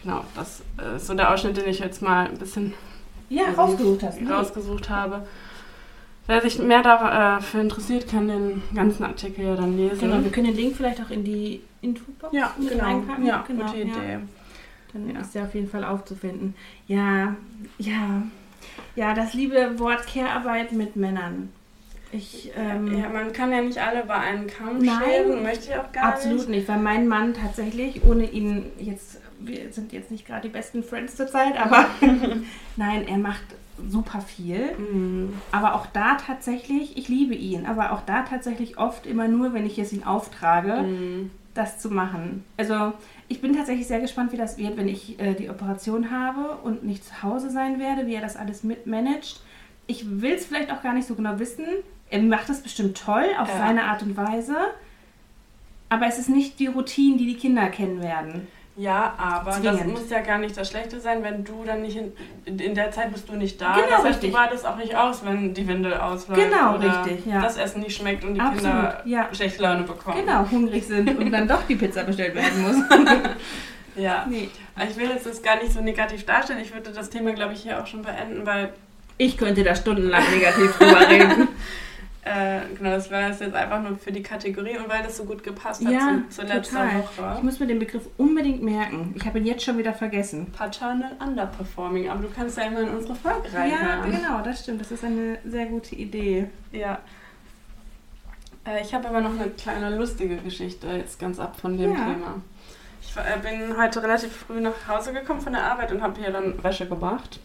Genau, 0.04 0.22
das 0.36 0.62
ist 0.96 1.06
so 1.06 1.14
der 1.14 1.32
Ausschnitt, 1.32 1.56
den 1.56 1.66
ich 1.66 1.78
jetzt 1.78 2.02
mal 2.02 2.26
ein 2.26 2.36
bisschen 2.36 2.74
ja, 3.30 3.44
rausgesucht, 3.56 4.02
hast, 4.02 4.20
ne? 4.20 4.30
rausgesucht 4.30 4.90
habe. 4.90 5.26
Wer 6.26 6.40
sich 6.42 6.58
mehr 6.58 6.82
dafür 6.82 7.62
interessiert, 7.62 8.08
kann 8.08 8.28
den 8.28 8.62
ganzen 8.74 9.04
Artikel 9.04 9.44
ja 9.44 9.56
dann 9.56 9.76
lesen. 9.76 10.00
Genau, 10.00 10.22
wir 10.22 10.30
können 10.30 10.48
den 10.48 10.56
Link 10.56 10.76
vielleicht 10.76 11.02
auch 11.02 11.10
in 11.10 11.24
die 11.24 11.62
Infobox 11.80 12.34
ja, 12.34 12.54
genau. 12.58 12.84
reinpacken. 12.84 13.26
Ja, 13.26 13.44
genau, 13.46 13.64
gute 13.64 13.78
Idee. 13.78 14.12
Ja. 14.12 14.20
Dann 14.92 15.14
ja. 15.14 15.20
ist 15.20 15.34
der 15.34 15.44
auf 15.44 15.54
jeden 15.54 15.68
Fall 15.68 15.84
aufzufinden. 15.84 16.54
Ja, 16.86 17.34
ja. 17.78 18.22
Ja, 18.96 19.14
das 19.14 19.34
liebe 19.34 19.78
Wort 19.78 20.06
Care-Arbeit 20.06 20.72
mit 20.72 20.96
Männern. 20.96 21.50
Ich, 22.12 22.52
ähm, 22.56 22.96
ja, 22.96 23.08
man 23.08 23.32
kann 23.32 23.50
ja 23.50 23.60
nicht 23.60 23.78
alle 23.78 24.04
bei 24.04 24.14
einem 24.14 24.46
Kamm 24.46 24.84
scheren, 24.84 25.42
möchte 25.42 25.72
ich 25.72 25.76
auch 25.76 25.90
gar 25.90 26.04
absolut 26.04 26.12
nicht. 26.12 26.14
Absolut 26.14 26.48
nicht, 26.48 26.68
weil 26.68 26.78
mein 26.78 27.08
Mann 27.08 27.34
tatsächlich, 27.34 28.04
ohne 28.04 28.30
ihn 28.30 28.66
jetzt, 28.78 29.13
wir 29.46 29.72
sind 29.72 29.92
jetzt 29.92 30.11
nicht 30.11 30.26
gerade 30.26 30.48
die 30.48 30.52
besten 30.52 30.83
Friends 30.83 31.16
zur 31.16 31.26
Zeit, 31.26 31.59
aber 31.59 31.87
nein, 32.76 33.07
er 33.07 33.18
macht 33.18 33.44
super 33.88 34.20
viel. 34.20 34.72
Mhm. 34.78 35.35
Aber 35.52 35.74
auch 35.74 35.87
da 35.87 36.14
tatsächlich, 36.14 36.96
ich 36.96 37.09
liebe 37.09 37.35
ihn, 37.35 37.66
aber 37.66 37.92
auch 37.92 38.02
da 38.02 38.22
tatsächlich 38.22 38.78
oft 38.78 39.07
immer 39.07 39.28
nur, 39.28 39.52
wenn 39.52 39.66
ich 39.66 39.78
es 39.78 39.92
ihn 39.92 40.04
auftrage, 40.04 40.83
mhm. 40.83 41.30
das 41.54 41.78
zu 41.78 41.90
machen. 41.90 42.44
Also 42.57 42.92
ich 43.28 43.40
bin 43.40 43.57
tatsächlich 43.57 43.87
sehr 43.87 44.00
gespannt, 44.00 44.33
wie 44.33 44.37
das 44.37 44.59
wird, 44.59 44.76
wenn 44.76 44.88
ich 44.88 45.18
äh, 45.20 45.35
die 45.35 45.50
Operation 45.50 46.11
habe 46.11 46.59
und 46.62 46.85
nicht 46.85 47.04
zu 47.04 47.22
Hause 47.22 47.50
sein 47.50 47.78
werde, 47.80 48.07
wie 48.07 48.14
er 48.14 48.22
das 48.22 48.37
alles 48.37 48.62
mitmanagt. 48.62 49.40
Ich 49.87 50.20
will 50.20 50.33
es 50.33 50.46
vielleicht 50.46 50.72
auch 50.72 50.83
gar 50.83 50.94
nicht 50.94 51.07
so 51.07 51.14
genau 51.14 51.38
wissen. 51.38 51.66
Er 52.11 52.22
macht 52.22 52.48
es 52.48 52.62
bestimmt 52.62 52.96
toll 52.96 53.26
auf 53.38 53.48
ja. 53.48 53.59
seine 53.59 53.85
Art 53.85 54.02
und 54.02 54.16
Weise. 54.16 54.57
Aber 55.88 56.07
es 56.07 56.18
ist 56.18 56.28
nicht 56.28 56.59
die 56.59 56.66
Routine, 56.66 57.18
die 57.18 57.26
die 57.26 57.37
Kinder 57.37 57.68
kennen 57.68 58.02
werden. 58.02 58.46
Ja, 58.76 59.14
aber 59.18 59.52
Zwingend. 59.52 59.80
das 59.80 59.87
muss 59.87 60.10
ja 60.10 60.20
gar 60.20 60.38
nicht 60.38 60.56
das 60.56 60.68
Schlechte 60.68 60.98
sein, 60.98 61.22
wenn 61.22 61.44
du 61.44 61.62
dann 61.64 61.82
nicht 61.82 61.96
in, 61.96 62.12
in 62.58 62.74
der 62.74 62.90
Zeit 62.90 63.12
bist 63.12 63.28
du 63.28 63.34
nicht 63.34 63.60
da. 63.60 63.74
Genau, 63.74 63.87
das 63.88 63.96
heißt, 63.98 64.06
richtig. 64.06 64.30
du 64.30 64.37
wartest 64.37 64.66
auch 64.66 64.76
nicht 64.76 64.96
aus, 64.96 65.24
wenn 65.24 65.54
die 65.54 65.68
Windel 65.68 65.94
ausläuft. 65.94 66.40
Genau, 66.40 66.76
richtig, 66.76 67.24
ja. 67.24 67.40
Das 67.40 67.56
Essen 67.56 67.82
nicht 67.82 67.96
schmeckt 67.96 68.24
und 68.24 68.34
die 68.34 68.40
Absolut, 68.40 68.62
Kinder 68.62 69.02
ja. 69.04 69.28
schlechte 69.32 69.62
Laune 69.62 69.84
bekommen. 69.84 70.18
Genau, 70.18 70.50
hungrig 70.50 70.84
sind 70.84 71.16
und 71.16 71.30
dann 71.30 71.46
doch 71.46 71.62
die 71.68 71.76
Pizza 71.76 72.02
bestellt 72.02 72.34
werden 72.34 72.62
muss. 72.62 72.76
ja. 73.96 74.26
Nee. 74.28 74.48
Ich 74.88 74.96
will 74.96 75.08
jetzt 75.08 75.26
das 75.26 75.40
gar 75.40 75.62
nicht 75.62 75.72
so 75.72 75.80
negativ 75.80 76.26
darstellen. 76.26 76.58
Ich 76.60 76.74
würde 76.74 76.90
das 76.90 77.10
Thema, 77.10 77.32
glaube 77.32 77.52
ich, 77.52 77.62
hier 77.62 77.80
auch 77.80 77.87
schon 77.87 78.02
beenden, 78.02 78.44
weil. 78.44 78.72
Ich 79.18 79.37
könnte 79.37 79.62
da 79.62 79.76
stundenlang 79.76 80.24
negativ 80.34 80.76
drüber 80.76 81.08
reden. 81.08 81.48
Äh, 82.24 82.60
genau, 82.74 82.90
das 82.90 83.10
war 83.10 83.28
jetzt 83.28 83.42
einfach 83.42 83.82
nur 83.82 83.98
für 83.98 84.10
die 84.10 84.22
Kategorie 84.22 84.78
und 84.78 84.88
weil 84.88 85.02
das 85.02 85.18
so 85.18 85.24
gut 85.24 85.42
gepasst 85.42 85.84
hat 85.84 85.92
ja, 85.92 86.22
zu, 86.30 86.40
zu 86.40 86.42
letzter 86.46 86.88
total. 86.88 87.02
Woche. 87.02 87.34
Ich 87.37 87.42
muss 87.42 87.60
mir 87.60 87.66
den 87.66 87.78
Begriff 87.78 88.04
unbedingt 88.16 88.62
merken. 88.62 89.12
Ich 89.14 89.26
habe 89.26 89.38
ihn 89.38 89.44
jetzt 89.44 89.62
schon 89.62 89.76
wieder 89.76 89.92
vergessen. 89.92 90.46
Paternal 90.50 91.12
Underperforming, 91.20 92.08
aber 92.08 92.22
du 92.22 92.28
kannst 92.34 92.56
ja 92.56 92.64
immer 92.64 92.80
in 92.80 92.88
unsere 92.88 93.14
Folge 93.14 93.52
reinhören. 93.52 94.10
Ja, 94.10 94.18
genau, 94.18 94.42
das 94.42 94.62
stimmt. 94.62 94.80
Das 94.80 94.90
ist 94.90 95.04
eine 95.04 95.38
sehr 95.44 95.66
gute 95.66 95.96
Idee. 95.96 96.46
Ja. 96.72 96.98
Äh, 98.66 98.80
ich 98.80 98.94
habe 98.94 99.06
aber 99.06 99.20
noch 99.20 99.38
eine 99.38 99.50
kleine 99.50 99.94
lustige 99.94 100.38
Geschichte 100.38 100.87
jetzt 100.87 101.18
ganz 101.18 101.38
ab 101.38 101.60
von 101.60 101.76
dem 101.76 101.90
ja. 101.90 101.96
Thema. 101.96 102.42
Ich 103.02 103.14
äh, 103.16 103.38
bin 103.42 103.76
heute 103.76 104.02
relativ 104.02 104.32
früh 104.32 104.62
nach 104.62 104.88
Hause 104.88 105.12
gekommen 105.12 105.42
von 105.42 105.52
der 105.52 105.64
Arbeit 105.64 105.92
und 105.92 106.00
habe 106.00 106.18
hier 106.18 106.30
dann 106.30 106.62
Wäsche 106.64 106.87
gemacht 106.87 107.38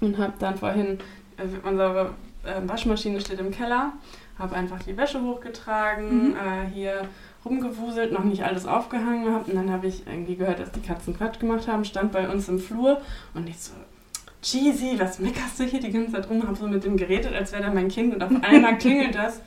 und 0.00 0.16
habe 0.16 0.32
dann 0.38 0.56
vorhin 0.56 0.98
unsere 1.62 2.14
äh, 2.44 2.66
Waschmaschine 2.66 3.20
steht 3.20 3.40
im 3.40 3.50
Keller, 3.50 3.92
habe 4.38 4.54
einfach 4.54 4.82
die 4.82 4.96
Wäsche 4.96 5.22
hochgetragen, 5.22 6.30
mhm. 6.30 6.36
äh, 6.36 6.66
hier 6.72 7.08
rumgewuselt, 7.44 8.12
noch 8.12 8.24
nicht 8.24 8.44
alles 8.44 8.66
aufgehangen 8.66 9.24
gehabt 9.24 9.48
und 9.48 9.56
dann 9.56 9.70
habe 9.70 9.86
ich 9.86 10.06
irgendwie 10.06 10.36
gehört, 10.36 10.60
dass 10.60 10.72
die 10.72 10.80
Katzen 10.80 11.16
Quatsch 11.16 11.38
gemacht 11.38 11.68
haben, 11.68 11.84
stand 11.84 12.12
bei 12.12 12.28
uns 12.28 12.48
im 12.48 12.58
Flur 12.58 13.00
und 13.34 13.48
ich 13.48 13.58
so, 13.58 13.72
Cheesy, 14.42 14.98
was 14.98 15.18
meckerst 15.18 15.58
du 15.58 15.64
hier 15.64 15.80
die 15.80 15.90
ganze 15.90 16.12
Zeit 16.12 16.30
rum? 16.30 16.42
Habe 16.46 16.56
so 16.56 16.68
mit 16.68 16.84
dem 16.84 16.96
geredet, 16.96 17.34
als 17.34 17.52
wäre 17.52 17.64
da 17.64 17.72
mein 17.72 17.88
Kind 17.88 18.14
und 18.14 18.22
auf 18.22 18.30
einmal 18.42 18.78
klingelt 18.78 19.14
das. 19.14 19.40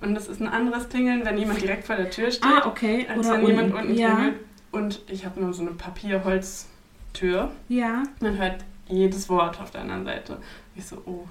Und 0.00 0.14
das 0.14 0.28
ist 0.28 0.40
ein 0.40 0.48
anderes 0.48 0.88
Klingeln, 0.88 1.24
wenn 1.24 1.36
jemand 1.36 1.60
direkt 1.60 1.84
vor 1.84 1.96
der 1.96 2.08
Tür 2.08 2.30
steht, 2.30 2.50
ah, 2.50 2.66
okay. 2.66 3.06
als 3.08 3.18
Oder 3.18 3.34
wenn 3.34 3.44
unten. 3.44 3.56
jemand 3.56 3.74
unten 3.74 3.94
ja. 3.94 4.14
klingelt. 4.14 4.34
Und 4.72 5.02
ich 5.08 5.26
habe 5.26 5.40
nur 5.40 5.52
so 5.52 5.62
eine 5.62 5.72
Papierholztür. 5.72 7.50
Ja. 7.68 8.04
Man 8.20 8.38
hört 8.38 8.64
jedes 8.88 9.28
Wort 9.28 9.60
auf 9.60 9.70
der 9.70 9.82
anderen 9.82 10.04
Seite. 10.04 10.38
Ich 10.74 10.86
so, 10.86 11.02
oh, 11.04 11.26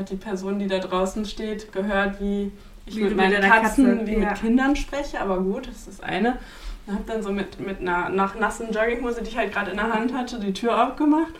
hat 0.00 0.10
die 0.10 0.16
Person, 0.16 0.58
die 0.58 0.66
da 0.66 0.78
draußen 0.78 1.24
steht, 1.24 1.72
gehört, 1.72 2.20
wie 2.20 2.50
ich 2.86 2.96
wie 2.96 3.04
mit 3.04 3.16
meinen 3.16 3.40
Katzen, 3.40 3.98
Katze, 3.98 4.06
wie 4.06 4.14
ja. 4.14 4.18
mit 4.18 4.34
Kindern 4.40 4.76
spreche, 4.76 5.20
aber 5.20 5.40
gut, 5.40 5.68
das 5.68 5.76
ist 5.76 5.88
das 5.88 6.00
eine. 6.00 6.38
Und 6.86 6.94
habe 6.94 7.04
dann 7.06 7.22
so 7.22 7.30
mit, 7.30 7.60
mit 7.60 7.80
einer 7.80 8.08
nach 8.08 8.34
nassen 8.34 8.72
Jogginghose, 8.72 9.22
die 9.22 9.28
ich 9.28 9.36
halt 9.36 9.52
gerade 9.52 9.70
in 9.70 9.76
der 9.76 9.92
Hand 9.92 10.12
hatte, 10.14 10.40
die 10.40 10.52
Tür 10.52 10.88
aufgemacht. 10.88 11.34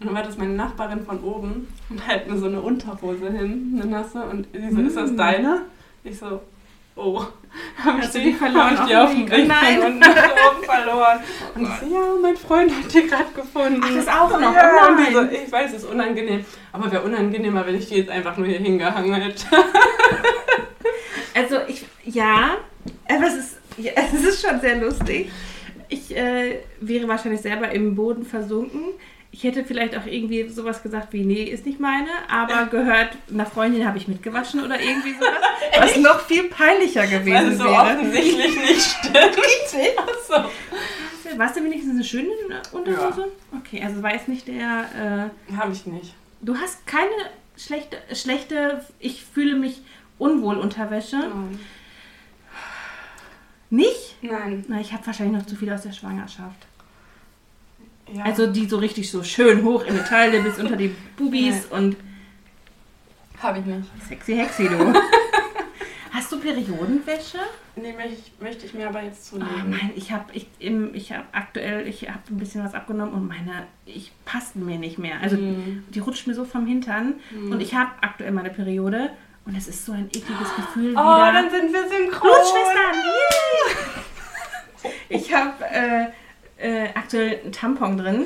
Und 0.00 0.06
dann 0.06 0.14
war 0.14 0.22
das 0.22 0.36
meine 0.36 0.52
Nachbarin 0.52 1.04
von 1.04 1.22
oben 1.22 1.68
und 1.88 2.06
hält 2.06 2.28
mir 2.28 2.36
so 2.36 2.46
eine 2.46 2.60
Unterhose 2.60 3.30
hin, 3.30 3.78
eine 3.80 3.90
nasse. 3.90 4.22
Und 4.24 4.48
sie 4.52 4.70
so, 4.70 4.80
ist 4.80 4.96
das 4.96 5.12
mm. 5.12 5.16
deine? 5.16 5.62
Ich 6.02 6.18
so, 6.18 6.40
oh, 6.96 7.24
habe 7.84 8.00
ich 8.00 8.10
die, 8.10 8.32
verloren 8.32 8.78
hab 8.78 8.80
ich 8.80 8.86
die 8.86 8.96
auf 8.96 9.10
dem 9.10 9.30
Weg? 9.30 9.48
Nein. 9.48 9.98
nach 9.98 10.52
oben 10.52 10.64
verloren. 10.64 11.20
Und 11.54 11.62
ich 11.62 11.68
so, 11.68 11.94
ja, 11.94 12.00
mein 12.20 12.36
Freund 12.36 12.70
hat 12.70 12.92
die 12.92 13.06
gerade 13.06 13.32
gefunden. 13.34 13.80
Ach, 13.84 13.94
das 13.94 14.08
auch 14.08 14.30
noch? 14.40 14.54
Ja, 14.54 14.86
Oh 14.86 14.90
und 14.90 14.98
die 14.98 15.12
so, 15.12 15.22
ich 15.22 15.52
weiß, 15.52 15.72
es 15.72 15.82
ist 15.82 15.90
unangenehm. 15.90 16.44
Aber 16.72 16.90
wäre 16.90 17.02
unangenehmer, 17.02 17.66
wenn 17.66 17.76
ich 17.76 17.88
die 17.88 17.96
jetzt 17.96 18.10
einfach 18.10 18.36
nur 18.36 18.46
hier 18.46 18.58
hingehangen 18.58 19.14
hätte. 19.14 19.46
Also 21.34 21.56
ich, 21.66 21.84
ja, 22.04 22.58
aber 23.08 23.26
es 23.26 23.34
ist, 23.34 23.56
ja, 23.76 23.92
es 24.14 24.24
ist 24.24 24.46
schon 24.46 24.60
sehr 24.60 24.76
lustig. 24.76 25.30
Ich 25.88 26.16
äh, 26.16 26.60
wäre 26.80 27.08
wahrscheinlich 27.08 27.40
selber 27.40 27.70
im 27.70 27.94
Boden 27.94 28.24
versunken. 28.24 28.94
Ich 29.34 29.42
hätte 29.42 29.64
vielleicht 29.64 29.96
auch 29.96 30.06
irgendwie 30.06 30.48
sowas 30.48 30.80
gesagt 30.80 31.12
wie, 31.12 31.24
nee, 31.24 31.42
ist 31.42 31.66
nicht 31.66 31.80
meine, 31.80 32.06
aber 32.28 32.66
gehört, 32.66 33.16
einer 33.28 33.46
Freundin 33.46 33.84
habe 33.84 33.98
ich 33.98 34.06
mitgewaschen 34.06 34.62
oder 34.62 34.80
irgendwie 34.80 35.12
sowas, 35.18 35.40
was 35.76 35.96
noch 35.96 36.20
viel 36.20 36.44
peinlicher 36.44 37.00
Weil 37.00 37.18
gewesen 37.18 37.52
es 37.52 37.58
so 37.58 37.64
wäre. 37.64 37.82
offensichtlich 37.82 38.60
nicht 38.60 38.80
stimmt. 38.80 39.98
Achso. 39.98 40.48
Warst 41.36 41.56
du 41.56 41.64
wenigstens 41.64 41.94
eine 41.94 42.04
schöne 42.04 42.28
Unterhose? 42.70 43.32
Okay, 43.58 43.82
also 43.84 44.00
war 44.04 44.12
jetzt 44.12 44.28
nicht 44.28 44.46
der... 44.46 45.30
Äh, 45.50 45.56
Habe 45.56 45.72
ich 45.72 45.84
nicht. 45.84 46.14
du 46.42 46.56
hast 46.56 46.86
keine 46.86 47.10
schlechte, 47.56 47.96
schlechte, 48.14 48.84
ich 49.00 49.24
fühle 49.24 49.56
mich 49.56 49.80
unwohl 50.16 50.58
Unterwäsche. 50.58 51.16
Nein. 51.18 51.58
Nicht? 53.70 54.16
Nein. 54.22 54.64
Na, 54.68 54.80
ich 54.80 54.92
habe 54.92 55.04
wahrscheinlich 55.04 55.36
noch 55.36 55.46
zu 55.46 55.56
viel 55.56 55.72
aus 55.72 55.82
der 55.82 55.92
Schwangerschaft. 55.92 56.68
Ja. 58.12 58.24
Also 58.24 58.46
die 58.46 58.66
so 58.66 58.76
richtig 58.78 59.10
so 59.10 59.22
schön 59.22 59.62
hoch 59.64 59.84
in 59.84 59.94
die 59.94 60.02
Taille 60.02 60.42
bis 60.42 60.58
unter 60.58 60.76
die 60.76 60.94
Bubis 61.16 61.66
und 61.66 61.96
habe 63.42 63.58
ich 63.60 63.64
nicht. 63.66 63.88
sexy 64.08 64.36
hexy 64.36 64.68
du. 64.68 64.92
Hast 66.12 66.30
du 66.30 66.38
Periodenwäsche? 66.38 67.38
Nee, 67.74 67.92
möchte 67.92 68.12
ich, 68.12 68.32
möchte 68.40 68.66
ich 68.66 68.74
mir 68.74 68.88
aber 68.88 69.02
jetzt 69.02 69.32
Oh, 69.32 69.38
zulegen. 69.38 69.70
nein, 69.70 69.90
ich 69.96 70.12
habe 70.12 70.26
ich, 70.32 70.46
im- 70.60 70.94
ich 70.94 71.10
hab 71.12 71.24
aktuell, 71.32 71.88
ich 71.88 72.08
habe 72.08 72.20
ein 72.30 72.36
bisschen 72.38 72.62
was 72.64 72.72
abgenommen 72.72 73.12
und 73.14 73.26
meine, 73.26 73.66
ich 73.84 74.12
passt 74.24 74.54
mir 74.54 74.78
nicht 74.78 74.96
mehr. 74.98 75.20
Also 75.20 75.36
Mhm. 75.36 75.82
die 75.88 75.98
rutscht 75.98 76.28
mir 76.28 76.34
so 76.34 76.44
vom 76.44 76.66
Hintern 76.68 77.14
und 77.50 77.60
ich 77.60 77.74
habe 77.74 77.90
aktuell 78.00 78.30
meine 78.30 78.50
Periode 78.50 79.10
und 79.44 79.56
es 79.56 79.66
ist 79.66 79.84
so 79.84 79.92
ein 79.92 80.06
ekliges 80.06 80.54
Gefühl 80.54 80.92
Oh, 80.96 81.00
wieder. 81.00 81.32
dann 81.32 81.50
sind 81.50 81.72
wir 81.72 81.82
synchron. 81.88 82.20
Blutschwestern! 82.30 82.94
Yay! 82.94 84.92
Ich 85.08 85.32
habe 85.34 85.64
äh, 85.64 86.06
äh, 86.58 86.88
aktuell 86.94 87.40
einen 87.42 87.52
Tampon 87.52 87.96
drin 87.98 88.24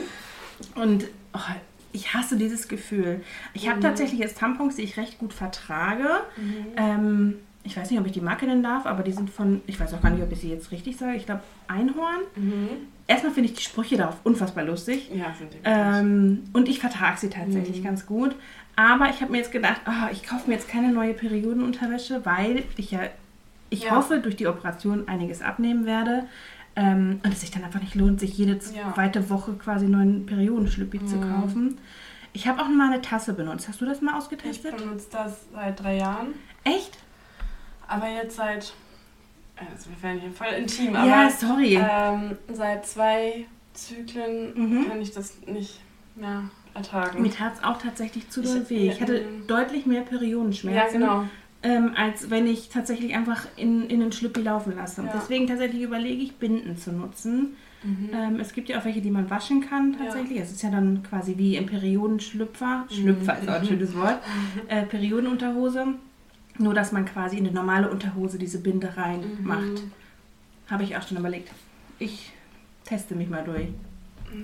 und 0.74 1.04
oh, 1.34 1.38
ich 1.92 2.12
hasse 2.14 2.36
dieses 2.36 2.68
Gefühl. 2.68 3.22
Ich 3.54 3.68
habe 3.68 3.78
Mhm. 3.78 3.82
tatsächlich 3.82 4.20
jetzt 4.20 4.38
Tampons, 4.38 4.76
die 4.76 4.82
ich 4.82 4.96
recht 4.96 5.18
gut 5.18 5.32
vertrage. 5.32 6.08
Mhm. 6.36 6.66
Ähm, 6.76 7.34
ich 7.64 7.76
weiß 7.76 7.90
nicht, 7.90 8.00
ob 8.00 8.06
ich 8.06 8.12
die 8.12 8.20
Marke 8.20 8.46
nennen 8.46 8.62
darf, 8.62 8.86
aber 8.86 9.02
die 9.02 9.12
sind 9.12 9.30
von, 9.30 9.60
ich 9.66 9.78
weiß 9.80 9.92
auch 9.94 10.00
gar 10.02 10.10
nicht, 10.10 10.22
ob 10.22 10.30
ich 10.32 10.40
sie 10.40 10.50
jetzt 10.50 10.70
richtig 10.70 10.96
sage, 10.96 11.16
ich 11.16 11.26
glaube 11.26 11.42
Einhorn. 11.66 12.20
Mhm. 12.36 12.68
Erstmal 13.06 13.32
finde 13.32 13.48
ich 13.50 13.56
die 13.56 13.62
Sprüche 13.62 13.96
darauf 13.96 14.16
unfassbar 14.24 14.64
lustig. 14.64 15.10
Ja, 15.14 15.34
sind 15.38 15.52
die 15.52 15.56
wirklich. 15.64 15.74
Ähm, 15.74 16.44
und 16.52 16.68
ich 16.68 16.78
vertrage 16.78 17.18
sie 17.18 17.30
tatsächlich 17.30 17.80
Mhm. 17.80 17.84
ganz 17.84 18.06
gut. 18.06 18.34
Aber 18.76 19.08
ich 19.10 19.20
habe 19.22 19.32
mir 19.32 19.38
jetzt 19.38 19.50
gedacht, 19.50 19.80
ah, 19.86 20.08
ich 20.12 20.22
kaufe 20.22 20.48
mir 20.48 20.54
jetzt 20.54 20.68
keine 20.68 20.92
neue 20.92 21.12
Periodenunterwäsche, 21.14 22.24
weil 22.24 22.62
ich 22.76 22.90
ja, 22.92 23.00
ich 23.70 23.84
Ja. 23.84 23.90
hoffe, 23.96 24.18
durch 24.20 24.36
die 24.36 24.46
Operation 24.46 25.08
einiges 25.08 25.42
abnehmen 25.42 25.84
werde. 25.84 26.26
Ähm, 26.80 27.18
und 27.24 27.32
es 27.32 27.40
sich 27.40 27.50
dann 27.50 27.64
einfach 27.64 27.80
nicht 27.80 27.96
lohnt, 27.96 28.20
sich 28.20 28.38
jede 28.38 28.52
Ja. 28.72 28.92
zweite 28.94 29.28
Woche 29.30 29.54
quasi 29.54 29.86
neuen 29.88 30.26
Periodenschlüppi 30.26 31.04
zu 31.06 31.16
Mhm. 31.16 31.34
kaufen. 31.34 31.78
Ich 32.32 32.46
habe 32.46 32.62
auch 32.62 32.68
mal 32.68 32.92
eine 32.92 33.02
Tasse 33.02 33.32
benutzt. 33.32 33.66
Hast 33.68 33.80
du 33.80 33.84
das 33.84 34.00
mal 34.00 34.12
Ich 34.12 34.16
ausgetestet? 34.18 34.76
benutze 34.76 35.08
das 35.10 35.40
seit 35.52 35.82
drei 35.82 35.96
Jahren. 35.96 36.28
Echt? 36.62 36.96
Aber 37.88 38.08
jetzt 38.08 38.36
seit. 38.36 38.72
Also 39.56 39.90
wir 39.90 40.00
werden 40.04 40.20
hier 40.20 40.30
voll 40.30 40.46
intim, 40.56 40.94
ja, 40.94 41.02
aber 41.02 41.30
sorry. 41.32 41.80
ähm, 41.82 42.36
seit 42.52 42.86
zwei 42.86 43.46
Zyklen 43.74 44.52
Mhm. 44.54 44.88
kann 44.88 45.00
ich 45.02 45.10
das 45.10 45.38
nicht 45.46 45.80
mehr 46.14 46.44
ertragen. 46.74 47.20
Mir 47.22 47.30
tat 47.32 47.54
es 47.56 47.64
auch 47.64 47.78
tatsächlich 47.82 48.28
zu 48.30 48.40
Ich- 48.40 48.46
doll 48.46 48.70
weh. 48.70 48.88
Ich 48.90 49.00
hatte 49.00 49.16
ähm, 49.18 49.46
deutlich 49.48 49.84
mehr 49.84 50.02
ja, 50.02 50.06
Periodenschmerzen. 50.06 51.00
genau. 51.00 51.24
Ähm, 51.62 51.92
als 51.96 52.30
wenn 52.30 52.46
ich 52.46 52.68
tatsächlich 52.68 53.14
einfach 53.14 53.46
in, 53.56 53.88
in 53.88 54.00
den 54.00 54.12
Schlüppi 54.12 54.40
laufen 54.42 54.76
lasse. 54.76 55.00
Und 55.02 55.08
Ja. 55.08 55.14
deswegen 55.16 55.46
tatsächlich 55.46 55.82
überlege 55.82 56.22
ich, 56.22 56.36
Binden 56.36 56.76
zu 56.76 56.92
nutzen. 56.92 57.56
Mhm. 57.82 58.10
Ähm, 58.12 58.40
es 58.40 58.52
gibt 58.52 58.68
ja 58.68 58.78
auch 58.80 58.84
welche, 58.84 59.00
die 59.00 59.10
man 59.10 59.28
waschen 59.30 59.60
kann 59.68 59.96
tatsächlich. 59.96 60.40
Es 60.40 60.50
ist 60.52 60.62
ja 60.62 60.70
dann 60.70 61.02
quasi 61.02 61.36
wie 61.36 61.56
im 61.56 61.66
Periodenschlüpfer. 61.66 62.86
Schlüpfer 62.90 63.38
ist 63.38 63.48
auch 63.48 63.54
ein 63.60 63.66
schönes 63.66 63.94
Wort. 63.96 64.20
Äh, 64.68 64.82
Periodenunterhose. 64.84 65.86
Nur, 66.58 66.74
dass 66.74 66.90
man 66.90 67.04
quasi 67.04 67.36
in 67.38 67.46
eine 67.46 67.54
normale 67.54 67.88
Unterhose 67.90 68.36
diese 68.38 68.58
Binde 68.60 68.96
rein 68.96 69.20
Mhm. 69.40 69.46
macht. 69.46 69.82
Habe 70.68 70.82
ich 70.82 70.96
auch 70.96 71.06
schon 71.06 71.18
überlegt. 71.18 71.50
Ich 72.00 72.32
teste 72.84 73.14
mich 73.14 73.28
mal 73.28 73.44
durch. 73.44 73.68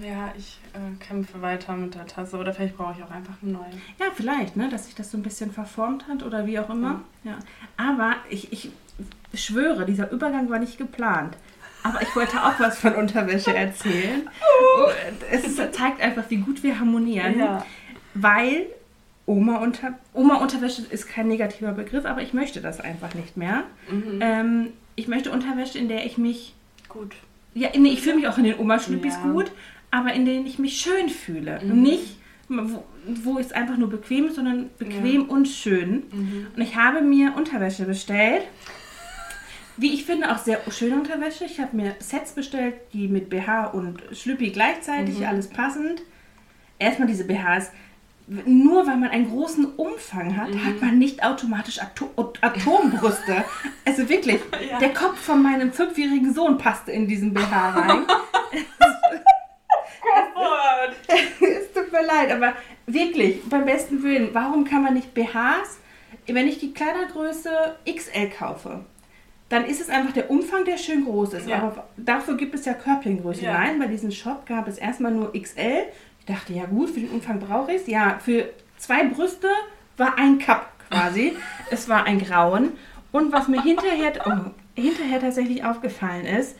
Ja, 0.02 0.32
ich 0.36 0.58
äh, 0.72 1.04
kämpfe 1.04 1.42
weiter 1.42 1.74
mit 1.74 1.94
der 1.94 2.06
Tasse. 2.06 2.36
Oder 2.36 2.52
vielleicht 2.52 2.76
brauche 2.76 2.94
ich 2.96 3.04
auch 3.04 3.10
einfach 3.10 3.34
eine 3.42 3.52
neue. 3.52 3.70
Ja, 3.98 4.06
vielleicht, 4.14 4.56
ne, 4.56 4.68
dass 4.68 4.86
sich 4.86 4.94
das 4.94 5.10
so 5.10 5.18
ein 5.18 5.22
bisschen 5.22 5.50
verformt 5.50 6.08
hat 6.08 6.22
oder 6.22 6.46
wie 6.46 6.58
auch 6.58 6.70
immer. 6.70 7.02
Ja. 7.22 7.38
Aber 7.76 8.16
ich, 8.30 8.52
ich 8.52 8.70
schwöre, 9.34 9.84
dieser 9.84 10.10
Übergang 10.10 10.50
war 10.50 10.58
nicht 10.58 10.78
geplant. 10.78 11.36
Aber 11.82 12.00
ich 12.00 12.16
wollte 12.16 12.42
auch 12.42 12.58
was 12.58 12.78
von 12.78 12.94
Unterwäsche 12.94 13.54
erzählen. 13.54 14.28
Oh, 14.78 14.88
Es 15.30 15.56
zeigt 15.72 16.00
einfach, 16.00 16.24
wie 16.30 16.38
gut 16.38 16.62
wir 16.62 16.80
harmonieren. 16.80 17.34
Weil 18.14 18.66
Oma, 19.26 19.58
unter, 19.58 19.98
Oma 20.12 20.36
Unterwäsche 20.36 20.82
ist 20.82 21.08
kein 21.08 21.28
negativer 21.28 21.72
Begriff, 21.72 22.04
aber 22.04 22.22
ich 22.22 22.32
möchte 22.32 22.60
das 22.60 22.80
einfach 22.80 23.14
nicht 23.14 23.36
mehr. 23.36 23.64
Mhm. 23.90 24.18
Ähm, 24.20 24.66
ich 24.96 25.08
möchte 25.08 25.30
Unterwäsche, 25.30 25.78
in 25.78 25.88
der 25.88 26.06
ich 26.06 26.16
mich 26.16 26.54
Gut. 26.88 27.16
Ja, 27.54 27.68
nee, 27.76 27.90
ich 27.90 28.02
fühle 28.02 28.16
mich 28.16 28.28
auch 28.28 28.38
in 28.38 28.44
den 28.44 28.58
Oma-Schlüppis 28.58 29.14
Ja. 29.14 29.30
gut, 29.32 29.52
aber 29.90 30.12
in 30.12 30.24
denen 30.24 30.46
ich 30.46 30.58
mich 30.58 30.76
schön 30.80 31.08
fühle. 31.08 31.60
Mhm. 31.62 31.70
Und 31.70 31.82
nicht, 31.82 32.16
wo, 32.48 32.84
wo 33.06 33.38
es 33.38 33.52
einfach 33.52 33.76
nur 33.76 33.88
bequem 33.90 34.26
ist, 34.26 34.34
sondern 34.36 34.70
bequem 34.78 35.28
und 35.28 35.46
schön. 35.48 36.02
Mhm. 36.12 36.46
Und 36.54 36.62
ich 36.62 36.76
habe 36.76 37.00
mir 37.00 37.34
Unterwäsche 37.36 37.84
bestellt. 37.84 38.42
Wie 39.76 39.92
ich 39.92 40.04
finde, 40.04 40.30
auch 40.30 40.38
sehr 40.38 40.60
schöne 40.70 40.94
Unterwäsche. 40.96 41.44
Ich 41.44 41.58
habe 41.60 41.76
mir 41.76 41.96
Sets 41.98 42.32
bestellt, 42.32 42.74
die 42.92 43.08
mit 43.08 43.28
BH 43.28 43.66
und 43.68 44.00
Schlüppi 44.12 44.50
gleichzeitig, 44.50 45.18
Mhm. 45.18 45.26
alles 45.26 45.48
passend. 45.48 46.02
Erstmal 46.78 47.08
diese 47.08 47.24
BHs. 47.24 47.70
Nur 48.26 48.86
weil 48.86 48.96
man 48.96 49.10
einen 49.10 49.28
großen 49.30 49.66
Umfang 49.74 50.36
hat, 50.36 50.48
Mhm. 50.48 50.64
hat 50.64 50.80
man 50.80 50.98
nicht 50.98 51.22
automatisch 51.22 51.80
Ato 51.80 52.10
Atombrüste. 52.40 53.44
Also 53.86 54.08
wirklich, 54.08 54.40
Ja. 54.70 54.78
der 54.78 54.94
Kopf 54.94 55.18
von 55.20 55.42
meinem 55.42 55.70
fünfjährigen 55.72 56.32
Sohn 56.32 56.56
passte 56.58 56.90
in 56.90 57.06
diesen 57.06 57.34
BH 57.34 57.70
rein. 57.70 58.06
es 61.40 61.72
tut 61.72 61.92
mir 61.92 62.02
leid, 62.04 62.30
aber 62.32 62.54
wirklich, 62.86 63.42
beim 63.48 63.64
besten 63.64 64.02
Willen, 64.02 64.30
warum 64.32 64.64
kann 64.64 64.82
man 64.82 64.94
nicht 64.94 65.14
BHs, 65.14 65.78
wenn 66.26 66.48
ich 66.48 66.58
die 66.58 66.72
Kleidergröße 66.72 67.76
XL 67.86 68.30
kaufe, 68.30 68.80
dann 69.50 69.66
ist 69.66 69.80
es 69.80 69.90
einfach 69.90 70.12
der 70.12 70.30
Umfang, 70.30 70.64
der 70.64 70.78
schön 70.78 71.04
groß 71.04 71.34
ist. 71.34 71.46
Ja. 71.48 71.58
Aber 71.58 71.86
dafür 71.96 72.36
gibt 72.36 72.54
es 72.54 72.64
ja 72.64 72.72
Körbchengröße. 72.72 73.44
Ja. 73.44 73.52
Nein, 73.52 73.78
bei 73.78 73.86
diesem 73.86 74.10
Shop 74.10 74.46
gab 74.46 74.66
es 74.66 74.78
erstmal 74.78 75.12
nur 75.12 75.32
XL. 75.34 75.84
Ich 76.26 76.34
dachte, 76.34 76.52
ja 76.54 76.64
gut, 76.66 76.90
für 76.90 77.00
den 77.00 77.10
Umfang 77.10 77.38
brauche 77.40 77.72
ich 77.72 77.82
es. 77.82 77.86
Ja, 77.86 78.18
für 78.18 78.48
zwei 78.78 79.04
Brüste 79.04 79.48
war 79.96 80.16
ein 80.18 80.38
Cup 80.38 80.70
quasi. 80.90 81.36
es 81.70 81.88
war 81.88 82.04
ein 82.04 82.18
Grauen. 82.18 82.72
Und 83.12 83.32
was 83.32 83.48
mir 83.48 83.62
hinterher, 83.62 84.12
oh, 84.26 84.50
hinterher 84.74 85.20
tatsächlich 85.20 85.64
aufgefallen 85.64 86.24
ist, 86.24 86.56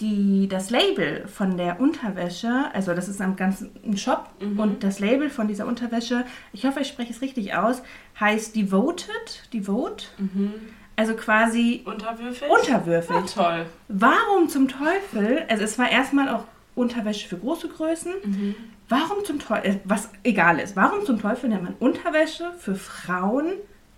die, 0.00 0.48
das 0.48 0.70
Label 0.70 1.28
von 1.28 1.56
der 1.56 1.78
Unterwäsche, 1.80 2.50
also 2.72 2.94
das 2.94 3.08
ist 3.08 3.20
am 3.20 3.36
ganzen 3.36 3.70
Shop 3.96 4.28
Mhm. 4.40 4.58
und 4.58 4.82
das 4.82 4.98
Label 4.98 5.30
von 5.30 5.46
dieser 5.46 5.66
Unterwäsche, 5.66 6.24
ich 6.52 6.64
hoffe, 6.66 6.80
ich 6.80 6.88
spreche 6.88 7.12
es 7.12 7.20
richtig 7.20 7.54
aus, 7.54 7.80
heißt 8.18 8.56
Devoted, 8.56 9.48
Devote, 9.52 10.06
Mhm. 10.18 10.52
also 10.96 11.14
quasi 11.14 11.82
Unterwürfig? 11.84 12.48
unterwürfig. 12.50 13.14
Ja, 13.14 13.22
toll. 13.22 13.66
Warum 13.86 14.48
zum 14.48 14.66
Teufel, 14.66 15.44
also 15.48 15.62
es 15.62 15.78
war 15.78 15.88
erstmal 15.88 16.28
auch 16.28 16.42
Unterwäsche 16.74 17.28
für 17.28 17.36
große 17.38 17.68
Größen, 17.68 18.12
Mhm. 18.24 18.54
Warum 18.88 19.24
zum 19.24 19.38
Teufel, 19.38 19.80
was 19.84 20.08
egal 20.22 20.58
ist, 20.58 20.76
warum 20.76 21.04
zum 21.04 21.20
Teufel 21.20 21.48
nennt 21.50 21.62
man 21.64 21.74
Unterwäsche 21.78 22.52
für 22.58 22.74
Frauen 22.74 23.52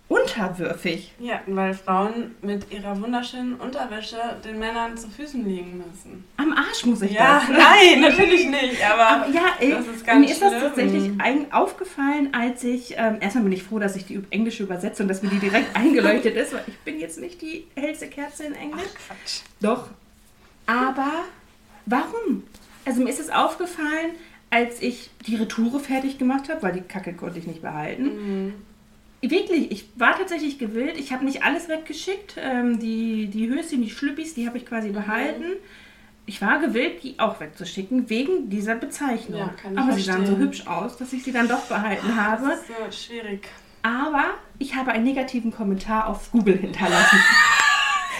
unterwürfig? 0.09 1.11
Ja, 1.19 1.41
weil 1.47 1.73
Frauen 1.73 2.35
mit 2.41 2.71
ihrer 2.71 2.99
wunderschönen 3.01 3.55
Unterwäsche 3.55 4.15
den 4.45 4.57
Männern 4.57 4.95
zu 4.97 5.09
Füßen 5.09 5.45
liegen 5.45 5.77
müssen. 5.79 6.23
Am 6.37 6.53
Arsch 6.53 6.85
muss 6.85 7.01
ich 7.01 7.11
Ja, 7.11 7.39
das. 7.39 7.49
nein, 7.57 7.99
natürlich 8.01 8.47
nicht, 8.49 8.85
aber, 8.89 9.07
Aber 9.25 9.29
ja, 9.33 9.41
ey, 9.59 9.71
das 9.71 9.87
ist 9.87 10.05
ganz 10.05 10.25
mir 10.25 10.31
ist 10.31 10.41
das 10.41 10.49
schlimm. 10.51 10.61
tatsächlich 10.61 11.11
ein, 11.19 11.51
aufgefallen, 11.51 12.29
als 12.33 12.63
ich, 12.63 12.95
ähm, 12.97 13.17
erstmal 13.19 13.43
bin 13.43 13.53
ich 13.53 13.63
froh, 13.63 13.79
dass 13.79 13.95
ich 13.97 14.05
die 14.05 14.21
englische 14.29 14.63
übersetze 14.63 15.03
und 15.03 15.09
dass 15.09 15.21
mir 15.23 15.29
die 15.29 15.39
direkt 15.39 15.75
eingeleuchtet 15.75 16.35
ist, 16.37 16.53
weil 16.53 16.63
ich 16.67 16.77
bin 16.79 16.99
jetzt 16.99 17.19
nicht 17.19 17.41
die 17.41 17.67
hellste 17.75 18.07
Kerze 18.07 18.45
in 18.45 18.53
Englisch. 18.55 18.83
Quatsch. 19.07 19.41
Doch. 19.59 19.87
Aber 20.65 21.11
warum? 21.85 22.43
Also 22.85 23.01
mir 23.01 23.09
ist 23.09 23.19
es 23.19 23.29
aufgefallen, 23.29 24.11
als 24.49 24.81
ich 24.81 25.09
die 25.25 25.35
Retoure 25.35 25.79
fertig 25.79 26.17
gemacht 26.17 26.49
habe, 26.49 26.61
weil 26.63 26.73
die 26.73 26.81
Kacke 26.81 27.13
konnte 27.13 27.39
ich 27.39 27.47
nicht 27.47 27.61
behalten. 27.61 28.03
Mhm. 28.03 28.53
wirklich, 29.21 29.71
ich 29.71 29.89
war 29.95 30.17
tatsächlich 30.17 30.57
gewillt. 30.59 30.97
Ich 30.97 31.11
habe 31.11 31.25
nicht 31.25 31.43
alles 31.43 31.67
weggeschickt. 31.67 32.35
Ähm, 32.39 32.79
die, 32.79 33.27
die 33.27 33.49
Höschen, 33.49 33.81
die 33.81 33.89
Schlüppis, 33.89 34.35
die 34.35 34.47
habe 34.47 34.57
ich 34.57 34.65
quasi 34.65 34.89
behalten. 34.89 35.43
Ich 36.25 36.41
war 36.41 36.59
gewillt, 36.59 37.03
die 37.03 37.19
auch 37.19 37.39
wegzuschicken, 37.39 38.09
wegen 38.09 38.49
dieser 38.49 38.75
Bezeichnung. 38.75 39.39
Ja, 39.39 39.53
Aber 39.81 39.93
sie 39.93 40.01
sahen 40.01 40.25
so 40.25 40.33
verstehen. 40.35 40.39
hübsch 40.39 40.67
aus, 40.67 40.97
dass 40.97 41.13
ich 41.13 41.23
sie 41.23 41.31
dann 41.31 41.47
doch 41.47 41.61
behalten 41.67 42.15
habe. 42.15 42.47
Das 42.49 42.59
ist 42.59 42.67
so 42.67 43.07
schwierig. 43.13 43.47
Aber 43.81 44.25
ich 44.59 44.75
habe 44.75 44.91
einen 44.91 45.05
negativen 45.05 45.51
Kommentar 45.51 46.07
auf 46.07 46.31
Google 46.31 46.57
hinterlassen. 46.57 47.19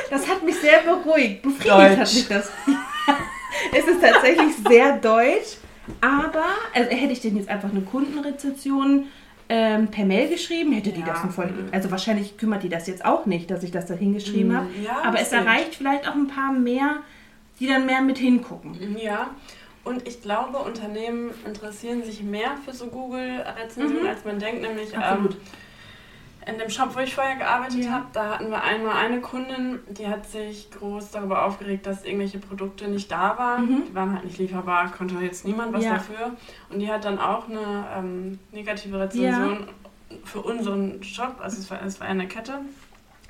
Das 0.10 0.26
hat 0.26 0.42
mich 0.44 0.56
sehr 0.56 0.80
beruhigt. 0.84 1.42
Befriedigt 1.42 1.70
hat 1.74 2.00
Deutsch. 2.00 2.14
mich 2.14 2.28
das. 2.30 2.50
es 3.78 3.88
ist 3.88 4.02
tatsächlich 4.02 4.56
sehr 4.66 4.98
deutsch. 5.00 5.58
Aber, 6.02 6.44
also 6.74 6.90
hätte 6.92 7.14
ich 7.14 7.22
denn 7.22 7.38
jetzt 7.38 7.50
einfach 7.50 7.70
eine 7.70 7.82
Kundenrezension 7.82 9.06
ähm, 9.50 9.88
per 9.88 10.06
Mail 10.06 10.28
geschrieben, 10.30 10.74
hätte 10.74 10.92
die 10.92 11.00
Ja. 11.00 11.08
das 11.08 11.34
voll. 11.34 11.50
Also 11.72 11.90
wahrscheinlich 11.92 12.38
kümmert 12.38 12.64
die 12.64 12.70
das 12.70 12.88
jetzt 12.88 13.06
auch 13.06 13.26
nicht, 13.26 13.50
dass 13.50 13.64
ich 13.64 13.72
das 13.72 13.86
da 13.86 13.94
hingeschrieben 13.94 14.52
Mm, 14.52 14.56
habe. 14.58 14.68
ja, 14.84 15.02
Aber 15.06 15.20
es 15.20 15.32
erreicht 15.32 15.76
vielleicht 15.76 16.08
auch 16.10 16.16
ein 16.16 16.28
paar 16.28 16.52
mehr, 16.52 16.98
die 17.60 17.68
dann 17.68 17.86
mehr 17.86 18.02
mit 18.02 18.18
hingucken. 18.18 18.98
Ja, 19.02 19.30
und 19.86 20.06
ich 20.06 20.22
glaube, 20.22 20.58
Unternehmen 20.58 21.32
interessieren 21.46 22.04
sich 22.04 22.22
mehr 22.22 22.52
für 22.66 22.74
so 22.74 22.88
Google-Rezensionen, 22.88 24.04
Mhm. 24.04 24.10
als 24.10 24.26
man 24.26 24.38
denkt. 24.38 24.62
Nämlich 24.64 24.94
ähm, 24.94 25.00
Absolut. 25.02 25.38
In 26.48 26.58
dem 26.58 26.70
Shop, 26.70 26.96
wo 26.96 27.00
ich 27.00 27.14
vorher 27.14 27.36
gearbeitet 27.36 27.84
Ja. 27.86 27.92
habe, 27.92 28.06
da 28.14 28.30
hatten 28.32 28.50
wir 28.50 28.64
einmal 28.64 28.96
eine 28.96 29.20
Kundin, 29.22 29.80
die 29.90 30.08
hat 30.08 30.26
sich 30.26 30.70
groß 30.72 31.12
darüber 31.12 31.46
aufgeregt, 31.46 31.86
dass 31.86 32.06
irgendwelche 32.06 32.40
Produkte 32.40 32.88
nicht 32.88 33.12
da 33.12 33.38
waren. 33.38 33.66
Mhm. 33.66 33.84
Die 33.90 33.96
waren 33.96 34.14
halt 34.14 34.26
nicht 34.26 34.38
lieferbar, 34.38 34.92
konnte 34.92 35.16
jetzt 35.16 35.46
niemand 35.46 35.74
was 35.74 35.84
Ja. 35.84 35.94
dafür. 35.96 36.32
Und 36.70 36.80
die 36.80 36.90
hat 36.92 37.04
dann 37.06 37.20
auch 37.20 37.50
eine 37.50 37.86
ähm, 37.98 38.40
negative 38.52 39.00
Rezension 39.00 39.68
für 40.24 40.42
unseren 40.42 41.04
Shop, 41.04 41.36
also 41.42 41.58
es 41.60 41.70
war, 41.70 41.82
es 41.84 42.00
war 42.00 42.08
eine 42.08 42.28
Kette, 42.28 42.60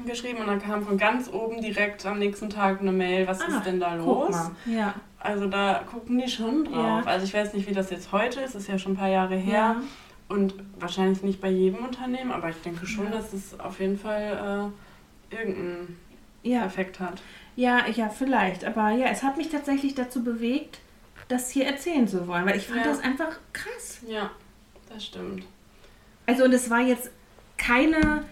geschrieben. 0.05 0.38
Und 0.41 0.47
dann 0.47 0.61
kam 0.61 0.84
von 0.86 0.95
ganz 0.97 1.28
oben 1.34 1.59
direkt 1.59 2.05
am 2.05 2.20
nächsten 2.20 2.51
Tag 2.51 2.82
eine 2.82 2.91
Mail, 2.91 3.28
was 3.28 3.41
Ah, 3.41 3.45
ist 3.47 3.63
denn 3.65 3.80
da 3.80 3.95
los? 3.95 4.51
Ja. 4.68 4.93
Also 5.20 5.47
da 5.47 5.82
gucken 5.91 6.20
die 6.20 6.30
schon 6.30 6.65
drauf. 6.65 7.03
Ja. 7.03 7.11
Also 7.11 7.26
ich 7.26 7.34
weiß 7.34 7.55
nicht, 7.55 7.68
wie 7.68 7.74
das 7.74 7.89
jetzt 7.89 8.11
heute 8.11 8.41
ist, 8.41 8.53
ist 8.53 8.68
ja 8.68 8.78
schon 8.78 8.91
ein 8.91 8.97
paar 8.97 9.09
Jahre 9.09 9.36
her. 9.36 9.78
Und 10.30 10.53
wahrscheinlich 10.80 11.23
nicht 11.23 11.39
bei 11.39 11.49
jedem 11.49 11.86
Unternehmen, 11.86 12.32
aber 12.32 12.49
ich 12.49 12.61
denke 12.61 12.86
schon, 12.86 13.05
Ja. 13.05 13.11
dass 13.11 13.32
es 13.34 13.57
auf 13.59 13.80
jeden 13.80 13.97
Fall 13.97 14.71
äh, 15.32 15.36
irgendeinen 15.36 15.97
Ja. 16.43 16.65
Effekt 16.65 16.99
hat. 16.99 17.21
Ja, 17.55 17.88
ja, 17.88 18.09
vielleicht. 18.09 18.65
Aber 18.65 18.91
ja, 18.91 19.07
es 19.07 19.23
hat 19.23 19.38
mich 19.38 19.49
tatsächlich 19.49 19.95
dazu 19.95 20.23
bewegt, 20.23 20.80
das 21.30 21.49
hier 21.49 21.65
erzählen 21.65 22.07
zu 22.07 22.28
wollen, 22.28 22.45
weil 22.45 22.57
ich 22.57 22.67
fand 22.67 22.80
Ja. 22.86 22.91
das 22.91 22.99
einfach 22.99 23.38
krass. 23.53 23.99
Ja, 24.07 24.32
das 24.93 25.05
stimmt. 25.05 25.45
Also 26.25 26.43
und 26.43 26.53
es 26.53 26.69
war 26.69 26.82
jetzt 26.82 27.09
keine 27.57 28.23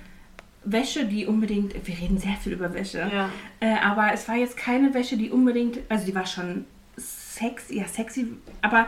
Wäsche, 0.65 1.05
die 1.05 1.25
unbedingt, 1.27 1.73
wir 1.87 1.97
reden 1.97 2.17
sehr 2.17 2.35
viel 2.35 2.53
über 2.53 2.73
Wäsche, 2.73 3.09
Ja. 3.13 3.29
äh, 3.59 3.75
aber 3.79 4.11
es 4.13 4.27
war 4.27 4.35
jetzt 4.35 4.57
keine 4.57 4.93
Wäsche, 4.93 5.15
die 5.17 5.29
unbedingt, 5.31 5.79
also 5.89 6.05
die 6.05 6.15
war 6.15 6.25
schon 6.25 6.65
sexy, 6.97 7.79
ja 7.79 7.87
sexy, 7.87 8.27
aber 8.61 8.87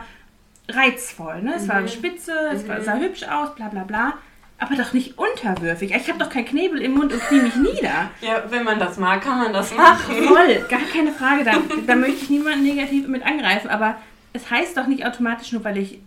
reizvoll, 0.70 1.42
ne? 1.42 1.54
Es 1.56 1.68
war 1.68 1.80
Mhm. 1.80 1.88
spitze, 1.88 2.32
es 2.52 2.66
war, 2.68 2.78
Mhm. 2.78 2.84
sah 2.84 2.96
hübsch 2.96 3.22
aus, 3.24 3.54
bla 3.54 3.68
bla 3.68 3.84
bla, 3.84 4.14
aber 4.58 4.74
doch 4.76 4.92
nicht 4.92 5.16
unterwürfig. 5.18 5.94
Ich 5.94 6.08
habe 6.08 6.18
doch 6.18 6.30
keinen 6.30 6.44
Knebel 6.46 6.80
im 6.82 6.92
Mund 6.94 7.12
und 7.12 7.20
knie 7.22 7.40
mich 7.42 7.56
nieder. 7.56 8.10
Ja, 8.20 8.42
wenn 8.50 8.64
man 8.64 8.78
das 8.78 8.98
mag, 8.98 9.22
kann 9.22 9.38
man 9.38 9.52
das 9.52 9.74
machen. 9.74 10.14
Voll, 10.24 10.64
gar 10.68 10.80
keine 10.92 11.12
Frage. 11.12 11.44
Da, 11.44 11.52
da 11.86 11.94
möchte 11.94 12.16
ich 12.24 12.30
niemanden 12.30 12.62
negativ 12.64 13.06
mit 13.08 13.24
angreifen. 13.24 13.68
Aber 13.70 13.96
es 14.32 14.50
heißt 14.50 14.76
doch 14.76 14.86
nicht 14.86 15.06
automatisch, 15.06 15.52
nur 15.52 15.64
weil 15.64 15.78
ich 15.78 16.00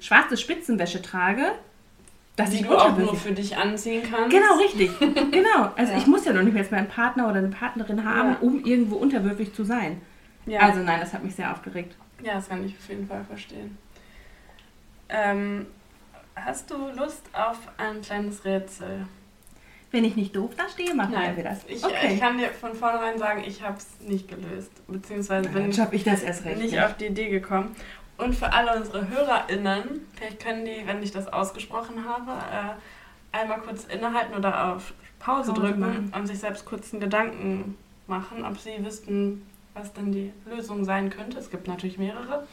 schwarze 0.00 0.36
Spitzenwäsche 0.36 1.00
trage, 1.02 1.42
dass 2.36 2.50
Die 2.50 2.56
ich 2.58 2.62
du 2.66 2.76
auch 2.76 2.96
nur 2.96 3.16
für 3.16 3.32
dich 3.32 3.56
anziehen 3.56 4.02
kannst. 4.08 4.30
Genau, 4.30 4.56
richtig. 4.58 4.90
Genau. 5.30 5.72
Also 5.76 5.92
Ja. 5.92 5.98
ich 5.98 6.06
muss 6.06 6.24
ja 6.24 6.32
noch 6.32 6.42
nicht 6.42 6.54
mehr 6.54 6.62
jetzt 6.62 6.70
meinen 6.72 6.86
Partner 6.88 7.26
oder 7.28 7.38
eine 7.38 7.48
Partnerin 7.48 8.04
haben, 8.04 8.30
Ja. 8.30 8.36
um 8.40 8.64
irgendwo 8.64 8.96
unterwürfig 8.96 9.52
zu 9.54 9.64
sein. 9.64 10.00
Ja. 10.46 10.60
Also 10.60 10.80
nein, 10.80 10.98
das 11.00 11.12
hat 11.12 11.22
mich 11.24 11.34
sehr 11.34 11.50
aufgeregt. 11.52 11.94
ja, 12.22 12.34
das 12.34 12.48
kann 12.48 12.64
ich 12.64 12.74
auf 12.76 12.88
jeden 12.88 13.06
Fall 13.06 13.24
verstehen. 13.28 13.76
Ähm, 15.08 15.66
hast 16.36 16.70
du 16.70 16.76
Lust 16.96 17.22
auf 17.32 17.58
ein 17.76 18.02
kleines 18.02 18.44
Rätsel? 18.44 19.06
Wenn 19.90 20.04
ich 20.04 20.16
nicht 20.16 20.36
doof 20.36 20.50
da 20.54 20.68
stehe, 20.68 20.94
machen 20.94 21.14
wir 21.34 21.44
das. 21.44 21.60
Ich, 21.66 21.82
okay. 21.82 22.12
ich 22.14 22.20
kann 22.20 22.36
dir 22.36 22.48
von 22.50 22.74
vornherein 22.74 23.18
sagen, 23.18 23.42
ich 23.46 23.62
habe 23.62 23.78
es 23.78 23.86
nicht 24.06 24.28
gelöst. 24.28 24.70
Beziehungsweise 24.86 25.48
bin 25.48 25.70
ich 25.70 25.78
ich 25.92 26.04
das 26.04 26.22
erst 26.22 26.44
recht. 26.44 26.58
nicht 26.58 26.74
ja. 26.74 26.86
auf 26.86 26.96
die 26.98 27.06
Idee 27.06 27.30
gekommen. 27.30 27.74
Und 28.18 28.34
für 28.34 28.52
alle 28.52 28.76
unsere 28.76 29.08
HörerInnen, 29.08 30.06
vielleicht 30.14 30.40
können 30.40 30.66
die, 30.66 30.86
wenn 30.86 31.02
ich 31.02 31.12
das 31.12 31.32
ausgesprochen 31.32 32.04
habe, 32.04 32.32
äh, 32.32 33.38
einmal 33.40 33.60
kurz 33.60 33.84
innehalten 33.84 34.34
oder 34.34 34.74
auf 34.74 34.92
Pause, 35.20 35.52
Pause 35.52 35.60
drücken 35.60 35.80
machen. 35.80 36.12
und 36.14 36.26
sich 36.26 36.38
selbst 36.38 36.66
kurz 36.66 36.92
einen 36.92 37.00
Gedanken 37.00 37.78
machen, 38.06 38.44
ob 38.44 38.58
sie 38.58 38.84
wüssten, 38.84 39.46
was 39.72 39.92
denn 39.92 40.12
die 40.12 40.32
Lösung 40.46 40.84
sein 40.84 41.08
könnte. 41.08 41.38
Es 41.38 41.50
gibt 41.50 41.68
natürlich 41.68 41.96
mehrere. 41.96 42.46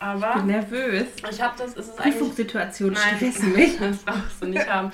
Ich 0.00 0.06
Aber 0.06 0.34
bin 0.36 0.46
nervös. 0.46 1.08
ich 1.30 1.42
habe 1.42 1.54
das, 1.58 1.74
ist 1.74 1.94
Prüfungssituation 1.96 2.92
Nein, 2.92 3.16
stressen 3.16 3.52
mich. 3.56 3.78
das 3.78 3.98
brauchst 3.98 4.40
du 4.42 4.46
nicht 4.46 4.66
haben. 4.66 4.90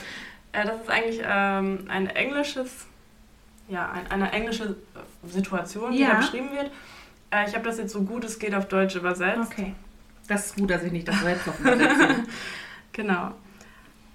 Äh, 0.53 0.65
das 0.67 0.81
ist 0.81 0.91
eigentlich 0.91 1.21
ähm, 1.25 1.85
ein 1.89 2.09
englisches, 2.09 2.87
ja, 3.69 3.89
ein, 3.93 4.11
eine 4.11 4.33
englische 4.33 4.65
äh, 4.65 5.29
Situation, 5.29 5.93
die 5.93 6.01
Ja. 6.01 6.11
da 6.11 6.15
beschrieben 6.17 6.51
wird. 6.53 6.73
Äh, 7.31 7.49
ich 7.49 7.55
habe 7.55 7.65
das 7.65 7.79
jetzt 7.79 7.93
so 7.93 8.03
gut 8.03 8.25
es 8.25 8.39
geht 8.41 8.53
auf 8.55 8.67
Deutsch 8.67 8.97
übersetzt. 8.97 9.53
Okay. 9.53 9.75
Das 10.27 10.47
ist 10.47 10.57
gut, 10.57 10.71
dass 10.71 10.83
ich 10.83 10.91
nicht 10.91 11.07
das 11.07 11.21
selbst 11.21 11.47
noch 11.47 11.59
übersetze. 11.61 12.15
Genau. 12.93 13.33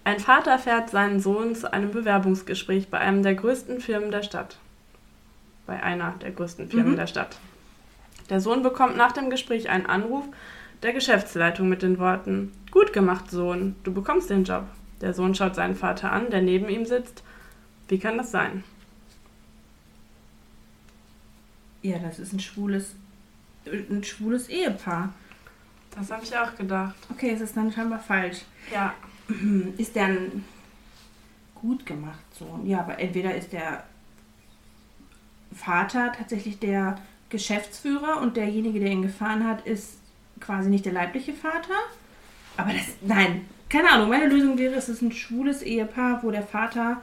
Ein 0.04 0.20
Vater 0.20 0.58
fährt 0.58 0.90
seinen 0.90 1.20
Sohn 1.20 1.56
zu 1.56 1.72
einem 1.72 1.92
Bewerbungsgespräch 1.92 2.90
bei 2.90 2.98
einem 2.98 3.22
der 3.22 3.36
größten 3.36 3.80
Firmen 3.80 4.10
der 4.12 4.24
Stadt. 4.24 4.58
Bei 5.68 5.82
einer 5.84 6.16
der 6.22 6.32
größten 6.32 6.68
Firmen 6.70 6.94
Mhm. 6.94 6.98
der 6.98 7.06
Stadt. 7.08 7.38
Der 8.32 8.40
Sohn 8.42 8.64
bekommt 8.64 8.98
nach 8.98 9.12
dem 9.12 9.30
Gespräch 9.30 9.70
einen 9.70 9.86
Anruf 9.86 10.26
der 10.84 10.94
Geschäftsleitung 10.94 11.70
mit 11.70 11.82
den 11.82 12.00
Worten: 12.00 12.52
Gut 12.72 12.94
gemacht, 12.94 13.30
Sohn, 13.30 13.76
du 13.84 13.94
bekommst 13.94 14.30
den 14.30 14.44
Job. 14.44 14.66
Der 15.02 15.14
Sohn 15.14 15.36
schaut 15.36 15.56
seinen 15.56 15.76
Vater 15.76 16.12
an, 16.12 16.30
der 16.30 16.42
neben 16.42 16.70
ihm 16.70 16.86
sitzt. 16.86 17.24
Wie 17.88 18.00
kann 18.00 18.18
das 18.18 18.32
sein? 18.32 18.64
Ja, 21.82 21.98
das 21.98 22.20
ist 22.20 22.34
ein 22.34 22.40
schwules, 22.40 22.96
ein 23.66 24.04
schwules 24.04 24.48
Ehepaar. 24.50 25.14
Das 25.96 26.12
habe 26.12 26.24
ich 26.24 26.38
auch 26.38 26.56
gedacht. 26.56 26.96
Okay, 27.10 27.32
es 27.32 27.42
ist 27.42 27.58
dann 27.58 27.72
scheinbar 27.72 28.00
falsch. 28.00 28.42
Ja, 28.72 28.94
Ist 29.78 29.96
der 29.96 30.06
ein 30.06 30.46
gut 31.56 31.86
gemacht 31.86 32.20
Sohn? 32.38 32.66
Ja, 32.66 32.80
aber 32.80 33.00
entweder 33.00 33.36
ist 33.36 33.54
der 33.54 33.84
Vater 35.54 36.12
tatsächlich 36.18 36.60
der 36.60 36.98
Geschäftsführer 37.30 38.20
und 38.22 38.38
derjenige, 38.38 38.80
der 38.80 38.90
ihn 38.90 39.02
gefahren 39.04 39.48
hat, 39.48 39.66
ist 39.66 40.00
quasi 40.42 40.70
nicht 40.70 40.86
der 40.86 40.94
leibliche 40.94 41.34
Vater. 41.34 41.76
Aber 42.58 42.72
das, 42.74 42.84
nein, 43.02 43.46
keine 43.70 43.90
Ahnung. 43.90 44.10
Meine 44.10 44.28
Lösung 44.28 44.58
wäre, 44.58 44.76
es 44.76 44.90
ist 44.90 45.02
ein 45.02 45.12
schwules 45.12 45.62
Ehepaar, 45.62 46.22
wo 46.24 46.32
der 46.32 46.44
Vater 46.44 47.02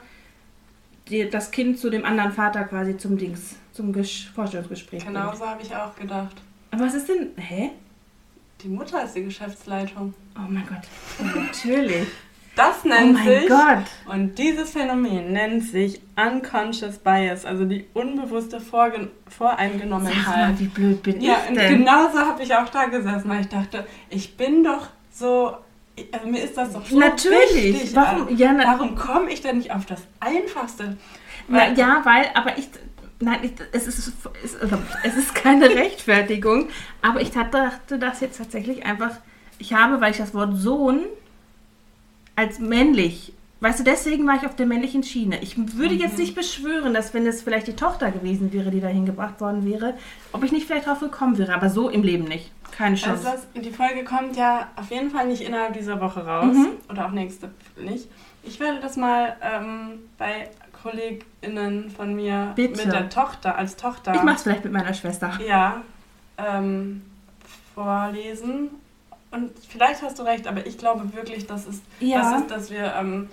die, 1.09 1.29
das 1.29 1.51
Kind 1.51 1.79
zu 1.79 1.89
dem 1.89 2.05
anderen 2.05 2.31
Vater 2.31 2.63
quasi 2.65 2.97
zum 2.97 3.17
Dings, 3.17 3.55
zum 3.73 3.91
Gesch 3.91 4.29
Vorstellungsgespräch 4.35 5.05
genau 5.05 5.27
bringt. 5.27 5.37
so 5.37 5.47
habe 5.47 5.61
ich 5.61 5.75
auch 5.75 5.95
gedacht. 5.95 6.37
Aber 6.71 6.85
was 6.85 6.93
ist 6.93 7.09
denn, 7.09 7.29
hä? 7.37 7.71
Die 8.61 8.67
Mutter 8.67 9.03
ist 9.03 9.15
die 9.15 9.23
Geschäftsleitung. 9.23 10.13
Oh 10.35 10.47
mein 10.47 10.65
Gott, 10.67 11.33
natürlich. 11.35 12.07
Das 12.55 12.77
oh 12.83 12.87
nennt 12.89 13.13
mein 13.13 13.25
sich. 13.25 13.47
Gott. 13.47 13.85
Und 14.13 14.37
dieses 14.37 14.71
Phänomen 14.71 15.31
nennt 15.31 15.63
sich 15.63 16.01
Unconscious 16.17 16.97
Bias, 16.97 17.45
also 17.45 17.63
die 17.65 17.85
unbewusste 17.93 18.59
Vorgen 18.59 19.09
Sag 19.25 19.33
Voreingenommenheit. 19.33 20.25
mal, 20.37 20.59
wie 20.59 20.67
blöd 20.67 21.01
bin 21.03 21.21
Ja, 21.21 21.37
ich 21.49 21.55
denn? 21.57 21.77
genau 21.79 22.09
so 22.11 22.19
habe 22.19 22.43
ich 22.43 22.53
auch 22.53 22.67
da 22.69 22.85
gesessen, 22.85 23.29
weil 23.29 23.41
ich 23.41 23.47
dachte, 23.49 23.85
ich 24.09 24.35
bin 24.35 24.63
doch 24.63 24.87
so, 25.13 25.55
also 26.11 26.27
mir 26.27 26.43
ist 26.43 26.57
das 26.57 26.73
doch 26.73 26.85
so 26.85 26.99
Natürlich. 26.99 27.73
wichtig. 27.73 27.95
Warum- 27.95 28.23
Also, 28.23 28.33
ja, 28.35 28.51
na- 28.53 28.65
warum 28.65 28.95
komme 28.95 29.31
ich 29.31 29.41
denn 29.41 29.57
nicht 29.59 29.71
auf 29.71 29.85
das 29.85 30.01
Einfachste? 30.19 30.97
Na, 31.47 31.59
Weil- 31.59 31.77
ja, 31.79 32.01
weil, 32.03 32.25
aber 32.33 32.57
ich, 32.57 32.69
nein, 33.21 33.39
ich, 33.43 33.51
es, 33.71 33.87
ist, 33.87 34.11
es, 34.43 34.55
es 35.03 35.15
ist 35.15 35.33
keine 35.35 35.69
Rechtfertigung, 35.75 36.67
aber 37.01 37.21
ich 37.21 37.31
dachte 37.31 37.71
das 37.99 38.19
jetzt 38.19 38.37
tatsächlich 38.37 38.85
einfach, 38.85 39.11
ich 39.59 39.73
habe, 39.73 40.01
weil 40.01 40.11
ich 40.11 40.17
das 40.17 40.33
Wort 40.33 40.55
Sohn 40.55 41.01
als 42.39 42.59
männlich, 42.59 43.33
weißt 43.59 43.79
du, 43.79 43.83
deswegen 43.83 44.25
war 44.25 44.35
ich 44.37 44.45
auf 44.45 44.55
der 44.55 44.65
männlichen 44.65 45.03
Schiene. 45.03 45.41
Ich 45.41 45.57
würde 45.77 45.93
jetzt 45.93 46.13
Mhm. 46.13 46.19
nicht 46.23 46.35
beschwören, 46.35 46.93
dass 46.93 47.13
wenn 47.13 47.27
es 47.27 47.41
vielleicht 47.41 47.67
die 47.67 47.75
Tochter 47.75 48.11
gewesen 48.11 48.53
wäre, 48.53 48.71
die 48.71 48.79
dahin 48.79 49.05
gebracht 49.05 49.41
worden 49.41 49.65
wäre, 49.65 49.95
ob 50.31 50.43
ich 50.43 50.51
nicht 50.53 50.65
vielleicht 50.65 50.87
drauf 50.87 51.01
gekommen 51.01 51.37
wäre, 51.37 51.53
aber 51.53 51.69
so 51.69 51.89
im 51.89 52.01
Leben 52.03 52.23
nicht. 52.23 52.51
Keine 52.71 52.91
Also 52.95 53.07
Chance. 53.07 53.23
das, 53.53 53.61
die 53.63 53.71
Folge 53.71 54.05
kommt 54.05 54.37
ja 54.37 54.67
auf 54.77 54.89
jeden 54.91 55.09
Fall 55.11 55.27
nicht 55.27 55.41
innerhalb 55.41 55.73
dieser 55.73 55.99
Woche 55.99 56.25
raus. 56.25 56.55
Mhm. 56.55 56.67
Oder 56.89 57.07
auch 57.07 57.11
nächste 57.11 57.49
nicht. 57.77 58.07
Ich 58.43 58.57
werde 58.61 58.79
das 58.79 58.95
mal 58.95 59.35
ähm, 59.41 59.99
bei 60.17 60.49
KollegInnen 60.81 61.89
von 61.89 62.15
mir 62.15 62.53
Bitte. 62.55 62.85
mit 62.85 62.93
der 62.95 63.09
Tochter, 63.09 63.57
als 63.57 63.75
Tochter. 63.75 64.13
Ich 64.15 64.23
mach's 64.23 64.43
vielleicht 64.43 64.63
mit 64.63 64.71
meiner 64.71 64.93
Schwester. 64.93 65.37
Ja, 65.45 65.81
ähm, 66.37 67.01
vorlesen. 67.75 68.69
Und 69.31 69.51
vielleicht 69.67 70.01
hast 70.01 70.17
du 70.17 70.23
recht, 70.23 70.47
aber 70.47 70.65
ich 70.65 70.77
glaube 70.77 71.13
wirklich, 71.13 71.45
dass 71.45 71.67
es 71.67 71.81
Ja. 71.99 72.21
das 72.31 72.41
ist, 72.41 72.51
dass 72.51 72.71
wir 72.71 72.93
ähm, 72.99 73.29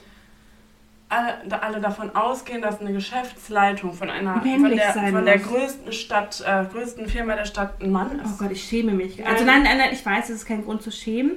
alle, 1.09 1.63
alle 1.63 1.81
davon 1.81 2.15
ausgehen, 2.15 2.61
dass 2.63 2.81
eine 2.81 2.93
Geschäftsleitung 2.93 3.95
von 3.95 4.11
einer 4.11 4.35
von 4.41 4.43
Männlich 4.43 4.81
der, 4.81 4.93
sein 4.93 5.13
von 5.13 5.25
der 5.25 5.39
größten 5.39 5.93
Stadt, 5.93 6.43
äh, 6.47 6.65
größten 6.71 7.09
Firma 7.09 7.37
der 7.37 7.45
Stadt 7.45 7.81
ein 7.81 7.91
Mann 7.93 8.21
Oh 8.23 8.27
ist. 8.29 8.39
Gott, 8.39 8.51
ich 8.51 8.63
schäme 8.65 8.93
mich. 8.93 9.25
Also 9.27 9.45
nein, 9.45 9.63
nein, 9.63 9.79
nein, 9.79 9.91
ich 9.93 10.05
weiß, 10.05 10.25
es 10.31 10.37
ist 10.39 10.47
kein 10.47 10.65
Grund 10.65 10.83
zu 10.83 10.91
schämen, 10.91 11.37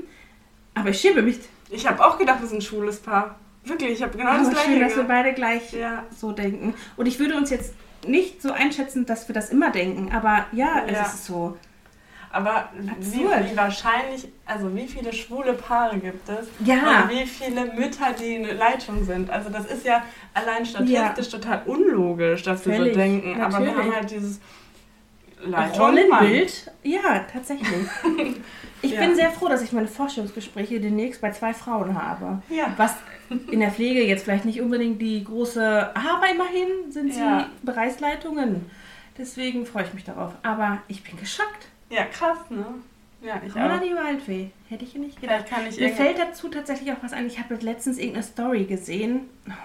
aber 0.73 0.89
ich 0.89 0.99
schäme 0.99 1.21
mich. 1.21 1.39
Ich 1.69 1.87
habe 1.87 2.03
auch 2.03 2.17
gedacht, 2.17 2.41
wir 2.41 2.47
sind 2.47 2.57
ein 2.59 2.61
schwules 2.61 2.99
Paar. 2.99 3.35
Wirklich, 3.63 3.91
ich 3.91 4.01
habe 4.01 4.17
genau 4.17 4.31
das 4.31 4.47
Aber 4.47 4.51
gleiche 4.55 4.71
schön, 4.71 4.79
dass 4.79 4.95
wir 4.95 5.03
beide 5.03 5.33
gleich 5.33 5.71
Ja. 5.73 6.03
so 6.17 6.31
denken. 6.31 6.73
Und 6.97 7.05
ich 7.05 7.19
würde 7.19 7.35
uns 7.37 7.49
jetzt 7.51 7.75
nicht 8.07 8.41
so 8.41 8.51
einschätzen, 8.51 9.05
dass 9.05 9.27
wir 9.27 9.33
das 9.35 9.51
immer 9.51 9.69
denken, 9.69 10.11
aber 10.11 10.45
ja, 10.51 10.83
Ja. 10.87 11.03
es 11.05 11.13
ist 11.13 11.25
so. 11.25 11.57
Aber 12.31 12.69
wie, 12.99 13.21
wie 13.21 13.57
wahrscheinlich, 13.57 14.27
also 14.45 14.75
wie 14.75 14.87
viele 14.87 15.11
schwule 15.13 15.53
Paare 15.53 15.97
gibt 15.97 16.29
es? 16.29 16.47
Ja. 16.63 17.03
Und 17.03 17.09
wie 17.09 17.25
viele 17.25 17.65
Mütter, 17.73 18.13
die 18.19 18.35
in 18.35 18.57
Leitung 18.57 19.03
sind? 19.03 19.29
Also 19.31 19.49
das 19.49 19.65
ist 19.65 19.83
ja 19.85 20.03
allein 20.33 20.65
statistisch 20.65 21.29
total 21.29 21.63
unlogisch, 21.65 22.43
dass 22.43 22.65
wir 22.65 22.73
so 22.73 22.79
Völlig, 22.79 22.95
denken. 22.95 23.41
Aber 23.41 23.53
wir 23.59 23.59
natürlich. 23.67 23.77
haben 23.77 23.95
halt 23.95 24.11
dieses 24.11 24.39
Leitung. 25.43 25.79
Rollenbild? 25.85 26.71
Ja, 26.83 27.25
tatsächlich. 27.31 27.67
Ich 28.81 28.91
Ja. 28.91 29.01
bin 29.01 29.13
sehr 29.13 29.29
froh, 29.29 29.49
dass 29.49 29.61
ich 29.61 29.73
meine 29.73 29.89
Vorstellungsgespräche 29.89 30.79
demnächst 30.79 31.19
bei 31.19 31.31
zwei 31.31 31.53
Frauen 31.53 32.01
habe. 32.01 32.41
Ja. 32.47 32.73
Was 32.77 32.95
in 33.51 33.59
der 33.59 33.71
Pflege 33.71 34.01
jetzt 34.05 34.23
vielleicht 34.23 34.45
nicht 34.45 34.61
unbedingt 34.61 35.01
die 35.01 35.21
große, 35.21 35.61
aber 35.93 36.31
immerhin 36.31 36.89
sind 36.89 37.13
sie 37.13 37.19
Ja. 37.19 37.49
Bereichsleitungen. 37.61 38.69
Deswegen 39.17 39.65
freue 39.65 39.83
ich 39.83 39.93
mich 39.93 40.05
darauf. 40.05 40.31
Aber 40.43 40.77
ich 40.87 41.03
bin 41.03 41.17
geschockt. 41.19 41.67
Ja, 41.89 42.05
krass, 42.05 42.37
ne? 42.49 42.65
Ja, 43.21 43.41
ich 43.45 43.53
Roller 43.53 43.75
auch. 43.77 43.81
die 43.81 43.93
Waldfee. 43.95 44.51
Hätte 44.69 44.85
ich 44.85 44.93
ja 44.93 44.99
nicht 44.99 45.19
gedacht. 45.19 45.45
Vielleicht 45.47 45.53
kann 45.53 45.67
ich 45.69 45.79
Mir 45.79 45.89
fällt 45.89 46.17
dazu 46.19 46.47
tatsächlich 46.47 46.91
auch 46.93 46.97
was 47.01 47.11
ein. 47.11 47.27
Ich 47.27 47.39
habe 47.39 47.55
letztens 47.55 47.97
irgendeine 47.97 48.23
Story 48.23 48.63
gesehen 48.65 49.21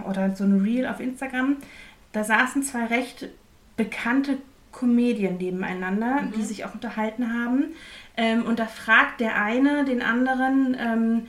oder 0.08 0.34
so 0.34 0.44
ein 0.44 0.60
Reel 0.62 0.86
auf 0.86 0.98
Instagram. 1.00 1.58
Da 2.12 2.24
saßen 2.24 2.62
zwei 2.64 2.86
recht 2.86 3.28
bekannte 3.76 4.38
Comedien 4.72 5.36
nebeneinander, 5.36 6.22
Mhm. 6.22 6.32
die 6.32 6.42
sich 6.42 6.64
auch 6.64 6.74
unterhalten 6.74 7.32
haben. 7.32 7.66
Ähm, 8.16 8.44
und 8.44 8.58
da 8.58 8.66
fragt 8.66 9.20
der 9.20 9.40
eine 9.40 9.84
den 9.84 10.02
anderen, 10.02 10.76
ähm, 10.78 11.26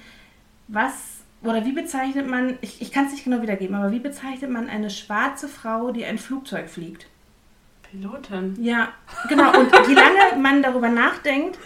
was 0.67 1.21
oder 1.43 1.63
wie 1.63 1.73
bezeichnet 1.73 2.25
man, 2.27 2.57
ich, 2.61 2.81
ich 2.81 2.91
kann 2.91 3.05
es 3.05 3.11
nicht 3.11 3.23
genau 3.25 3.43
wiedergeben, 3.43 3.75
aber 3.75 3.91
wie 3.91 3.99
bezeichnet 3.99 4.49
man 4.49 4.67
eine 4.67 4.89
schwarze 4.89 5.47
Frau, 5.47 5.91
die 5.91 6.03
ein 6.05 6.17
Flugzeug 6.17 6.69
fliegt? 6.69 7.05
Pilotin. 7.99 8.55
Ja, 8.61 8.89
genau. 9.29 9.57
Und 9.59 9.71
je 9.87 9.93
lange 9.93 10.41
man 10.41 10.61
darüber 10.61 10.89
nachdenkt, 10.89 11.57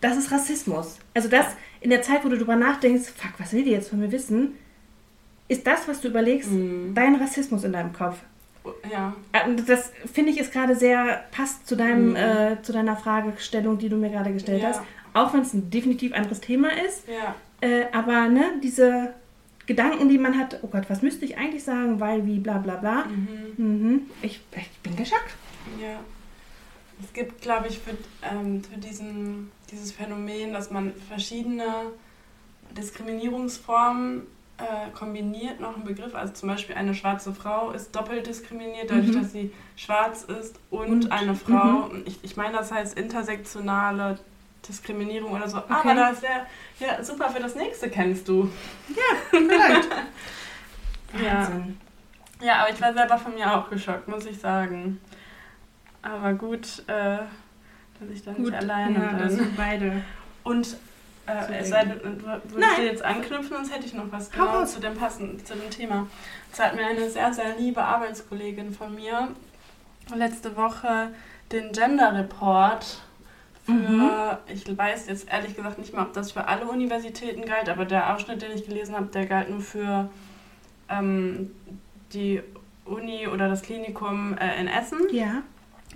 das 0.00 0.16
ist 0.16 0.30
Rassismus. 0.30 0.98
Also 1.14 1.28
das 1.28 1.46
in 1.80 1.90
der 1.90 2.02
Zeit, 2.02 2.24
wo 2.24 2.28
du 2.28 2.36
darüber 2.36 2.56
nachdenkst, 2.56 3.08
fuck, 3.16 3.32
was 3.38 3.52
will 3.52 3.64
die 3.64 3.70
jetzt 3.70 3.90
von 3.90 3.98
mir 4.00 4.10
wissen, 4.12 4.54
ist 5.48 5.66
das, 5.66 5.88
was 5.88 6.00
du 6.00 6.08
überlegst, 6.08 6.50
Mhm. 6.50 6.92
dein 6.94 7.14
Rassismus 7.16 7.64
in 7.64 7.72
deinem 7.72 7.92
Kopf. 7.92 8.18
Ja. 8.92 9.14
Äh, 9.32 9.48
Und 9.48 9.68
das 9.68 9.92
finde 10.12 10.30
ich 10.30 10.38
ist 10.38 10.52
gerade 10.52 10.76
sehr 10.76 11.24
passt 11.30 11.66
zu 11.66 11.74
deinem 11.76 12.10
Mhm. 12.10 12.16
äh, 12.16 12.62
zu 12.62 12.72
deiner 12.72 12.96
Fragestellung, 12.96 13.78
die 13.78 13.88
du 13.88 13.96
mir 13.96 14.10
gerade 14.10 14.32
gestellt 14.32 14.62
Ja. 14.62 14.68
hast. 14.68 14.82
Auch 15.14 15.32
wenn 15.32 15.40
es 15.40 15.54
ein 15.54 15.70
definitiv 15.70 16.12
anderes 16.12 16.40
Thema 16.40 16.68
ist, 16.86 17.04
Ja. 17.08 17.34
äh, 17.66 17.86
aber 17.92 18.28
ne, 18.28 18.44
diese 18.62 19.14
Gedanken, 19.66 20.08
die 20.08 20.18
man 20.18 20.38
hat, 20.38 20.58
oh 20.62 20.66
Gott, 20.68 20.84
was 20.88 21.02
müsste 21.02 21.24
ich 21.24 21.38
eigentlich 21.38 21.64
sagen, 21.64 21.98
weil 22.00 22.26
wie 22.26 22.38
bla 22.38 22.58
bla 22.58 22.76
bla. 22.76 23.04
Mhm. 23.06 23.64
Mhm. 23.64 24.00
Ich, 24.22 24.40
ich 24.54 24.70
bin 24.82 24.96
geschockt. 24.96 25.34
Ja. 25.80 25.98
Es 27.02 27.12
gibt, 27.12 27.40
glaube 27.42 27.68
ich, 27.68 27.78
für, 27.78 27.92
ähm, 28.22 28.62
für 28.64 28.78
diesen, 28.78 29.52
dieses 29.70 29.92
Phänomen, 29.92 30.52
dass 30.52 30.70
man 30.70 30.92
verschiedene 31.08 31.92
Diskriminierungsformen 32.76 34.22
äh, 34.58 34.90
kombiniert, 34.92 35.60
noch 35.60 35.76
einen 35.76 35.84
Begriff. 35.84 36.14
Also 36.16 36.32
zum 36.32 36.48
Beispiel 36.48 36.74
eine 36.74 36.94
schwarze 36.94 37.32
Frau 37.32 37.70
ist 37.70 37.94
doppelt 37.94 38.26
diskriminiert, 38.26 38.90
dadurch, 38.90 39.08
Mhm. 39.08 39.22
dass 39.22 39.32
sie 39.32 39.52
schwarz 39.76 40.24
ist 40.24 40.56
und, 40.70 40.88
Und- 41.04 41.12
eine 41.12 41.36
Frau. 41.36 41.90
Ich, 42.04 42.18
ich 42.24 42.36
meine, 42.36 42.56
das 42.56 42.72
heißt 42.72 42.98
intersektionale 42.98 44.18
Diskriminierung 44.68 45.30
oder 45.32 45.48
so. 45.48 45.58
Okay. 45.58 45.66
Aber 45.70 45.94
das 45.94 46.20
wäre 46.22 46.46
ja, 46.80 47.04
super 47.04 47.30
für 47.30 47.40
das 47.40 47.54
nächste, 47.54 47.88
kennst 47.90 48.26
du. 48.28 48.50
Vielleicht. 49.30 49.88
Ja. 51.24 51.38
Wahnsinn. 51.38 51.78
Ja, 52.42 52.56
aber 52.56 52.70
ich 52.70 52.80
war 52.82 52.92
selber 52.92 53.16
von 53.16 53.34
mir 53.34 53.56
auch 53.56 53.70
geschockt, 53.70 54.08
muss 54.08 54.26
ich 54.26 54.38
sagen. 54.38 55.00
Aber 56.08 56.34
gut, 56.34 56.82
äh, 56.86 57.18
dass 58.00 58.10
ich 58.12 58.24
da 58.24 58.32
nicht 58.32 58.54
alleine 58.54 58.98
ja, 58.98 59.12
bin. 59.12 59.30
sind 59.30 59.56
beide. 59.56 60.02
Und 60.44 60.76
äh, 61.26 61.58
es 61.58 61.68
sei 61.68 61.84
denn, 61.84 62.00
du 62.18 62.54
würdest 62.54 62.78
jetzt 62.78 63.04
anknüpfen, 63.04 63.56
sonst 63.56 63.74
hätte 63.74 63.86
ich 63.86 63.94
noch 63.94 64.10
was 64.10 64.30
genau 64.30 64.64
zu 64.64 64.80
dem 64.80 64.94
passen, 64.94 65.44
zu 65.44 65.54
dem 65.54 65.70
Thema. 65.70 66.06
Es 66.52 66.58
hat 66.58 66.74
mir 66.74 66.86
eine 66.86 67.10
sehr, 67.10 67.32
sehr 67.34 67.56
liebe 67.58 67.82
Arbeitskollegin 67.82 68.72
von 68.72 68.94
mir 68.94 69.28
letzte 70.14 70.56
Woche 70.56 71.10
den 71.52 71.72
Gender 71.72 72.14
Report 72.14 73.02
für, 73.66 73.72
Mhm. 73.72 74.10
ich 74.46 74.78
weiß 74.78 75.08
jetzt 75.08 75.30
ehrlich 75.30 75.54
gesagt 75.54 75.78
nicht 75.78 75.92
mal, 75.92 76.02
ob 76.02 76.14
das 76.14 76.32
für 76.32 76.46
alle 76.48 76.66
Universitäten 76.66 77.44
galt, 77.44 77.68
aber 77.68 77.84
der 77.84 78.14
Ausschnitt, 78.14 78.40
den 78.40 78.52
ich 78.52 78.66
gelesen 78.66 78.94
habe, 78.94 79.06
der 79.06 79.26
galt 79.26 79.50
nur 79.50 79.60
für 79.60 80.08
ähm, 80.88 81.50
die 82.14 82.40
Uni 82.86 83.26
oder 83.28 83.48
das 83.48 83.60
Klinikum 83.60 84.38
äh, 84.38 84.58
in 84.58 84.68
Essen. 84.68 85.00
Ja. 85.10 85.42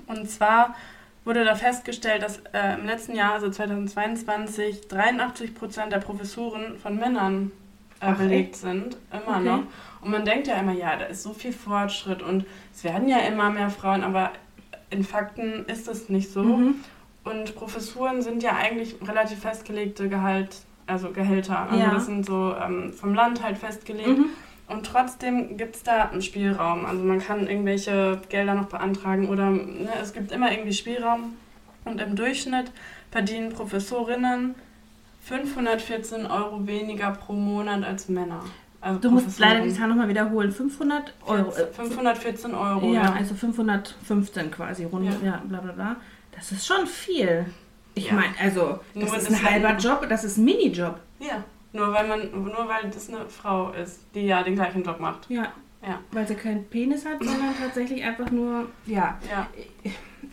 Und 0.06 0.28
zwar 0.30 0.74
wurde 1.24 1.44
da 1.44 1.54
festgestellt, 1.54 2.22
dass 2.22 2.38
äh, 2.52 2.74
im 2.78 2.86
letzten 2.86 3.14
Jahr, 3.14 3.34
also 3.34 3.48
2022, 3.50 4.88
83 4.88 5.54
Prozent 5.54 5.92
der 5.92 5.98
Professuren 5.98 6.78
von 6.78 6.96
Männern 6.96 7.52
äh, 8.00 8.06
Ach, 8.06 8.16
belegt 8.18 8.56
sind. 8.56 8.96
Immer 9.12 9.36
Okay. 9.38 9.44
noch. 9.44 9.62
Und 10.00 10.10
man 10.10 10.24
denkt 10.24 10.48
ja 10.48 10.56
immer, 10.56 10.72
ja, 10.72 10.96
da 10.96 11.04
ist 11.06 11.22
so 11.22 11.32
viel 11.32 11.52
Fortschritt 11.52 12.22
und 12.22 12.44
es 12.74 12.82
werden 12.82 13.08
ja 13.08 13.18
immer 13.18 13.50
mehr 13.50 13.70
Frauen, 13.70 14.02
aber 14.02 14.32
in 14.90 15.04
Fakten 15.04 15.64
ist 15.66 15.86
es 15.88 16.08
nicht 16.08 16.32
so. 16.32 16.42
Mhm. 16.42 16.74
Und 17.24 17.54
Professuren 17.54 18.20
sind 18.20 18.42
ja 18.42 18.56
eigentlich 18.56 18.96
relativ 19.06 19.38
festgelegte 19.38 20.08
Gehalt, 20.08 20.56
also 20.86 21.12
Gehälter. 21.12 21.60
Also 21.70 21.76
Ja. 21.78 21.90
das 21.94 22.06
sind 22.06 22.26
so 22.26 22.52
ähm, 22.60 22.92
vom 22.92 23.14
Land 23.14 23.44
halt 23.44 23.58
festgelegt. 23.58 24.08
Mhm. 24.18 24.26
Und 24.68 24.86
trotzdem 24.86 25.56
gibt 25.56 25.76
es 25.76 25.82
da 25.82 26.08
einen 26.10 26.22
Spielraum. 26.22 26.86
Also 26.86 27.02
man 27.02 27.20
kann 27.20 27.46
irgendwelche 27.46 28.20
Gelder 28.28 28.54
noch 28.54 28.66
beantragen 28.66 29.28
oder 29.28 29.50
ne, 29.50 29.88
es 30.00 30.12
gibt 30.12 30.32
immer 30.32 30.50
irgendwie 30.50 30.72
Spielraum. 30.72 31.34
Und 31.84 32.00
im 32.00 32.14
Durchschnitt 32.16 32.70
verdienen 33.10 33.52
Professorinnen 33.52 34.54
514 35.24 36.26
Euro 36.26 36.66
weniger 36.66 37.10
pro 37.12 37.32
Monat 37.32 37.84
als 37.84 38.08
Männer. 38.08 38.40
Also 38.80 38.98
Du 38.98 39.10
musst 39.10 39.38
leider 39.38 39.60
die. 39.60 39.72
Zahl 39.72 39.88
nochmal 39.88 40.08
wiederholen. 40.08 40.50
500 40.50 41.14
Euro. 41.26 41.50
Äh, 41.50 41.66
514 41.72 42.54
Euro, 42.54 42.92
ja, 42.92 43.02
ja. 43.04 43.12
also 43.12 43.34
515 43.34 44.50
quasi 44.50 44.84
rund. 44.84 45.06
Ja. 45.06 45.12
Ja. 45.24 45.42
bla 45.44 45.60
bla 45.60 45.72
bla. 45.72 45.96
Das 46.34 46.50
ist 46.50 46.66
schon 46.66 46.86
viel. 46.86 47.46
Ich 47.94 48.06
Ja. 48.08 48.14
meine, 48.14 48.32
also, 48.40 48.80
das 48.94 49.04
Nur 49.04 49.16
ist 49.16 49.30
das 49.30 49.34
ein 49.34 49.50
halber 49.50 49.76
Job, 49.76 50.06
das 50.08 50.24
ist 50.24 50.38
ein 50.38 50.44
Minijob. 50.44 50.98
Ja. 51.20 51.44
Nur 51.72 51.92
weil 51.92 52.06
man, 52.06 52.30
nur 52.32 52.68
weil 52.68 52.90
das 52.90 53.08
eine 53.08 53.28
Frau 53.28 53.72
ist, 53.72 54.00
die 54.14 54.26
ja 54.26 54.42
den 54.42 54.54
gleichen 54.56 54.82
Job 54.84 55.00
macht. 55.00 55.28
Ja. 55.30 55.52
Ja. 55.84 55.98
Weil 56.12 56.28
sie 56.28 56.34
keinen 56.36 56.64
Penis 56.68 57.04
hat, 57.04 57.18
sondern 57.24 57.56
tatsächlich 57.58 58.04
einfach 58.04 58.30
nur, 58.30 58.68
ja. 58.86 59.18
Ja. 59.30 59.48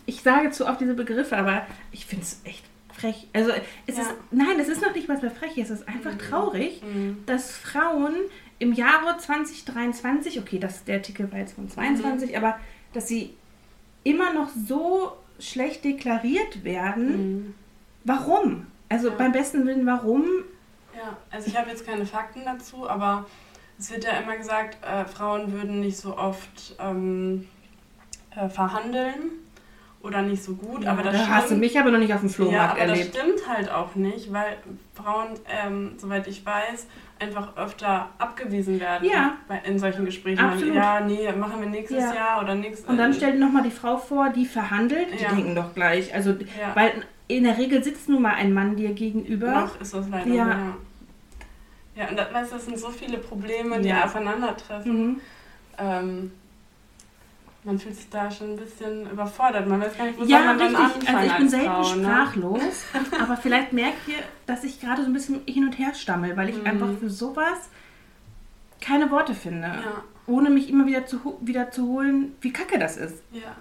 Ich 0.06 0.22
sage 0.22 0.50
zu 0.50 0.66
oft 0.66 0.80
diese 0.80 0.94
Begriffe, 0.94 1.36
aber 1.36 1.66
ich 1.90 2.06
finde 2.06 2.22
es 2.24 2.40
echt 2.44 2.64
frech. 2.92 3.26
Also, 3.32 3.50
es 3.86 3.96
Ja. 3.96 4.02
ist, 4.02 4.14
nein, 4.30 4.60
es 4.60 4.68
ist 4.68 4.80
noch 4.82 4.94
nicht 4.94 5.08
was 5.08 5.22
mehr 5.22 5.30
frech, 5.32 5.56
es 5.58 5.70
ist 5.70 5.88
einfach 5.88 6.12
Mhm. 6.12 6.18
traurig, 6.18 6.82
Mhm. 6.82 7.18
dass 7.26 7.50
Frauen 7.56 8.14
im 8.60 8.72
Jahre 8.74 9.16
2023, 9.18 10.38
okay, 10.38 10.58
das, 10.58 10.84
der 10.84 10.96
Artikel 10.96 11.30
war 11.32 11.38
jetzt 11.40 11.54
von 11.54 11.68
22, 11.68 12.36
aber 12.36 12.58
dass 12.92 13.08
sie 13.08 13.34
immer 14.04 14.32
noch 14.32 14.48
so 14.50 15.12
schlecht 15.38 15.84
deklariert 15.84 16.62
werden. 16.64 17.06
Mhm. 17.46 17.54
Warum? 18.04 18.66
Also 18.88 19.08
Ja. 19.08 19.14
beim 19.14 19.32
besten 19.32 19.66
Willen, 19.66 19.86
warum? 19.86 20.24
Ja, 20.96 21.16
also 21.30 21.46
ich 21.48 21.56
habe 21.56 21.70
jetzt 21.70 21.86
keine 21.86 22.04
Fakten 22.06 22.44
dazu, 22.44 22.88
aber 22.88 23.26
es 23.78 23.90
wird 23.90 24.04
ja 24.04 24.12
immer 24.12 24.36
gesagt, 24.36 24.78
äh, 24.84 25.04
Frauen 25.04 25.52
würden 25.52 25.80
nicht 25.80 25.96
so 25.98 26.16
oft 26.18 26.74
ähm, 26.78 27.48
äh, 28.36 28.48
verhandeln 28.48 29.30
oder 30.02 30.22
nicht 30.22 30.42
so 30.42 30.54
gut, 30.54 30.86
aber 30.86 31.02
das 31.02 31.12
da 31.12 31.18
stimmt. 31.20 31.34
hast 31.36 31.50
du 31.50 31.54
mich 31.56 31.78
aber 31.78 31.90
noch 31.90 31.98
nicht 31.98 32.12
auf 32.14 32.20
dem 32.20 32.28
ja, 32.28 32.34
Flohmarkt 32.34 32.70
aber 32.72 32.80
erlebt. 32.80 33.14
das 33.14 33.20
stimmt 33.22 33.48
halt 33.48 33.70
auch 33.70 33.94
nicht, 33.94 34.32
weil 34.32 34.56
Frauen, 34.94 35.28
ähm, 35.48 35.92
soweit 35.98 36.26
ich 36.26 36.44
weiß, 36.44 36.86
einfach 37.18 37.54
öfter 37.58 38.08
abgewiesen 38.16 38.80
werden 38.80 39.06
Ja. 39.06 39.36
bei, 39.46 39.58
in 39.58 39.78
solchen 39.78 40.06
Gesprächen. 40.06 40.40
Absolut. 40.42 40.74
Ja, 40.74 41.00
nee, 41.00 41.30
machen 41.32 41.60
wir 41.60 41.68
nächstes 41.68 41.98
Ja. 42.02 42.14
Jahr 42.14 42.42
oder 42.42 42.54
nächstes 42.54 42.86
Und 42.88 42.96
dann 42.96 43.12
stell 43.12 43.32
dir 43.32 43.38
nochmal 43.40 43.62
die 43.62 43.70
Frau 43.70 43.98
vor, 43.98 44.30
die 44.30 44.46
verhandelt. 44.46 45.08
Die 45.18 45.22
Ja. 45.22 45.28
denken 45.34 45.54
doch 45.54 45.74
gleich. 45.74 46.14
Also, 46.14 46.30
ja, 46.30 46.74
weil 46.74 47.04
in 47.36 47.44
der 47.44 47.58
Regel 47.58 47.82
sitzt 47.82 48.08
nun 48.08 48.22
mal 48.22 48.34
ein 48.34 48.52
Mann 48.52 48.76
dir 48.76 48.92
gegenüber. 48.92 49.50
noch 49.62 49.80
ist 49.80 49.94
das 49.94 50.08
leider 50.08 50.28
Ja. 50.30 50.44
so, 50.44 50.50
ja. 50.50 50.76
Ja, 51.96 52.08
und 52.08 52.16
das, 52.16 52.32
weißt, 52.32 52.52
du, 52.52 52.56
das 52.56 52.64
sind 52.66 52.78
so 52.78 52.88
viele 52.90 53.18
Probleme, 53.18 53.80
die 53.80 53.88
Ja. 53.88 54.04
aufeinandertreffen. 54.04 54.92
Mhm. 55.08 55.20
ähm, 55.78 56.32
man 57.62 57.78
fühlt 57.78 57.94
sich 57.94 58.08
da 58.08 58.30
schon 58.30 58.52
ein 58.52 58.56
bisschen 58.56 59.10
überfordert. 59.10 59.68
Man 59.68 59.82
weiß 59.82 59.94
gar 59.98 60.06
nicht, 60.06 60.16
wo 60.18 60.22
soll 60.22 60.30
Ja, 60.30 60.40
man 60.44 60.58
dann 60.58 60.74
richtig. 60.76 61.08
anfangen 61.08 61.16
Also 61.18 61.30
ich 61.30 61.36
bin 61.38 61.48
selten 61.50 61.66
Frau, 61.66 61.94
ne? 61.96 62.02
sprachlos, 62.04 62.84
aber 63.20 63.36
vielleicht 63.36 63.72
merkt 63.74 64.08
ihr, 64.08 64.16
dass 64.46 64.64
ich 64.64 64.80
gerade 64.80 65.02
so 65.02 65.08
ein 65.08 65.12
bisschen 65.12 65.42
hin 65.46 65.64
und 65.66 65.78
her 65.78 65.92
stammel, 65.94 66.36
weil 66.38 66.48
ich 66.48 66.56
Mhm. 66.58 66.66
einfach 66.66 66.88
für 66.98 67.10
sowas 67.10 67.68
keine 68.80 69.10
Worte 69.10 69.34
finde. 69.34 69.66
Ja. 69.66 70.04
Ohne 70.26 70.48
mich 70.48 70.70
immer 70.70 70.86
wieder 70.86 71.04
zu, 71.06 71.36
wieder 71.42 71.70
zu 71.70 71.86
holen, 71.86 72.34
wie 72.40 72.50
kacke 72.52 72.78
das 72.78 72.96
ist. 72.96 73.22
Ja. 73.32 73.54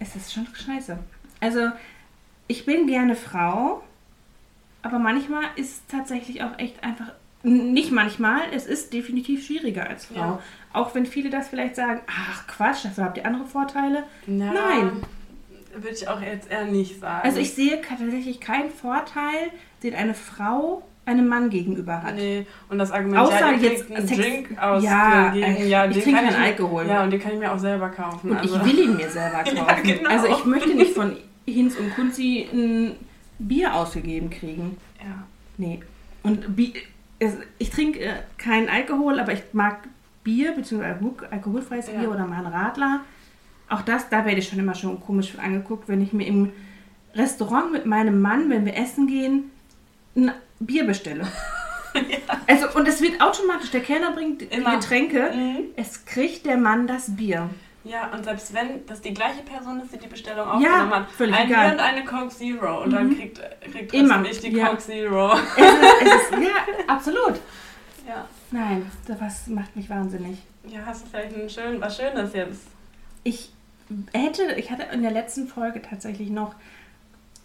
Es 0.00 0.16
ist 0.16 0.32
schon 0.32 0.46
scheiße. 0.52 0.98
Also, 1.40 1.70
ich 2.48 2.66
bin 2.66 2.86
gerne 2.86 3.14
Frau, 3.14 3.82
aber 4.82 4.98
manchmal 4.98 5.44
ist 5.56 5.70
es 5.76 5.86
tatsächlich 5.86 6.42
auch 6.42 6.58
echt 6.58 6.82
einfach. 6.82 7.12
Nicht 7.44 7.92
manchmal, 7.92 8.40
es 8.52 8.66
ist 8.66 8.92
definitiv 8.92 9.46
schwieriger 9.46 9.88
als 9.88 10.06
Frau. 10.06 10.16
Ja. 10.18 10.38
Auch 10.72 10.94
wenn 10.96 11.06
viele 11.06 11.30
das 11.30 11.46
vielleicht 11.48 11.76
sagen, 11.76 12.00
ach 12.08 12.46
Quatsch, 12.48 12.84
das 12.84 12.98
habt 12.98 13.16
ihr 13.16 13.24
andere 13.26 13.44
Vorteile. 13.44 14.02
Na, 14.26 14.52
Nein. 14.52 14.90
Würde 15.72 15.94
ich 15.94 16.08
auch 16.08 16.20
jetzt 16.20 16.50
eher 16.50 16.64
nicht 16.64 16.98
sagen. 16.98 17.20
Also 17.24 17.38
ich 17.38 17.54
sehe 17.54 17.80
tatsächlich 17.80 18.40
keinen 18.40 18.70
Vorteil, 18.70 19.50
den 19.84 19.94
eine 19.94 20.14
Frau 20.14 20.82
einem 21.06 21.28
Mann 21.28 21.48
gegenüber 21.48 22.02
hat. 22.02 22.16
Nee, 22.16 22.44
und 22.68 22.78
das 22.78 22.90
Argument, 22.90 23.18
Außer 23.20 23.38
ja, 23.52 23.52
jetzt 23.52 23.90
einen 23.90 24.08
Sex- 24.08 24.20
Drink 24.20 24.48
Ja, 24.56 25.28
ausgegeben. 25.28 25.56
äh, 25.56 25.68
Ja, 25.68 25.86
ich 25.86 25.94
den 25.94 26.02
trinke 26.02 26.20
keinen 26.20 26.34
Alkohol. 26.42 26.86
Ja, 26.88 27.04
und 27.04 27.10
den 27.10 27.20
kann 27.20 27.32
ich 27.32 27.38
mir 27.38 27.52
auch 27.52 27.58
selber 27.58 27.88
kaufen. 27.90 28.30
Und 28.32 28.36
also, 28.38 28.56
ich 28.56 28.64
will 28.64 28.78
ihn 28.84 28.96
mir 28.96 29.08
selber 29.08 29.38
kaufen. 29.44 29.56
Ja, 29.56 29.74
genau. 29.96 30.10
Also 30.10 30.26
ich 30.26 30.44
möchte 30.44 30.74
nicht 30.74 30.92
von 30.94 31.16
Hinz 31.52 31.76
und 31.76 31.94
Kunzi 31.94 32.48
ein 32.52 32.96
Bier 33.38 33.74
ausgegeben 33.74 34.30
kriegen. 34.30 34.76
Ja. 35.00 35.24
Nee. 35.56 35.80
Und 36.22 36.56
Bi 36.56 36.72
ich 37.58 37.70
trinke 37.70 37.98
äh, 38.00 38.12
keinen 38.36 38.68
Alkohol, 38.68 39.18
aber 39.18 39.32
ich 39.32 39.42
mag 39.52 39.88
Bier, 40.22 40.52
beziehungsweise 40.52 40.94
Alkohol, 40.94 41.28
alkoholfreies 41.30 41.88
Ja. 41.88 41.98
Bier 41.98 42.10
oder 42.10 42.26
mal 42.26 42.44
einen 42.44 42.46
Radler. 42.54 43.00
Auch 43.68 43.82
das, 43.82 44.08
da 44.08 44.24
werde 44.24 44.38
ich 44.38 44.48
schon 44.48 44.58
immer 44.60 44.74
schon 44.74 45.00
komisch 45.00 45.36
angeguckt, 45.38 45.88
wenn 45.88 46.00
ich 46.00 46.12
mir 46.12 46.26
im 46.26 46.52
Restaurant 47.14 47.72
mit 47.72 47.86
meinem 47.86 48.20
Mann, 48.20 48.48
wenn 48.50 48.64
wir 48.64 48.76
essen 48.76 49.06
gehen, 49.08 49.50
ein 50.16 50.30
Bier 50.60 50.86
bestelle. 50.86 51.26
Also, 52.46 52.66
und 52.78 52.86
es 52.86 53.00
wird 53.02 53.20
automatisch, 53.20 53.70
der 53.70 53.80
Kellner 53.80 54.12
bringt 54.12 54.42
die 54.42 54.44
Immer. 54.44 54.76
Getränke, 54.76 55.30
Mhm. 55.34 55.56
es 55.74 56.04
kriegt 56.04 56.46
der 56.46 56.56
Mann 56.56 56.86
das 56.86 57.16
Bier. 57.16 57.50
Ja, 57.88 58.10
und 58.12 58.24
selbst 58.24 58.52
wenn 58.54 58.84
das 58.86 59.00
die 59.00 59.14
gleiche 59.14 59.42
Person 59.42 59.80
ist, 59.80 59.92
die 59.92 59.98
die 59.98 60.06
Bestellung 60.08 60.46
Ja, 60.46 60.54
aufgenommen 60.54 60.94
hat, 60.94 61.10
völlig 61.10 61.34
ein 61.36 61.46
egal. 61.48 61.64
Bier 61.64 61.72
und 61.74 61.80
eine 61.80 62.04
Coke 62.04 62.28
Zero 62.28 62.82
und 62.82 62.90
dann 62.92 63.16
kriegt, 63.16 63.40
kriegt 63.72 63.94
Immer, 63.94 64.24
ich 64.24 64.40
die 64.40 64.50
ja. 64.52 64.66
Coke 64.68 64.78
Zero. 64.78 65.32
Es 65.56 65.64
ist, 65.64 66.02
es 66.02 66.38
ist, 66.38 66.42
ja, 66.42 66.84
absolut. 66.86 67.40
Ja. 68.06 68.26
Nein, 68.50 68.90
das 69.06 69.46
macht 69.48 69.74
mich 69.76 69.88
wahnsinnig. 69.90 70.38
Ja, 70.66 70.80
hast 70.86 71.04
du 71.04 71.10
vielleicht 71.10 71.34
ein 71.36 71.48
schön, 71.50 71.80
was 71.80 71.96
Schönes 71.96 72.32
jetzt? 72.34 72.66
Ich 73.24 73.52
hätte, 74.12 74.42
ich 74.56 74.70
hatte 74.70 74.84
in 74.92 75.02
der 75.02 75.10
letzten 75.10 75.48
Folge 75.48 75.80
tatsächlich 75.82 76.30
noch, 76.30 76.54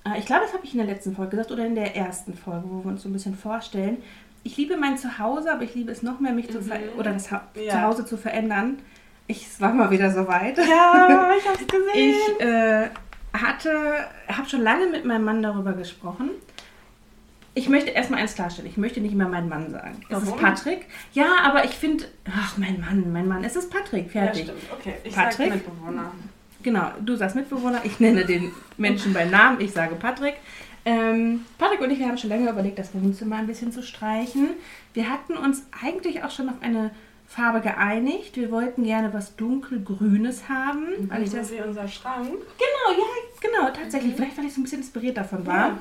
äh, 0.06 0.18
ich 0.20 0.26
glaube, 0.26 0.44
das 0.44 0.54
habe 0.54 0.66
ich 0.66 0.74
in 0.74 0.80
der 0.80 0.88
letzten 0.88 1.16
Folge 1.16 1.32
gesagt 1.32 1.52
oder 1.52 1.66
in 1.66 1.76
der 1.76 1.96
ersten 1.96 2.34
Folge, 2.34 2.64
wo 2.70 2.84
wir 2.84 2.92
uns 2.92 3.04
so 3.04 3.10
ein 3.10 3.14
bisschen 3.14 3.36
vorstellen. 3.38 3.98
Ich 4.44 4.58
liebe 4.58 4.76
mein 4.76 4.98
Zuhause, 4.98 5.52
aber 5.54 5.64
ich 5.64 5.74
liebe 5.74 5.92
es 5.92 6.04
noch 6.04 6.20
mehr, 6.20 6.34
mich 6.34 6.52
zu 6.52 6.60
Mhm. 6.60 6.72
oder 6.98 7.14
das 7.14 7.32
ha 7.32 7.48
Ja. 7.56 7.72
Zuhause 7.72 8.06
zu 8.06 8.18
verändern. 8.18 8.80
Ich, 9.28 9.48
es 9.48 9.62
war 9.62 9.74
mal 9.74 9.90
wieder 9.90 10.12
soweit. 10.12 10.58
Ja, 10.58 11.32
ich 11.38 11.48
hab's 11.48 11.60
gesehen. 11.60 11.94
Ich 11.94 12.42
äh, 12.42 12.90
hatte, 13.34 14.06
habe 14.28 14.50
schon 14.50 14.62
lange 14.62 14.88
mit 14.88 15.06
meinem 15.06 15.24
Mann 15.24 15.42
darüber 15.42 15.74
gesprochen. 15.74 16.30
Ich 17.56 17.70
möchte 17.70 17.92
erstmal 17.92 18.22
eins 18.22 18.34
klarstellen. 18.34 18.70
Ich 18.70 18.78
möchte 18.78 19.00
nicht 19.00 19.16
mehr 19.16 19.28
meinen 19.28 19.48
Mann 19.48 19.72
sagen. 19.72 20.02
Es 20.10 20.24
ist? 20.24 20.38
Patrick. 20.38 20.86
Ja, 21.14 21.38
aber 21.44 21.66
ich 21.66 21.72
finde, 21.72 22.06
ach, 22.26 22.58
mein 22.58 22.82
Mann, 22.82 23.14
mein 23.14 23.28
Mann. 23.28 23.44
Es 23.44 23.56
ist 23.56 23.70
Patrick. 23.70 24.14
ja, 24.14 24.24
Fertig. 24.24 24.44
stimmt. 24.44 24.60
Okay, 24.72 24.96
ich 25.04 25.14
Patrick? 25.14 25.50
sag 25.50 25.56
Mitbewohner. 25.56 26.12
Genau, 26.64 26.92
du 27.02 27.16
sagst 27.16 27.36
Mitbewohner, 27.36 27.82
ich 27.84 28.00
nenne 28.00 28.26
den 28.26 28.52
Menschen 28.78 29.14
bei 29.14 29.26
Namen, 29.26 29.60
ich 29.62 29.72
sage 29.72 29.96
Patrick. 29.96 30.36
Ähm, 30.86 31.42
Patrick 31.58 31.82
und 31.82 31.92
ich, 31.92 32.00
wir 32.00 32.08
haben 32.08 32.18
schon 32.18 32.30
länger 32.30 32.52
überlegt, 32.52 32.80
das 32.80 32.94
Wohnzimmer 32.94 33.38
ein 33.38 33.48
bisschen 33.48 33.72
zu 33.72 33.84
streichen. 33.84 34.52
Wir 34.94 35.10
hatten 35.10 35.38
uns 35.38 35.66
eigentlich 35.84 36.24
auch 36.24 36.32
schon 36.32 36.50
auf 36.50 36.56
eine 36.62 36.92
Farbe 37.28 37.62
geeinigt. 37.62 38.36
Wir 38.36 38.52
wollten 38.52 38.84
gerne 38.84 39.14
was 39.14 39.36
dunkelgrünes 39.36 40.50
haben, 40.50 41.10
weil 41.10 41.24
ich 41.24 41.32
das... 41.32 41.52
wie 41.52 41.62
unser 41.62 41.88
Schrank. 41.88 42.28
Genau, 42.28 43.00
ja, 43.00 43.06
genau, 43.42 43.74
tatsächlich. 43.74 44.16
Vielleicht, 44.16 44.38
weil 44.38 44.46
ich 44.46 44.54
so 44.54 44.62
ein 44.62 44.64
bisschen 44.64 44.80
inspiriert 44.80 45.18
davon 45.18 45.46
war. 45.46 45.70
Ja. 45.70 45.78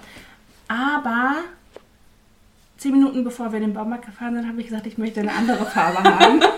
Aber 0.68 1.34
zehn 2.78 2.92
Minuten 2.92 3.22
bevor 3.22 3.52
wir 3.52 3.58
in 3.58 3.66
den 3.66 3.74
Baumarkt 3.74 4.06
gefahren 4.06 4.34
sind, 4.34 4.48
habe 4.48 4.60
ich 4.60 4.68
gesagt, 4.68 4.86
ich 4.86 4.98
möchte 4.98 5.20
eine 5.20 5.32
andere 5.32 5.64
Farbe 5.66 6.02
haben. 6.02 6.40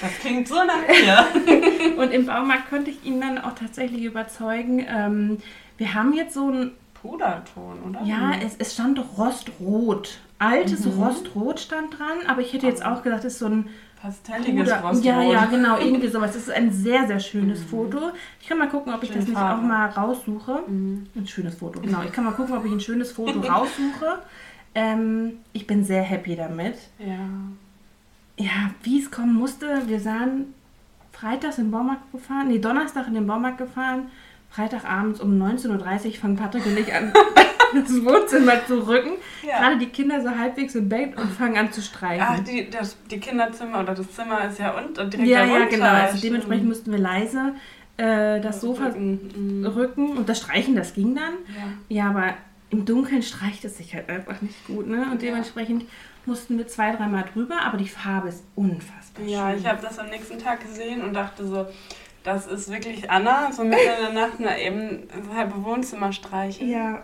Das 0.00 0.18
klingt 0.18 0.48
so 0.48 0.54
nach 0.54 0.88
mir. 0.88 1.96
Und 1.98 2.10
im 2.10 2.26
Baumarkt 2.26 2.70
konnte 2.70 2.90
ich 2.90 3.04
ihn 3.04 3.20
dann 3.20 3.38
auch 3.38 3.54
tatsächlich 3.54 4.02
überzeugen. 4.02 4.84
Ähm, 4.88 5.38
wir 5.76 5.94
haben 5.94 6.14
jetzt 6.14 6.34
so 6.34 6.50
ein, 6.50 6.72
Puderton, 6.94 7.78
oder? 7.88 8.02
ja, 8.04 8.32
es, 8.44 8.56
es 8.58 8.74
stand 8.74 9.00
Rostrot. 9.16 10.18
Altes 10.38 10.84
Mhm. 10.84 11.02
Rostrot 11.02 11.60
stand 11.60 11.98
dran, 11.98 12.18
aber 12.26 12.40
ich 12.40 12.52
hätte 12.52 12.66
jetzt 12.66 12.84
auch 12.84 13.02
gesagt, 13.02 13.24
es 13.24 13.34
ist 13.34 13.38
so 13.40 13.46
ein 13.46 13.68
Pastelliges 14.00 14.68
Puder- 14.70 14.80
Rostrot. 14.80 15.04
Ja, 15.04 15.22
ja, 15.22 15.44
genau, 15.46 15.78
irgendwie 15.78 16.08
sowas. 16.08 16.32
Das 16.32 16.42
ist 16.44 16.50
ein 16.50 16.72
sehr, 16.72 17.06
sehr 17.06 17.20
schönes 17.20 17.62
Foto. 17.62 17.98
Ich 18.40 18.48
kann 18.48 18.58
mal 18.58 18.68
gucken, 18.68 18.92
ob 18.94 19.02
ich 19.02 19.08
Schöne 19.10 19.20
das 19.20 19.28
nicht 19.28 19.38
Farbe. 19.38 19.60
auch 19.62 19.66
mal 19.66 19.86
raussuche. 19.90 20.62
Mhm. 20.66 21.06
Ein 21.14 21.26
schönes 21.26 21.56
Foto, 21.56 21.80
genau. 21.80 22.02
Ich 22.04 22.12
kann 22.12 22.24
mal 22.24 22.32
gucken, 22.32 22.56
ob 22.56 22.64
ich 22.64 22.72
ein 22.72 22.80
schönes 22.80 23.12
Foto 23.12 23.40
raussuche. 23.40 24.20
Ähm, 24.74 25.38
ich 25.52 25.66
bin 25.66 25.84
sehr 25.84 26.02
happy 26.02 26.36
damit. 26.36 26.76
Ja. 26.98 27.18
Ja, 28.38 28.70
wie 28.82 29.00
es 29.00 29.10
kommen 29.10 29.34
musste, 29.34 29.82
wir 29.86 30.00
sahen 30.00 30.54
freitags 31.12 31.58
in 31.58 31.64
den 31.66 31.70
Baumarkt 31.72 32.10
gefahren, 32.12 32.48
nee, 32.48 32.58
Donnerstag 32.58 33.06
in 33.08 33.14
den 33.14 33.26
Baumarkt 33.26 33.58
gefahren, 33.58 34.08
Freitagabends 34.50 35.20
um 35.20 35.40
19.30 35.40 36.06
Uhr 36.06 36.14
fangen 36.14 36.36
Patrick 36.36 36.66
und 36.66 36.78
ich 36.78 36.92
an, 36.92 37.12
das 37.74 38.04
Wohnzimmer 38.04 38.66
zu 38.66 38.86
rücken. 38.86 39.12
Ja. 39.46 39.58
Gerade 39.60 39.78
die 39.78 39.86
Kinder 39.86 40.20
so 40.20 40.30
halbwegs 40.30 40.74
im 40.74 40.88
Bett 40.88 41.16
und 41.16 41.30
fangen 41.30 41.56
an 41.56 41.72
zu 41.72 41.80
streichen. 41.80 42.26
Ach, 42.28 42.40
die, 42.40 42.68
das, 42.68 42.96
die 43.10 43.20
Kinderzimmer 43.20 43.80
oder 43.80 43.94
das 43.94 44.10
Zimmer 44.12 44.44
ist 44.48 44.58
ja 44.58 44.76
unten 44.76 45.08
direkt 45.10 45.28
ja, 45.28 45.38
darunter. 45.46 45.60
ja, 45.60 45.66
genau. 45.66 45.86
Also 45.86 46.20
dementsprechend 46.20 46.66
mussten 46.68 46.90
wir 46.90 46.98
leise 46.98 47.54
äh, 47.96 48.40
das 48.40 48.60
Sofa 48.60 48.86
Rücken, 48.86 49.60
mhm. 49.60 49.66
rücken 49.66 50.16
und 50.16 50.28
das 50.28 50.38
Streichen, 50.38 50.74
das 50.74 50.94
ging 50.94 51.14
dann. 51.14 51.34
Ja. 51.88 52.04
Ja, 52.04 52.10
aber 52.10 52.34
im 52.70 52.84
Dunkeln 52.84 53.22
streicht 53.22 53.64
es 53.64 53.76
sich 53.78 53.94
halt 53.94 54.08
einfach 54.08 54.40
nicht 54.42 54.66
gut, 54.66 54.86
ne? 54.86 55.02
Und 55.10 55.22
Ja. 55.22 55.30
dementsprechend 55.30 55.84
mussten 56.26 56.58
wir 56.58 56.66
zwei, 56.68 56.94
dreimal 56.94 57.24
drüber, 57.32 57.60
aber 57.62 57.76
die 57.78 57.88
Farbe 57.88 58.28
ist 58.28 58.44
unfassbar 58.54 59.24
Ja, 59.26 59.50
schön. 59.50 59.58
ich 59.60 59.66
habe 59.66 59.80
das 59.82 59.98
am 59.98 60.08
nächsten 60.08 60.38
Tag 60.38 60.60
gesehen 60.60 61.02
und 61.02 61.14
dachte 61.14 61.46
so, 61.46 61.66
das 62.22 62.46
ist 62.46 62.70
wirklich 62.70 63.10
Anna, 63.10 63.52
so 63.52 63.64
mitten 63.64 63.82
in 63.82 64.14
der 64.14 64.26
Nacht 64.26 64.40
mal 64.40 64.58
eben 64.58 65.08
halbe 65.34 65.64
Wohnzimmer 65.64 66.12
streichen. 66.12 66.68
Ja, 66.68 67.02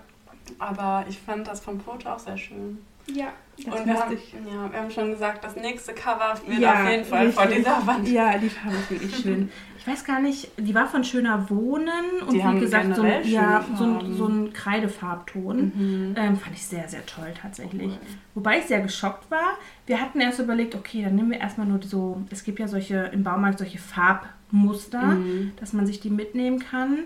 Aber 0.59 1.05
ich 1.09 1.19
fand 1.19 1.47
das 1.47 1.61
vom 1.61 1.81
Foto 1.81 2.11
auch 2.11 2.19
sehr 2.19 2.37
schön. 2.37 2.85
Ja. 3.15 3.27
Das 3.65 3.75
und 3.75 3.87
wir 3.87 3.95
haben, 3.95 4.13
ich. 4.15 4.35
ja, 4.35 4.71
wir 4.71 4.79
haben 4.81 4.91
schon 4.91 5.11
gesagt, 5.13 5.43
das 5.43 5.57
nächste 5.57 5.95
Cover 5.95 6.35
wird 6.47 6.59
Ja, 6.61 6.75
auf 6.85 6.91
jeden 6.91 7.05
Fall 7.07 7.33
vor 7.33 7.45
richtig. 7.45 7.65
dieser 7.65 7.87
Wand. 7.87 8.07
Ja, 8.07 8.37
die 8.37 8.51
Farbe 8.51 8.77
ist 8.77 8.91
wirklich 8.91 9.17
schön. 9.23 9.51
Ich 9.79 9.87
weiß 9.87 10.05
gar 10.05 10.21
nicht, 10.21 10.51
die 10.59 10.75
war 10.75 10.87
von 10.89 11.05
Schöner 11.05 11.49
Wohnen 11.49 12.21
und 12.27 12.35
Die 12.35 12.45
wie 12.45 12.61
gesagt, 12.61 12.95
so 12.95 13.01
ein, 13.03 13.27
ja, 13.27 13.65
so 13.79 13.85
ein, 13.85 14.15
so 14.15 14.27
ein 14.27 14.53
Kreidefarbton. 14.53 15.73
Mhm. 15.75 16.15
Ähm, 16.19 16.37
fand 16.37 16.55
ich 16.55 16.67
sehr, 16.67 16.87
sehr 16.89 17.07
toll 17.07 17.33
tatsächlich. 17.41 17.99
Wobei 18.35 18.59
ich 18.59 18.65
sehr 18.67 18.81
geschockt 18.81 19.31
war. 19.31 19.57
Wir 19.87 20.03
hatten 20.03 20.21
erst 20.21 20.39
überlegt, 20.39 20.75
okay, 20.75 21.03
dann 21.05 21.15
nehmen 21.15 21.31
wir 21.31 21.39
erstmal 21.41 21.67
nur 21.67 21.81
so, 21.83 22.21
es 22.31 22.45
gibt 22.45 22.59
ja 22.59 22.69
solche 22.69 23.11
im 23.13 23.25
Baumarkt 23.25 23.59
solche 23.59 23.79
Farbmuster, 23.79 25.03
Mhm. 25.03 25.53
dass 25.59 25.73
man 25.73 25.87
sich 25.87 26.01
die 26.01 26.11
mitnehmen 26.11 26.59
kann. 26.59 26.99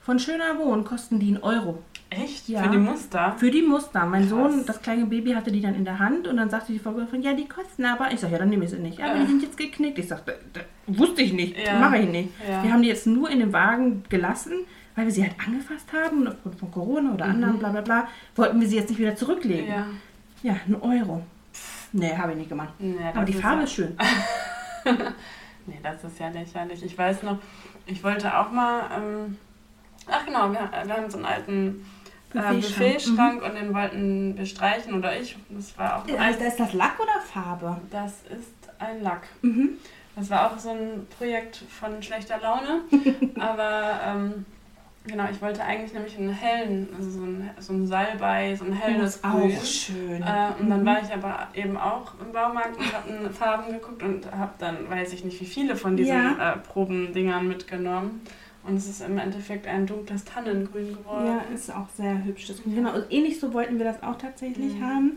Von 0.00 0.18
Schöner 0.18 0.58
Wohnen 0.58 0.84
kosten 0.84 1.18
die 1.18 1.28
einen 1.28 1.42
Euro. 1.42 1.82
Echt? 2.10 2.48
Ja. 2.48 2.62
Für 2.62 2.70
die 2.70 2.78
Muster? 2.78 3.34
Für 3.38 3.50
die 3.50 3.62
Muster. 3.62 4.06
Mein 4.06 4.22
Krass. 4.28 4.30
Sohn, 4.30 4.66
das 4.66 4.80
kleine 4.82 5.06
Baby, 5.06 5.32
hatte 5.32 5.50
die 5.50 5.60
dann 5.60 5.74
in 5.74 5.84
der 5.84 5.98
Hand 5.98 6.28
und 6.28 6.36
dann 6.36 6.48
sagte 6.50 6.72
die 6.72 6.78
Verkäuferin, 6.78 7.22
ja, 7.22 7.32
die 7.34 7.48
kosten 7.48 7.84
aber. 7.84 8.12
Ich 8.12 8.20
sage, 8.20 8.32
ja, 8.34 8.38
dann 8.38 8.50
nehme 8.50 8.64
ich 8.64 8.70
sie 8.70 8.78
nicht. 8.78 9.00
Aber 9.00 9.14
Ja. 9.14 9.20
die 9.22 9.26
sind 9.26 9.42
jetzt 9.42 9.56
geknickt. 9.56 9.98
Ich 9.98 10.08
sagte, 10.08 10.38
wusste 10.86 11.22
ich 11.22 11.32
nicht. 11.32 11.56
Ja. 11.58 11.78
Mache 11.78 11.98
ich 11.98 12.08
nicht. 12.08 12.28
Ja. 12.48 12.62
Wir 12.62 12.72
haben 12.72 12.82
die 12.82 12.88
jetzt 12.88 13.06
nur 13.06 13.28
in 13.30 13.40
dem 13.40 13.52
Wagen 13.52 14.04
gelassen, 14.08 14.52
weil 14.94 15.06
wir 15.06 15.12
sie 15.12 15.22
halt 15.22 15.34
angefasst 15.44 15.92
haben, 15.92 16.28
aufgrund 16.28 16.58
von 16.60 16.70
Corona 16.70 17.14
oder 17.14 17.24
anderen, 17.24 17.58
bla 17.58 17.70
bla 17.70 17.80
bla. 17.80 18.08
Wollten 18.36 18.60
wir 18.60 18.68
sie 18.68 18.76
jetzt 18.76 18.90
nicht 18.90 18.98
wieder 19.00 19.16
zurücklegen. 19.16 19.66
Mhm. 19.66 19.70
Ja. 19.72 19.86
Ja, 20.42 20.56
ein 20.68 20.76
Euro. 20.80 21.22
Nee, 21.92 22.14
habe 22.16 22.32
ich 22.32 22.38
nicht 22.38 22.48
gemacht. 22.50 22.74
Nee, 22.78 22.96
Aber 23.14 23.24
die 23.24 23.32
ist 23.32 23.40
Farbe 23.40 23.58
ja, 23.58 23.64
ist 23.64 23.72
schön. 23.72 23.96
Nee, 25.66 25.80
das 25.82 26.04
ist 26.04 26.18
ja 26.20 26.28
lächerlich. 26.28 26.84
Ich 26.84 26.98
weiß 26.98 27.22
noch, 27.22 27.38
ich 27.86 28.04
wollte 28.04 28.36
auch 28.38 28.50
mal. 28.52 28.82
Ähm, 28.98 29.38
ach 30.10 30.24
genau, 30.26 30.50
wir, 30.52 30.70
wir 30.86 30.94
haben 30.96 31.10
so 31.10 31.16
einen 31.18 31.26
alten 31.26 31.86
äh, 32.34 32.38
Buffetschrank. 32.38 32.78
Buffetschrank 32.94 33.42
und 33.42 33.54
den 33.54 33.74
wollten 33.74 34.36
wir 34.36 34.46
streichen 34.46 34.94
oder 34.94 35.18
ich. 35.18 35.36
Das 35.50 35.76
war 35.78 35.98
auch 35.98 36.06
Ist 36.08 36.40
ist 36.40 36.60
das 36.60 36.72
Lack 36.72 36.98
oder 37.00 37.20
Farbe? 37.32 37.76
Das 37.90 38.12
ist 38.30 38.50
ein 38.78 39.02
Lack. 39.02 39.22
Mhm. 39.42 39.70
Das 40.16 40.30
war 40.30 40.46
auch 40.52 40.58
so 40.58 40.70
ein 40.70 41.06
Projekt 41.18 41.56
von 41.56 42.02
schlechter 42.02 42.38
Laune. 42.40 42.82
aber 43.40 44.00
ähm, 44.06 44.44
genau, 45.06 45.24
ich 45.30 45.42
wollte 45.42 45.62
eigentlich 45.64 45.92
nämlich 45.92 46.16
einen 46.16 46.30
hellen, 46.32 46.88
also 46.96 47.10
so 47.10 47.22
ein, 47.24 47.50
so 47.58 47.72
ein 47.72 47.86
Salbei, 47.86 48.54
so 48.54 48.64
ein 48.64 48.72
helles 48.72 49.20
Grün. 49.22 49.32
auch 49.58 49.64
schön. 49.64 50.22
Äh, 50.22 50.50
und 50.60 50.70
dann 50.70 50.82
Mhm. 50.82 50.86
war 50.86 51.02
ich 51.02 51.12
aber 51.12 51.48
eben 51.54 51.76
auch 51.76 52.12
im 52.20 52.32
Baumarkt 52.32 52.76
und 52.78 52.92
habe 52.92 53.30
Farben 53.30 53.72
geguckt 53.72 54.02
und 54.04 54.30
habe 54.30 54.52
dann, 54.58 54.88
weiß 54.88 55.12
ich 55.14 55.24
nicht, 55.24 55.40
wie 55.40 55.46
viele 55.46 55.74
von 55.76 55.96
diesen 55.96 56.14
Ja. 56.16 56.52
äh, 56.52 56.56
Probendingern 56.58 57.46
mitgenommen. 57.48 58.20
Und 58.66 58.76
es 58.76 58.88
ist 58.88 59.02
im 59.02 59.18
Endeffekt 59.18 59.66
ein 59.66 59.86
dunkles 59.86 60.24
Tannengrün 60.24 60.96
geworden. 60.96 61.26
Ja, 61.26 61.40
ist 61.54 61.70
auch 61.74 61.88
sehr 61.96 62.24
hübsch. 62.24 62.46
Das, 62.46 62.62
genau, 62.64 62.90
also 62.92 63.06
ähnlich 63.10 63.38
so 63.38 63.52
wollten 63.52 63.76
wir 63.78 63.84
das 63.84 64.02
auch 64.02 64.16
tatsächlich 64.16 64.74
Mhm. 64.78 64.84
haben. 64.84 65.12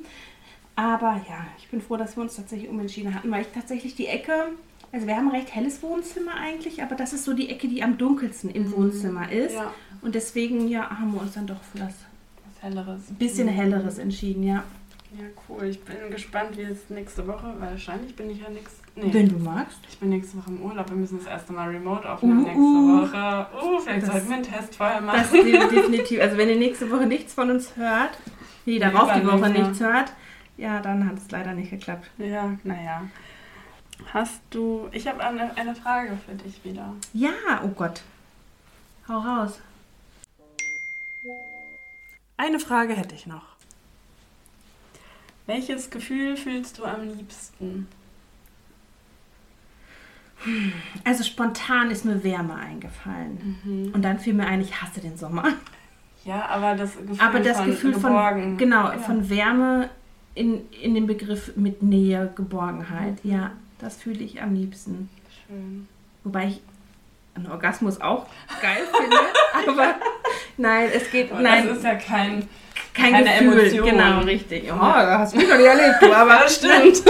Aber 0.76 1.22
ja, 1.30 1.45
ich 1.58 1.68
bin 1.70 1.82
froh, 1.82 1.98
dass 1.98 2.16
wir 2.18 2.22
uns 2.24 2.36
tatsächlich 2.36 2.70
umentschieden 2.70 3.16
hatten, 3.16 3.32
weil 3.32 3.41
ich 3.41 3.48
tatsächlich 3.54 3.95
die 3.95 4.08
Ecke, 4.08 4.34
also 4.91 5.08
wir 5.08 5.16
haben 5.16 5.30
ein 5.30 5.36
recht 5.36 5.56
helles 5.56 5.82
Wohnzimmer 5.82 6.36
eigentlich, 6.36 6.84
aber 6.84 6.95
das 6.95 7.14
ist 7.14 7.24
so 7.24 7.34
die 7.34 7.50
Ecke, 7.50 7.68
die 7.68 7.82
am 7.84 7.98
dunkelsten 7.98 8.50
im 8.52 8.72
Wohnzimmer 8.74 9.32
ist. 9.32 9.54
Ja, 9.56 9.74
Und 10.02 10.14
deswegen, 10.14 10.68
ja, 10.68 10.89
haben 10.89 11.14
wir 11.14 11.22
uns 11.22 11.34
dann 11.34 11.48
doch 11.48 11.62
für 11.72 11.80
das 11.80 11.93
Helleres. 12.62 13.02
bisschen 13.18 13.48
helleres 13.48 13.98
entschieden, 13.98 14.43
ja. 14.43 14.64
Ja, 15.18 15.24
cool. 15.48 15.66
Ich 15.68 15.82
bin 15.84 15.95
gespannt, 16.12 16.58
wie 16.58 16.64
es 16.64 16.89
nächste 16.89 17.26
Woche, 17.28 17.56
weil 17.60 17.72
wahrscheinlich 17.72 18.14
bin 18.16 18.30
ich 18.30 18.41
ja 18.41 18.50
nächste. 18.50 18.82
Nee. 19.00 19.14
Wenn 19.14 19.30
du 19.30 19.38
magst. 19.38 19.78
Ich 19.89 20.00
bin 20.00 20.10
nächste 20.10 20.38
Woche 20.38 20.50
im 20.50 20.62
Urlaub. 20.62 20.89
Wir 20.89 20.98
müssen 20.98 21.20
das 21.20 21.28
erste 21.28 21.54
Mal 21.54 21.70
remote 21.70 22.10
aufnehmen 22.10 22.39
Uh, 22.39 22.43
nächste 22.45 22.60
uh. 22.62 23.02
Woche. 23.02 23.48
Uh, 23.64 23.80
vielleicht 23.80 24.02
Das- 24.04 24.12
sollten 24.12 24.30
wir 24.30 24.36
einen 24.38 24.43
Test 24.43 24.76
vorher 24.76 25.02
Das 25.02 25.06
machen. 25.32 25.45
de- 25.45 25.70
definitiv. 25.70 26.20
Also 26.22 26.38
wenn 26.38 26.50
ihr 26.50 26.56
nächste 26.56 26.89
Woche 26.89 27.06
nichts 27.06 27.34
von 27.34 27.52
uns 27.52 27.76
hört, 27.76 28.18
nee, 28.66 28.80
darauf 28.80 29.14
die 29.14 29.24
Woche 29.26 29.38
Übernächste. 29.38 29.62
nichts 29.68 29.80
hört, 29.82 30.14
ja, 30.58 30.80
dann 30.82 31.08
hat 31.08 31.18
es 31.20 31.30
leider 31.30 31.54
nicht 31.54 31.70
geklappt. 31.70 32.10
Ja, 32.18 32.58
naja. 32.64 33.04
Hast 34.14 34.41
du. 34.50 34.88
Ich 34.91 35.08
habe 35.08 35.24
eine, 35.24 35.56
eine 35.58 35.76
Frage 35.76 36.18
für 36.26 36.34
dich 36.36 36.64
wieder. 36.66 36.93
Ja, 37.14 37.30
oh 37.64 37.68
Gott. 37.70 38.02
Hau 39.08 39.20
raus. 39.20 39.60
Eine 42.38 42.60
Frage 42.60 42.93
hätte 42.93 43.14
ich 43.16 43.28
noch. 43.28 43.43
Welches 45.45 45.89
Gefühl 45.89 46.36
fühlst 46.36 46.78
du 46.80 46.86
am 46.86 47.08
liebsten? 47.08 47.88
Also 51.04 51.24
spontan 51.24 51.90
ist 51.92 52.06
mir 52.06 52.24
Wärme 52.24 52.56
eingefallen. 52.56 53.92
Und 53.94 54.02
dann 54.04 54.20
fiel 54.20 54.34
mir 54.34 54.46
ein, 54.48 54.62
ich 54.62 54.82
hasse 54.82 55.00
den 55.02 55.18
Sommer. 55.18 55.44
Ja, 56.26 56.46
aber 56.48 56.76
das 56.76 56.96
Gefühl 56.98 57.18
Aber 57.26 57.40
das 57.40 57.58
von 57.58 57.66
Gefühl 57.68 57.94
von, 57.94 58.58
genau, 58.58 58.92
Ja. 58.92 58.98
von 59.00 59.30
Wärme 59.30 59.90
in, 60.36 60.62
in 60.82 60.94
dem 60.94 61.08
Begriff 61.08 61.54
mit 61.56 61.82
Nähe, 61.82 62.32
Geborgenheit. 62.36 63.16
Ja, 63.24 63.52
das 63.80 63.98
fühle 63.98 64.24
ich 64.24 64.42
am 64.42 64.54
liebsten. 64.54 65.10
Schön. 65.48 65.88
Wobei 66.24 66.48
ich 66.48 66.62
einen 67.36 67.50
Orgasmus 67.50 68.02
auch 68.02 68.26
geil 68.62 68.84
finde. 69.00 69.18
aber 69.72 69.96
nein, 70.58 70.90
es 70.94 71.10
geht. 71.12 71.32
Aber 71.32 71.42
nein, 71.42 71.68
Das 71.68 71.78
ist 71.78 71.84
ja 71.84 71.96
kein. 71.96 72.48
kein 72.94 73.14
keine 73.14 73.24
Gefühl. 73.24 73.60
Emotion. 73.60 73.90
Genau, 73.90 74.20
richtig. 74.22 74.72
Oh, 74.72 74.80
hast 74.82 75.34
du 75.36 75.40
noch 75.40 75.58
nicht 75.58 75.66
erlebt, 75.66 75.96
du. 76.02 76.14
Aber 76.14 76.30
Ja, 76.42 76.50
stimmt. 76.50 77.04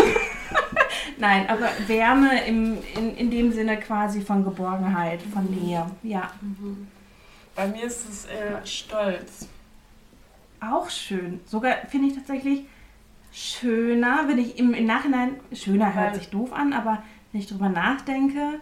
Nein, 1.20 1.50
aber 1.50 1.68
Wärme 1.88 2.46
im, 2.46 2.78
in, 2.96 3.16
in 3.18 3.32
dem 3.32 3.52
Sinne 3.52 3.78
quasi 3.78 4.22
von 4.22 4.44
Geborgenheit, 4.44 5.20
von 5.34 5.46
Nähe. 5.46 5.86
Ja, 6.04 6.30
Bei 7.56 7.68
mir 7.68 7.84
ist 7.86 8.08
es 8.10 8.26
eher 8.26 8.64
Stolz. 8.66 9.48
auch 10.62 10.90
schön. 10.90 11.40
Sogar 11.46 11.74
finde 11.90 12.08
ich 12.10 12.16
tatsächlich 12.16 12.66
schöner, 13.34 14.26
wenn 14.28 14.38
ich 14.38 14.58
im, 14.60 14.74
im 14.74 14.86
Nachhinein, 14.86 15.32
schöner 15.54 15.94
hört 15.94 16.16
sich 16.16 16.30
doof 16.30 16.54
an, 16.54 16.74
aber 16.74 17.02
wenn 17.32 17.42
ich 17.42 17.48
drüber 17.48 17.70
nachdenke, 17.70 18.60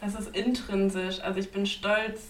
Das 0.00 0.14
ist 0.14 0.34
intrinsisch. 0.36 1.20
Also 1.20 1.40
ich 1.40 1.50
bin 1.52 1.66
stolz. 1.66 2.22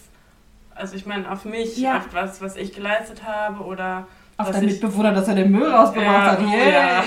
Also 0.75 0.95
ich 0.95 1.05
meine 1.05 1.29
auf 1.31 1.45
mich, 1.45 1.77
Ja. 1.77 1.97
auf 1.97 2.07
was, 2.13 2.41
was 2.41 2.55
ich 2.55 2.73
geleistet 2.73 3.23
habe 3.25 3.63
oder 3.63 4.07
auf 4.37 4.49
deinen 4.51 4.65
Mitbewohner, 4.67 5.13
dass 5.13 5.27
er 5.27 5.35
den 5.35 5.51
Müll 5.51 5.69
rausgebracht 5.69 6.31
hat. 6.31 6.41
Ja, 6.41 6.47
Yay. 6.53 6.71
ja. 6.71 7.03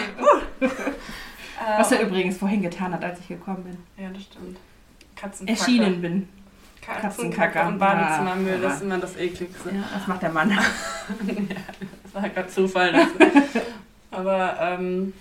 Was 1.79 1.93
er 1.93 2.03
übrigens 2.03 2.39
vorhin 2.39 2.63
getan 2.63 2.93
hat, 2.93 3.05
als 3.05 3.21
ich 3.21 3.29
gekommen 3.29 3.65
bin. 3.65 4.05
Ja, 4.05 4.11
das 4.11 4.23
stimmt. 4.23 4.59
Katzenkacke. 5.17 5.59
Erschienen 5.59 6.01
bin. 6.01 6.29
Katzenkacke 6.81 7.53
Katzenkacke. 7.53 7.69
und 7.69 7.79
Badezimmermüll, 7.79 8.61
das 8.61 8.75
ist 8.77 8.83
immer 8.83 8.99
das 8.99 9.17
ekligste. 9.17 9.71
Ja, 9.71 9.85
das 9.95 10.07
macht 10.09 10.23
der 10.23 10.31
Mann. 10.31 10.51
ja, 10.51 10.59
das 12.03 12.15
war 12.15 12.29
gerade 12.29 12.49
Zufall. 12.49 13.07
Aber 14.11 14.57
ähm, 14.61 15.13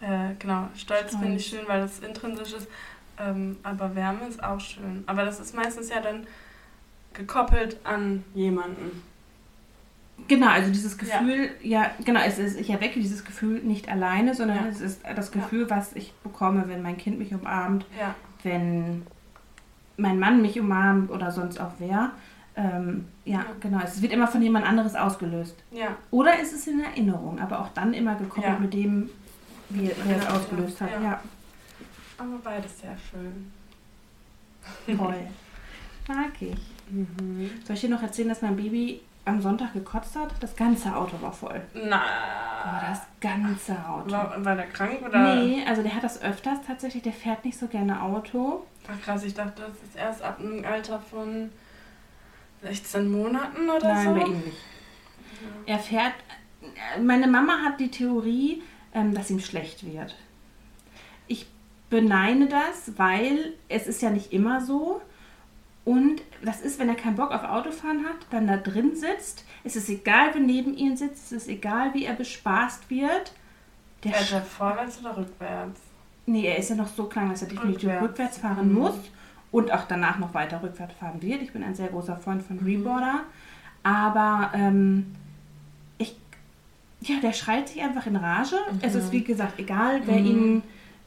äh, 0.00 0.34
genau, 0.38 0.68
Stolz 0.74 1.10
Stolz. 1.10 1.16
finde 1.16 1.36
ich 1.36 1.46
schön, 1.46 1.66
weil 1.66 1.80
das 1.80 2.00
intrinsisch 2.00 2.52
ist. 2.52 2.68
Ähm, 3.18 3.58
aber 3.62 3.94
Wärme 3.94 4.26
ist 4.28 4.42
auch 4.42 4.60
schön. 4.60 5.04
Aber 5.06 5.24
das 5.24 5.40
ist 5.40 5.54
meistens 5.54 5.90
ja 5.90 6.00
dann 6.00 6.26
gekoppelt 7.12 7.78
an 7.84 8.24
jemanden. 8.34 9.02
Genau, 10.28 10.48
also 10.48 10.70
dieses 10.70 10.96
Gefühl, 10.98 11.50
ja, 11.62 11.90
genau, 12.04 12.20
es 12.20 12.38
ist, 12.38 12.58
ich 12.58 12.70
erwecke 12.70 13.00
dieses 13.00 13.24
Gefühl 13.24 13.60
nicht 13.62 13.88
alleine, 13.88 14.34
sondern 14.34 14.58
Ja. 14.64 14.66
es 14.70 14.80
ist 14.80 15.00
das 15.16 15.32
Gefühl, 15.32 15.68
was 15.70 15.94
ich 15.94 16.12
bekomme, 16.22 16.64
wenn 16.68 16.82
mein 16.82 16.96
Kind 16.98 17.18
mich 17.18 17.34
umarmt, 17.34 17.84
Ja, 17.98 18.14
wenn 18.42 19.02
mein 19.96 20.18
Mann 20.18 20.40
mich 20.42 20.58
umarmt 20.60 21.10
oder 21.10 21.30
sonst 21.32 21.60
auch 21.60 21.72
wer. 21.78 22.12
Ähm, 22.56 23.06
ja, 23.24 23.38
Ja. 23.40 23.46
genau, 23.60 23.80
es 23.84 24.02
wird 24.02 24.12
immer 24.12 24.26
von 24.28 24.42
jemand 24.42 24.66
anderes 24.66 24.94
ausgelöst. 24.94 25.56
ja. 25.72 25.96
Oder 26.10 26.32
es 26.40 26.52
ist 26.52 26.66
in 26.68 26.80
Erinnerung, 26.80 27.38
aber 27.40 27.60
auch 27.60 27.68
dann 27.74 27.92
immer 27.94 28.14
gekoppelt 28.16 28.54
Ja. 28.54 28.58
mit 28.58 28.72
dem, 28.74 29.08
wie 29.68 29.90
wer 30.04 30.16
es 30.16 30.24
Ja, 30.24 30.30
ausgelöst 30.30 30.80
hat. 30.80 30.90
ja. 30.92 31.00
Ja, 31.02 31.20
Aber 32.18 32.38
beides 32.42 32.80
sehr 32.80 32.96
schön. 33.10 33.52
toll. 34.96 35.14
Mag 36.08 36.32
ich. 36.40 36.56
Mhm. 36.90 37.50
Soll 37.64 37.74
ich 37.76 37.80
dir 37.82 37.88
noch 37.90 38.02
erzählen, 38.02 38.28
dass 38.28 38.42
mein 38.42 38.56
Baby 38.56 39.00
am 39.24 39.40
Sonntag 39.40 39.72
gekotzt 39.74 40.16
hat? 40.16 40.30
Das 40.40 40.56
ganze 40.56 40.94
Auto 40.94 41.20
war 41.20 41.32
voll. 41.32 41.60
Na, 41.74 42.02
Oh, 42.62 42.86
das 42.90 43.00
ganze 43.22 43.72
Auto. 43.88 44.10
war, 44.10 44.44
war 44.44 44.54
der 44.54 44.66
krank 44.66 45.00
oder? 45.02 45.34
Nee, 45.34 45.64
also 45.66 45.82
der 45.82 45.94
hat 45.94 46.04
das 46.04 46.20
öfters 46.20 46.58
tatsächlich, 46.66 47.02
der 47.02 47.14
fährt 47.14 47.42
nicht 47.46 47.58
so 47.58 47.66
gerne 47.68 48.02
Auto. 48.02 48.66
Ach 48.86 49.02
krass, 49.02 49.24
ich 49.24 49.32
dachte, 49.32 49.62
das 49.62 49.70
ist 49.88 49.96
erst 49.96 50.20
ab 50.22 50.38
einem 50.40 50.62
Alter 50.66 51.00
von 51.00 51.50
16 52.62 53.10
Monaten 53.10 53.70
oder 53.70 53.88
Nein, 53.94 54.04
so. 54.08 54.14
bei 54.14 54.26
ihm 54.26 54.40
nicht. 54.40 54.58
Er 55.64 55.78
fährt, 55.78 56.12
meine 57.02 57.26
Mama 57.28 57.62
hat 57.64 57.80
die 57.80 57.90
Theorie, 57.90 58.62
ähm, 58.92 59.14
dass 59.14 59.30
ihm 59.30 59.40
schlecht 59.40 59.90
wird. 59.90 60.14
Ich 61.28 61.46
beneine 61.88 62.46
das, 62.46 62.92
weil 62.98 63.54
es 63.70 63.86
ist 63.86 64.02
ja 64.02 64.10
nicht 64.10 64.34
immer 64.34 64.60
so. 64.60 65.00
Und 65.84 66.20
das 66.44 66.60
ist, 66.60 66.78
wenn 66.78 66.88
er 66.88 66.94
keinen 66.94 67.16
Bock 67.16 67.30
auf 67.32 67.42
Autofahren 67.42 68.04
hat, 68.04 68.16
dann 68.30 68.46
da 68.46 68.56
drin 68.58 68.94
sitzt. 68.94 69.44
Es 69.64 69.76
ist 69.76 69.88
egal, 69.88 70.30
wer 70.34 70.40
neben 70.40 70.76
ihm 70.76 70.94
sitzt. 70.96 71.26
Es 71.26 71.32
ist 71.32 71.48
egal, 71.48 71.94
wie 71.94 72.04
er 72.04 72.14
bespaßt 72.14 72.88
wird. 72.90 73.32
Der 74.04 74.12
Fährt 74.12 74.32
er 74.32 74.42
vorwärts 74.42 75.00
oder 75.00 75.16
rückwärts? 75.16 75.80
Nee, 76.26 76.46
er 76.46 76.58
ist 76.58 76.70
ja 76.70 76.76
noch 76.76 76.88
so 76.88 77.04
klein, 77.04 77.30
dass 77.30 77.42
er 77.42 77.48
definitiv 77.48 77.84
Rückwärts. 77.88 78.02
rückwärts, 78.02 78.38
fahren 78.38 78.68
Mhm. 78.68 78.74
muss 78.78 78.94
und 79.50 79.72
auch 79.72 79.84
danach 79.88 80.18
noch 80.18 80.32
weiter 80.34 80.62
rückwärts 80.62 80.94
fahren 80.94 81.20
wird. 81.22 81.42
Ich 81.42 81.52
bin 81.52 81.62
ein 81.64 81.74
sehr 81.74 81.88
großer 81.88 82.16
Freund 82.16 82.42
von 82.42 82.58
Reboarder. 82.60 83.20
Aber 83.82 84.50
ähm, 84.54 85.14
ich, 85.98 86.14
ja, 87.00 87.16
der 87.22 87.32
schreit 87.32 87.68
sich 87.70 87.82
einfach 87.82 88.06
in 88.06 88.16
Rage. 88.16 88.56
Es 88.82 88.94
ist 88.94 89.12
wie 89.12 89.24
gesagt 89.24 89.58
egal, 89.58 90.02
wer 90.04 90.18
Mhm. 90.20 90.26
ihn 90.26 90.62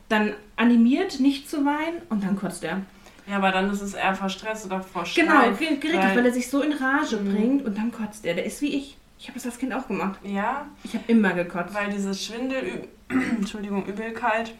dann 0.10 0.34
animiert, 0.56 1.20
nicht 1.20 1.50
zu 1.50 1.64
weinen 1.64 2.02
und 2.10 2.24
dann 2.24 2.36
kotzt 2.36 2.64
er. 2.64 2.82
Ja, 3.28 3.38
aber 3.38 3.52
dann 3.52 3.70
ist 3.72 3.82
es 3.82 3.94
eher 3.94 4.14
vor 4.16 4.30
Stress 4.30 4.66
oder 4.66 4.82
vor 4.82 5.06
Streit. 5.06 5.26
Genau, 5.28 5.42
ge- 5.58 5.70
richtig, 5.70 5.94
weil- 5.94 6.16
weil 6.18 6.26
er 6.26 6.34
sich 6.34 6.50
so 6.50 6.62
in 6.62 6.74
Rage 6.74 7.18
Mhm. 7.18 7.34
bringt 7.34 7.66
und 7.66 7.78
dann 7.78 7.92
kotzt 7.92 8.26
er. 8.26 8.34
Der 8.36 8.46
ist 8.46 8.62
wie 8.62 8.76
ich. 8.76 8.98
Ich 9.20 9.28
habe 9.30 9.36
das 9.36 9.46
als 9.46 9.58
Kind 9.58 9.74
auch 9.74 9.88
gemacht. 9.88 10.20
Ja, 10.24 10.66
Ich 10.84 10.94
habe 10.94 11.06
immer 11.08 11.32
gekotzt. 11.34 11.74
weil 11.74 11.90
diese 11.90 12.14
Schwindel, 12.14 12.88
Entschuldigung, 13.10 13.86
Übelkeit 13.86 14.54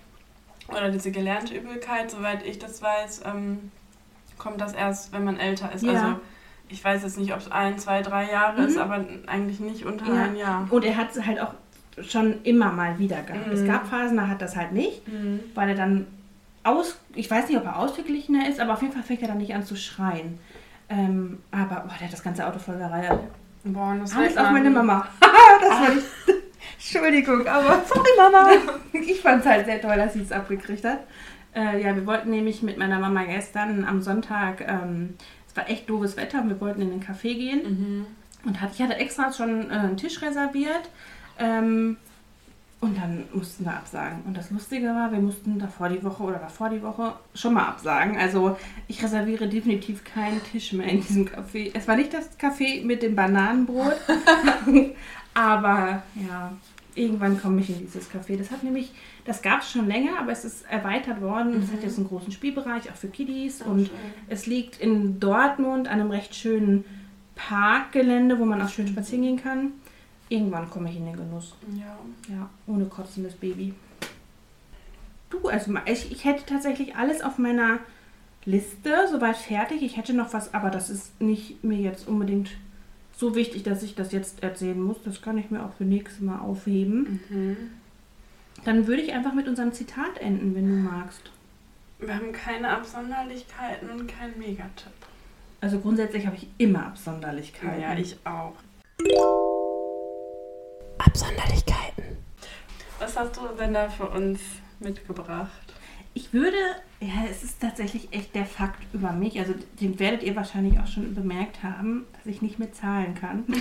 oder 0.70 0.90
diese 0.90 1.12
gelernte 1.12 1.54
Übelkeit, 1.56 2.10
soweit 2.12 2.46
ich 2.46 2.60
das 2.60 2.82
weiß, 2.82 3.24
ähm, 3.26 3.72
kommt 4.38 4.62
das 4.62 4.74
erst, 4.74 5.12
wenn 5.12 5.26
man 5.26 5.38
älter 5.38 5.72
ist. 5.74 5.84
Ja. 5.84 5.92
Also 5.92 6.20
ich 6.70 6.84
weiß 6.84 7.04
jetzt 7.04 7.18
nicht, 7.18 7.34
ob 7.34 7.40
es 7.40 7.52
ein, 7.52 7.78
zwei, 7.80 8.02
drei 8.02 8.32
Jahre 8.32 8.62
Mhm. 8.62 8.68
ist, 8.70 8.78
aber 8.78 9.06
eigentlich 9.28 9.60
nicht 9.60 9.86
unter 9.86 10.08
Ja. 10.08 10.24
ein 10.24 10.36
Jahr. 10.38 10.68
Und 10.70 10.86
er 10.86 10.96
hat 10.96 11.14
es 11.16 11.26
halt 11.26 11.42
auch 11.42 11.54
schon 12.02 12.42
immer 12.44 12.72
mal 12.72 12.98
wieder 12.98 13.22
gehabt. 13.22 13.48
Es 13.52 13.62
Mhm. 13.62 13.68
gab 13.68 13.88
Phasen, 13.88 14.16
da 14.18 14.28
hat 14.30 14.42
das 14.42 14.56
halt 14.56 14.72
nicht. 14.72 15.06
Mhm. 15.08 15.42
weil 15.54 15.70
er 15.70 15.76
dann 15.76 16.08
aus, 16.64 16.98
ich 17.16 17.30
weiß 17.30 17.48
nicht, 17.50 17.58
ob 17.58 17.66
er 17.66 17.78
ausgeglichener 17.78 18.48
ist, 18.50 18.60
aber 18.60 18.74
auf 18.74 18.82
jeden 18.82 18.94
Fall 18.94 19.04
fängt 19.04 19.22
er 19.22 19.28
dann 19.30 19.38
nicht 19.38 19.54
an 19.54 19.64
zu 19.66 19.76
schreien. 19.76 20.40
Ähm, 20.90 21.40
aber 21.52 21.82
boah, 21.82 21.94
der 22.00 22.08
hat 22.08 22.14
das 22.14 22.24
ganze 22.24 22.46
Auto 22.46 22.60
voll 22.60 22.78
gereiert. 22.78 23.20
Boah, 23.64 23.96
das 24.00 24.16
Alles 24.16 24.38
auf 24.38 24.44
man- 24.46 24.54
meine 24.54 24.70
Mama. 24.70 25.08
das 25.62 25.70
war 25.70 25.90
nicht. 25.90 26.06
Entschuldigung, 26.78 27.48
aber 27.48 27.82
sorry 27.88 28.10
Mama. 28.18 28.50
Ich 28.92 29.22
fand 29.22 29.42
es 29.42 29.50
halt 29.50 29.66
sehr 29.66 29.82
toll, 29.82 29.96
dass 29.96 30.14
sie 30.14 30.22
es 30.22 30.32
abgekriegt 30.32 30.84
hat. 30.86 31.00
Äh, 31.56 31.82
ja, 31.82 31.96
wir 31.96 32.06
wollten 32.06 32.30
nämlich 32.30 32.62
mit 32.64 32.78
meiner 32.78 33.00
Mama 33.00 33.24
gestern 33.24 33.86
am 33.86 34.02
Sonntag, 34.02 34.62
ähm, 34.68 35.16
es 35.48 35.56
war 35.56 35.70
echt 35.70 35.90
doofes 35.90 36.18
Wetter, 36.18 36.42
und 36.42 36.50
wir 36.50 36.60
wollten 36.60 36.82
in 36.82 36.90
den 36.90 37.04
Café 37.04 37.36
gehen. 37.36 37.62
Mhm. 37.64 38.06
Und 38.46 38.60
hat, 38.60 38.72
ich 38.74 38.82
hatte 38.82 38.96
extra 38.96 39.32
schon 39.32 39.70
äh, 39.70 39.74
einen 39.74 39.98
Tisch 39.98 40.22
reserviert. 40.22 40.90
Ähm, 41.40 41.98
und 42.84 42.98
dann 42.98 43.24
mussten 43.34 43.64
wir 43.64 43.74
absagen. 43.74 44.24
Und 44.26 44.36
das 44.36 44.52
Lustige 44.52 44.88
war, 44.88 45.12
wir 45.12 45.20
mussten 45.20 45.58
davor 45.58 45.88
die 45.88 46.04
Woche 46.04 46.22
oder 46.22 46.38
davor 46.38 46.70
die 46.70 46.82
Woche 46.82 47.14
schon 47.34 47.54
mal 47.54 47.66
absagen. 47.66 48.18
Also 48.18 48.58
ich 48.90 49.02
reserviere 49.02 49.48
definitiv 49.48 50.04
keinen 50.04 50.44
Tisch 50.44 50.74
mehr 50.74 50.88
in 50.88 51.00
diesem 51.02 51.26
Café. 51.26 51.72
Es 51.74 51.88
war 51.88 51.96
nicht 51.96 52.14
das 52.14 52.38
Café 52.38 52.86
mit 52.86 53.02
dem 53.02 53.16
Bananenbrot. 53.16 53.96
aber 55.34 56.04
ja, 56.16 56.52
irgendwann 56.94 57.42
komme 57.42 57.62
ich 57.62 57.70
in 57.70 57.80
dieses 57.80 58.12
Café. 58.12 58.38
Das 58.38 58.52
hat 58.52 58.64
nämlich, 58.64 58.92
das 59.24 59.42
gab 59.42 59.62
es 59.62 59.72
schon 59.72 59.88
länger, 59.88 60.20
aber 60.20 60.34
es 60.34 60.44
ist 60.44 60.70
erweitert 60.70 61.22
worden. 61.22 61.64
Es 61.64 61.72
hat 61.72 61.84
jetzt 61.84 61.98
einen 61.98 62.10
großen 62.10 62.34
Spielbereich, 62.34 62.92
auch 62.92 62.96
für 62.96 63.08
Kiddies. 63.08 63.62
und 63.62 63.90
es 64.28 64.46
liegt 64.46 64.82
in 64.82 65.22
Dortmund 65.22 65.88
an 65.88 66.02
einem 66.02 66.12
recht 66.12 66.36
schönen 66.36 66.84
Parkgelände, 67.36 68.40
wo 68.40 68.46
man 68.46 68.62
auch 68.62 68.70
schön 68.70 68.90
spazieren 68.90 69.24
gehen 69.24 69.42
kann. 69.42 69.72
Irgendwann 70.34 70.68
komme 70.68 70.90
ich 70.90 70.98
in 70.98 71.06
den 71.06 71.16
Genuss. 71.16 71.54
Ja. 71.78 71.96
Ja, 72.28 72.50
ohne 72.66 72.86
kotzendes 72.86 73.36
Baby. 73.36 73.76
Du, 75.30 75.48
also 75.48 75.72
ich, 75.86 76.12
ich 76.12 76.26
hätte 76.26 76.44
tatsächlich 76.48 76.96
alles 76.96 77.22
auf 77.22 77.38
meiner 77.38 77.78
Liste 78.44 79.08
soweit 79.12 79.38
fertig. 79.38 79.84
Ich 79.84 79.96
hätte 79.96 80.16
noch 80.16 80.34
was, 80.34 80.56
aber 80.56 80.72
das 80.72 80.90
ist 80.90 81.22
nicht 81.22 81.64
mir 81.64 81.78
jetzt 81.78 82.08
unbedingt 82.08 82.50
so 83.16 83.36
wichtig, 83.36 83.62
dass 83.62 83.84
ich 83.84 83.94
das 83.94 84.12
jetzt 84.12 84.42
erzählen 84.42 84.82
muss. 84.82 84.98
Das 85.06 85.22
kann 85.22 85.38
ich 85.38 85.52
mir 85.52 85.64
auch 85.64 85.76
für 85.76 85.86
nächstes 85.86 86.22
Mal 86.22 86.40
aufheben. 86.40 87.20
Mhm. 87.30 87.58
Dann 88.66 88.88
würde 88.88 89.04
ich 89.04 89.14
einfach 89.14 89.34
mit 89.34 89.48
unserem 89.48 89.72
Zitat 89.72 90.18
enden, 90.20 90.56
wenn 90.56 90.68
du 90.68 90.90
magst. 90.90 91.30
Wir 92.00 92.16
haben 92.16 92.32
keine 92.32 92.70
Absonderlichkeiten 92.70 93.88
und 93.88 94.08
keinen 94.08 94.40
Megatipp. 94.40 94.94
Also 95.62 95.80
grundsätzlich 95.80 96.26
habe 96.26 96.38
ich 96.38 96.48
immer 96.58 96.88
Absonderlichkeiten. 96.88 97.82
Ja, 97.82 97.96
ich 97.96 98.18
auch. 98.26 98.56
Absonderlichkeiten. 101.06 102.18
Was 103.00 103.18
hast 103.18 103.36
du 103.38 103.42
denn 103.58 103.74
da 103.74 103.90
für 103.90 104.08
uns 104.08 104.40
mitgebracht? 104.80 105.50
Ich 106.16 106.32
würde, 106.32 106.58
ja, 107.00 107.26
es 107.30 107.44
ist 107.44 107.60
tatsächlich 107.60 108.10
echt 108.14 108.36
der 108.36 108.46
Fakt 108.46 108.82
über 108.94 109.12
mich. 109.12 109.40
Also 109.40 109.56
den 109.82 110.00
werdet 110.00 110.22
ihr 110.24 110.36
wahrscheinlich 110.36 110.80
auch 110.80 110.88
schon 110.88 111.16
bemerkt 111.16 111.64
haben, 111.64 112.06
dass 112.14 112.28
ich 112.28 112.42
nicht 112.42 112.60
mit 112.60 112.76
Zahlen 112.76 113.16
kann. 113.16 113.46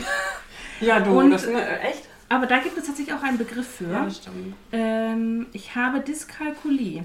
Ja, 0.81 0.99
du, 1.01 1.19
Und- 1.19 1.31
das 1.31 1.47
ne, 1.47 1.81
echt? 1.81 2.09
Aber 2.29 2.47
da 2.47 2.59
gibt 2.59 2.77
es 2.77 2.87
tatsächlich 2.87 3.15
auch 3.15 3.23
einen 3.23 3.39
Begriff 3.39 3.67
für. 3.69 3.91
Ja, 3.91 4.05
das 4.05 4.17
stimmt. 4.17 4.55
Ähm, 4.73 5.47
ich 5.53 5.77
habe 5.77 6.01
Dyskalkulie. 6.01 7.05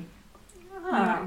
Ah. 0.92 1.20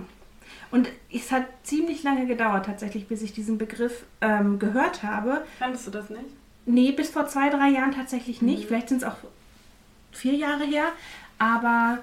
Und 0.70 0.88
es 1.12 1.30
hat 1.30 1.44
ziemlich 1.62 2.02
lange 2.02 2.26
gedauert 2.26 2.66
tatsächlich, 2.66 3.06
bis 3.06 3.22
ich 3.22 3.32
diesen 3.32 3.56
Begriff 3.58 4.04
ähm, 4.20 4.58
gehört 4.58 5.02
habe. 5.02 5.44
Kannst 5.58 5.86
du 5.86 5.90
das 5.90 6.10
nicht? 6.10 6.24
Nee, 6.66 6.92
bis 6.92 7.10
vor 7.10 7.26
zwei, 7.26 7.48
drei 7.50 7.68
Jahren 7.70 7.92
tatsächlich 7.92 8.42
nicht. 8.42 8.64
Mhm. 8.64 8.66
Vielleicht 8.68 8.88
sind 8.90 8.98
es 8.98 9.04
auch 9.08 9.16
vier 10.12 10.34
Jahre 10.34 10.64
her. 10.64 10.84
Aber 11.38 11.98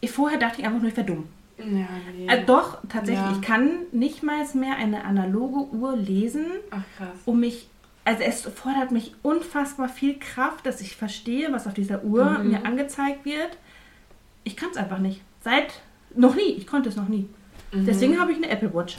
ich, 0.00 0.10
vorher 0.10 0.38
dachte 0.38 0.60
ich 0.60 0.66
einfach 0.66 0.80
nur, 0.80 0.88
ich 0.90 0.96
wäre 0.96 1.06
dumm. 1.06 1.28
Ja, 1.58 1.86
nee. 2.16 2.26
Äh, 2.26 2.44
doch, 2.44 2.78
tatsächlich. 2.88 3.24
Ja. 3.24 3.32
Ich 3.32 3.42
kann 3.42 3.70
nicht 3.92 4.22
mal 4.24 4.44
mehr 4.54 4.76
eine 4.76 5.04
analoge 5.04 5.74
Uhr 5.76 5.96
lesen, 5.96 6.46
Ach 6.70 6.82
krass. 6.98 7.08
um 7.24 7.40
mich. 7.40 7.68
Also 8.04 8.22
es 8.22 8.42
fordert 8.42 8.90
mich 8.90 9.14
unfassbar 9.22 9.88
viel 9.88 10.18
Kraft, 10.18 10.66
dass 10.66 10.80
ich 10.82 10.96
verstehe, 10.96 11.50
was 11.52 11.66
auf 11.66 11.72
dieser 11.74 12.02
Uhr 12.04 12.38
Mhm. 12.38 12.50
mir 12.50 12.66
angezeigt 12.66 13.24
wird. 13.24 13.56
Ich 14.42 14.56
kann 14.56 14.68
es 14.72 14.76
einfach 14.76 14.98
nicht. 14.98 15.22
Seit 15.42 15.80
noch 16.14 16.34
nie. 16.34 16.42
Ich 16.52 16.66
konnte 16.66 16.88
es 16.88 16.96
noch 16.96 17.08
nie. 17.08 17.28
Mhm. 17.72 17.86
Deswegen 17.86 18.20
habe 18.20 18.32
ich 18.32 18.38
eine 18.38 18.48
Apple 18.50 18.74
Watch. 18.74 18.98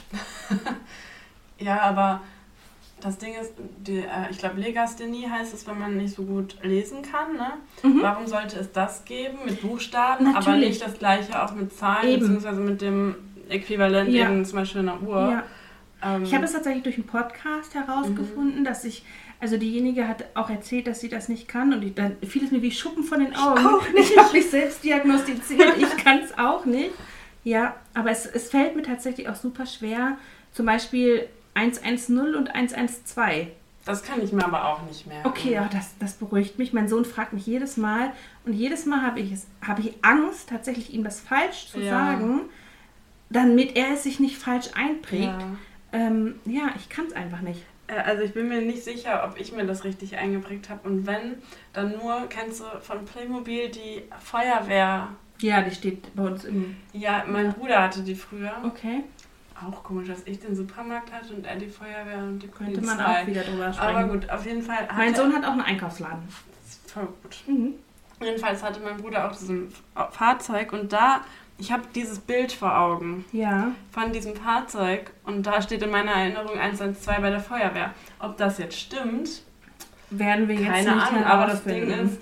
Ja, 1.58 1.80
aber 1.80 2.20
das 3.00 3.18
Ding 3.18 3.34
ist, 3.40 3.52
die, 3.86 3.98
äh, 3.98 4.30
ich 4.30 4.38
glaube, 4.38 4.60
Legasthenie 4.60 5.28
heißt 5.28 5.52
es, 5.54 5.66
wenn 5.66 5.78
man 5.78 5.96
nicht 5.96 6.14
so 6.14 6.22
gut 6.24 6.56
lesen 6.62 6.98
kann. 7.02 7.34
Ne? 7.36 7.52
Mhm. 7.82 8.02
Warum 8.02 8.26
sollte 8.26 8.58
es 8.58 8.72
das 8.72 9.04
geben 9.04 9.38
mit 9.44 9.60
Buchstaben, 9.60 10.26
aber 10.28 10.38
Natürlich. 10.46 10.68
nicht 10.70 10.82
das 10.86 10.98
gleiche 10.98 11.42
auch 11.42 11.54
mit 11.54 11.76
Zahlen, 11.76 12.08
Eben. 12.08 12.20
beziehungsweise 12.20 12.60
mit 12.60 12.80
dem 12.80 13.14
Äquivalent 13.48 14.08
Ja. 14.10 14.24
eben 14.30 14.44
zum 14.44 14.58
Beispiel 14.60 14.80
einer 14.80 15.00
Uhr? 15.02 15.20
Ja. 15.30 15.42
Ähm, 16.16 16.22
Ich 16.24 16.34
habe 16.34 16.44
es 16.44 16.52
tatsächlich 16.52 16.82
durch 16.84 16.96
einen 16.96 17.06
Podcast 17.06 17.74
herausgefunden, 17.74 18.64
dass 18.64 18.84
ich, 18.84 19.04
also 19.40 19.56
diejenige 19.58 20.08
hat 20.08 20.24
auch 20.34 20.48
erzählt, 20.50 20.86
dass 20.86 21.00
sie 21.00 21.08
das 21.10 21.28
nicht 21.28 21.48
kann 21.48 21.72
und 21.74 21.82
ich, 21.84 21.94
dann 21.94 22.16
fiel 22.26 22.44
es 22.44 22.50
mir 22.50 22.62
wie 22.62 22.70
Schuppen 22.70 23.04
von 23.04 23.20
den 23.20 23.36
Augen. 23.36 23.66
auch 23.66 23.82
Ich 23.94 24.16
habe 24.18 24.32
mich 24.32 24.48
selbst 24.50 24.82
diagnostiziert, 24.82 25.76
ich 25.78 25.96
kann 26.02 26.20
es 26.20 26.36
auch 26.38 26.64
nicht. 26.64 26.90
Ja, 27.44 27.76
aber 27.94 28.10
es, 28.10 28.26
es 28.26 28.48
fällt 28.50 28.74
mir 28.74 28.82
tatsächlich 28.82 29.28
auch 29.28 29.36
super 29.36 29.66
schwer, 29.66 30.16
zum 30.52 30.66
Beispiel 30.66 31.28
110 31.56 32.34
und 32.36 32.54
112. 32.54 33.48
das 33.84 34.02
kann 34.04 34.22
ich 34.22 34.32
mir 34.32 34.44
aber 34.44 34.66
auch 34.68 34.82
nicht 34.82 35.06
merken. 35.06 35.26
Okay, 35.28 35.52
ja, 35.54 35.68
das, 35.72 35.94
das 35.98 36.14
beruhigt 36.14 36.58
mich. 36.58 36.72
Mein 36.72 36.88
Sohn 36.88 37.04
fragt 37.04 37.32
mich 37.32 37.46
jedes 37.46 37.76
Mal 37.76 38.12
und 38.44 38.52
jedes 38.52 38.84
Mal 38.86 39.02
habe 39.02 39.20
ich, 39.20 39.32
es- 39.32 39.46
habe 39.66 39.80
ich 39.80 39.94
Angst, 40.02 40.48
tatsächlich 40.50 40.92
ihm 40.92 41.02
das 41.04 41.20
falsch 41.20 41.68
zu 41.70 41.80
Ja. 41.80 41.90
sagen, 41.90 42.42
damit 43.30 43.76
er 43.76 43.94
es 43.94 44.02
sich 44.04 44.20
nicht 44.20 44.36
falsch 44.38 44.68
einprägt. 44.74 45.24
Ja. 45.24 45.56
Ähm, 45.92 46.34
ja, 46.44 46.70
ich 46.76 46.88
kann 46.88 47.06
es 47.06 47.12
einfach 47.14 47.40
nicht. 47.40 47.62
Äh, 47.86 47.94
Also 47.98 48.22
ich 48.22 48.34
bin 48.34 48.48
mir 48.48 48.60
nicht 48.60 48.84
sicher, 48.84 49.24
ob 49.26 49.40
ich 49.40 49.52
mir 49.52 49.64
das 49.64 49.84
richtig 49.84 50.16
eingeprägt 50.16 50.68
habe. 50.68 50.88
Und 50.88 51.06
wenn, 51.06 51.36
dann 51.72 51.92
nur, 51.92 52.26
kennst 52.28 52.60
du 52.60 52.64
von 52.82 53.04
Playmobil 53.04 53.68
die 53.70 54.02
Feuerwehr? 54.20 55.08
Ja, 55.40 55.60
die 55.62 55.70
steht 55.74 56.14
bei 56.16 56.22
uns 56.24 56.44
im. 56.44 56.76
Ja, 56.92 57.24
mein 57.28 57.52
Bruder 57.52 57.82
hatte 57.82 58.02
die 58.02 58.14
früher. 58.14 58.52
Okay. 58.64 59.04
Auch 59.64 59.82
komisch, 59.82 60.08
dass 60.08 60.22
ich 60.26 60.38
den 60.40 60.54
Supermarkt 60.54 61.12
hatte 61.12 61.32
und 61.34 61.46
er 61.46 61.56
die 61.56 61.68
Feuerwehr 61.68 62.18
und 62.18 62.40
die 62.40 62.48
Könnte 62.48 62.74
Polizei. 62.74 62.94
man 62.94 63.06
auch 63.06 63.26
wieder 63.26 63.42
drüber 63.42 63.72
sprechen. 63.72 63.96
Aber 63.96 64.08
gut, 64.08 64.28
auf 64.30 64.44
jeden 64.44 64.62
Fall 64.62 64.86
Mein 64.96 65.14
Sohn 65.14 65.32
hat 65.34 65.44
auch 65.44 65.52
einen 65.52 65.62
Einkaufsladen. 65.62 66.22
Voll 66.86 67.08
gut. 67.22 67.36
Mhm. 67.46 67.74
Jedenfalls 68.20 68.62
hatte 68.62 68.80
mein 68.80 68.96
Bruder 68.98 69.26
auch 69.30 69.36
diesen 69.36 69.72
Fahrzeug 70.10 70.72
und 70.72 70.92
da, 70.92 71.20
ich 71.58 71.70
habe 71.72 71.82
dieses 71.94 72.18
Bild 72.18 72.52
vor 72.52 72.78
Augen 72.78 73.24
Ja. 73.32 73.68
von 73.92 74.12
diesem 74.12 74.34
Fahrzeug 74.36 75.10
und 75.24 75.46
da 75.46 75.60
steht 75.62 75.82
in 75.82 75.90
meiner 75.90 76.12
Erinnerung 76.12 76.58
112 76.58 77.18
bei 77.20 77.30
der 77.30 77.40
Feuerwehr. 77.40 77.92
Ob 78.18 78.36
das 78.38 78.58
jetzt 78.58 78.78
stimmt, 78.78 79.42
Werden 80.10 80.48
wir 80.48 80.54
jetzt 80.54 80.66
keine 80.66 80.94
nicht 80.96 81.06
Ahnung, 81.12 81.24
aber 81.24 81.46
das 81.46 81.64
Ding 81.64 81.88
ist, 81.90 82.18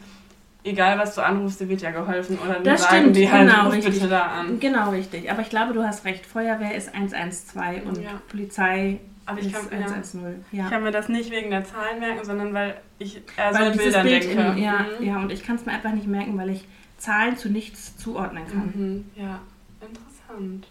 egal 0.65 0.99
was 0.99 1.15
du 1.15 1.21
anrufst, 1.25 1.61
dir 1.61 1.69
wird 1.69 1.83
ja 1.83 1.91
geholfen 1.93 2.39
oder 2.45 2.59
die 2.59 2.65
Das 2.65 2.83
sagen 2.83 2.97
stimmt, 3.01 3.17
die 3.17 3.31
halt, 3.31 3.49
genau, 3.49 3.67
ruf 3.71 3.85
bitte 3.85 4.09
da 4.09 4.23
an. 4.23 4.59
Genau, 4.61 4.91
richtig. 4.91 5.31
Aber 5.31 5.43
ich 5.43 5.51
glaube, 5.51 5.73
du 5.75 5.83
hast 5.85 6.05
recht. 6.05 6.27
Feuerwehr 6.27 6.75
ist 6.75 6.93
112 6.95 7.85
und 7.87 8.03
Ja. 8.03 8.21
Polizei 8.29 8.99
Aber 9.27 9.39
ich 9.41 9.47
ist 9.47 9.53
kann, 9.71 9.79
ja, 9.81 9.87
110. 9.87 10.45
Ja. 10.53 10.65
ich 10.65 10.71
kann 10.71 10.83
mir 10.83 10.91
das 10.91 11.09
nicht 11.09 11.31
wegen 11.31 11.51
der 11.51 11.65
Zahlen 11.65 12.01
merken, 12.01 12.25
sondern 12.25 12.53
weil 12.55 12.77
ich 12.99 13.23
eher 13.37 13.53
so 13.55 13.61
weil 13.61 13.71
Bildern 13.73 14.03
Bild 14.07 14.25
denke. 14.25 14.43
in, 14.57 14.59
ja, 14.59 14.87
Mhm. 15.01 15.07
ja, 15.07 15.17
und 15.19 15.31
ich 15.33 15.43
kann 15.45 15.57
es 15.57 15.65
mir 15.67 15.73
einfach 15.73 15.93
nicht 15.93 16.07
merken, 16.09 16.37
weil 16.39 16.51
ich 16.51 16.67
Zahlen 16.99 17.37
zu 17.37 17.49
nichts 17.51 17.97
zuordnen 17.97 18.45
kann. 18.47 18.73
Mhm. 18.75 19.05
ja, 19.17 19.41
interessant. 19.81 20.67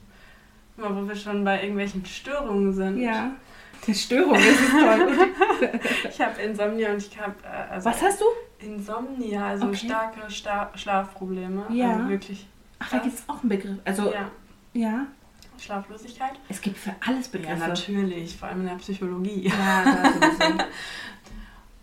Mal, 0.76 0.96
wo 0.96 1.08
wir 1.08 1.16
schon 1.16 1.44
bei 1.44 1.62
irgendwelchen 1.62 2.04
Störungen 2.06 2.74
sind. 2.74 2.98
Ja. 3.00 3.32
Die 3.88 3.94
Störung 3.96 4.34
das 4.34 4.44
ist 4.46 4.72
toll. 4.72 5.80
Ich 6.10 6.22
habe 6.22 6.42
Insomnia 6.42 6.92
und 6.92 6.98
ich 6.98 7.20
habe 7.20 7.36
äh, 7.44 7.72
also 7.74 7.90
Was 7.90 8.02
hast 8.02 8.22
du? 8.22 8.26
Insomnia, 8.60 9.48
also 9.48 9.68
Okay. 9.68 9.76
starke 9.88 10.30
Sta 10.32 10.72
Schlafprobleme. 10.76 11.66
Ja. 11.70 11.92
Also 11.98 12.10
wirklich. 12.10 12.48
Ach, 12.80 12.90
da 12.90 12.98
gibt 13.00 13.16
es 13.16 13.24
auch 13.28 13.40
einen 13.42 13.50
Begriff. 13.50 13.78
Also, 13.86 14.12
ja. 14.14 14.30
Ja, 14.74 15.06
Schlaflosigkeit. 15.60 16.34
Es 16.50 16.62
gibt 16.62 16.78
für 16.78 16.96
alles 17.06 17.28
Ja, 17.32 17.40
Begriffe. 17.40 17.68
natürlich, 17.68 18.36
vor 18.38 18.50
allem 18.50 18.62
in 18.62 18.68
der 18.68 18.76
Psychologie. 18.76 19.48
Ja, 19.50 19.84
da. 20.40 20.66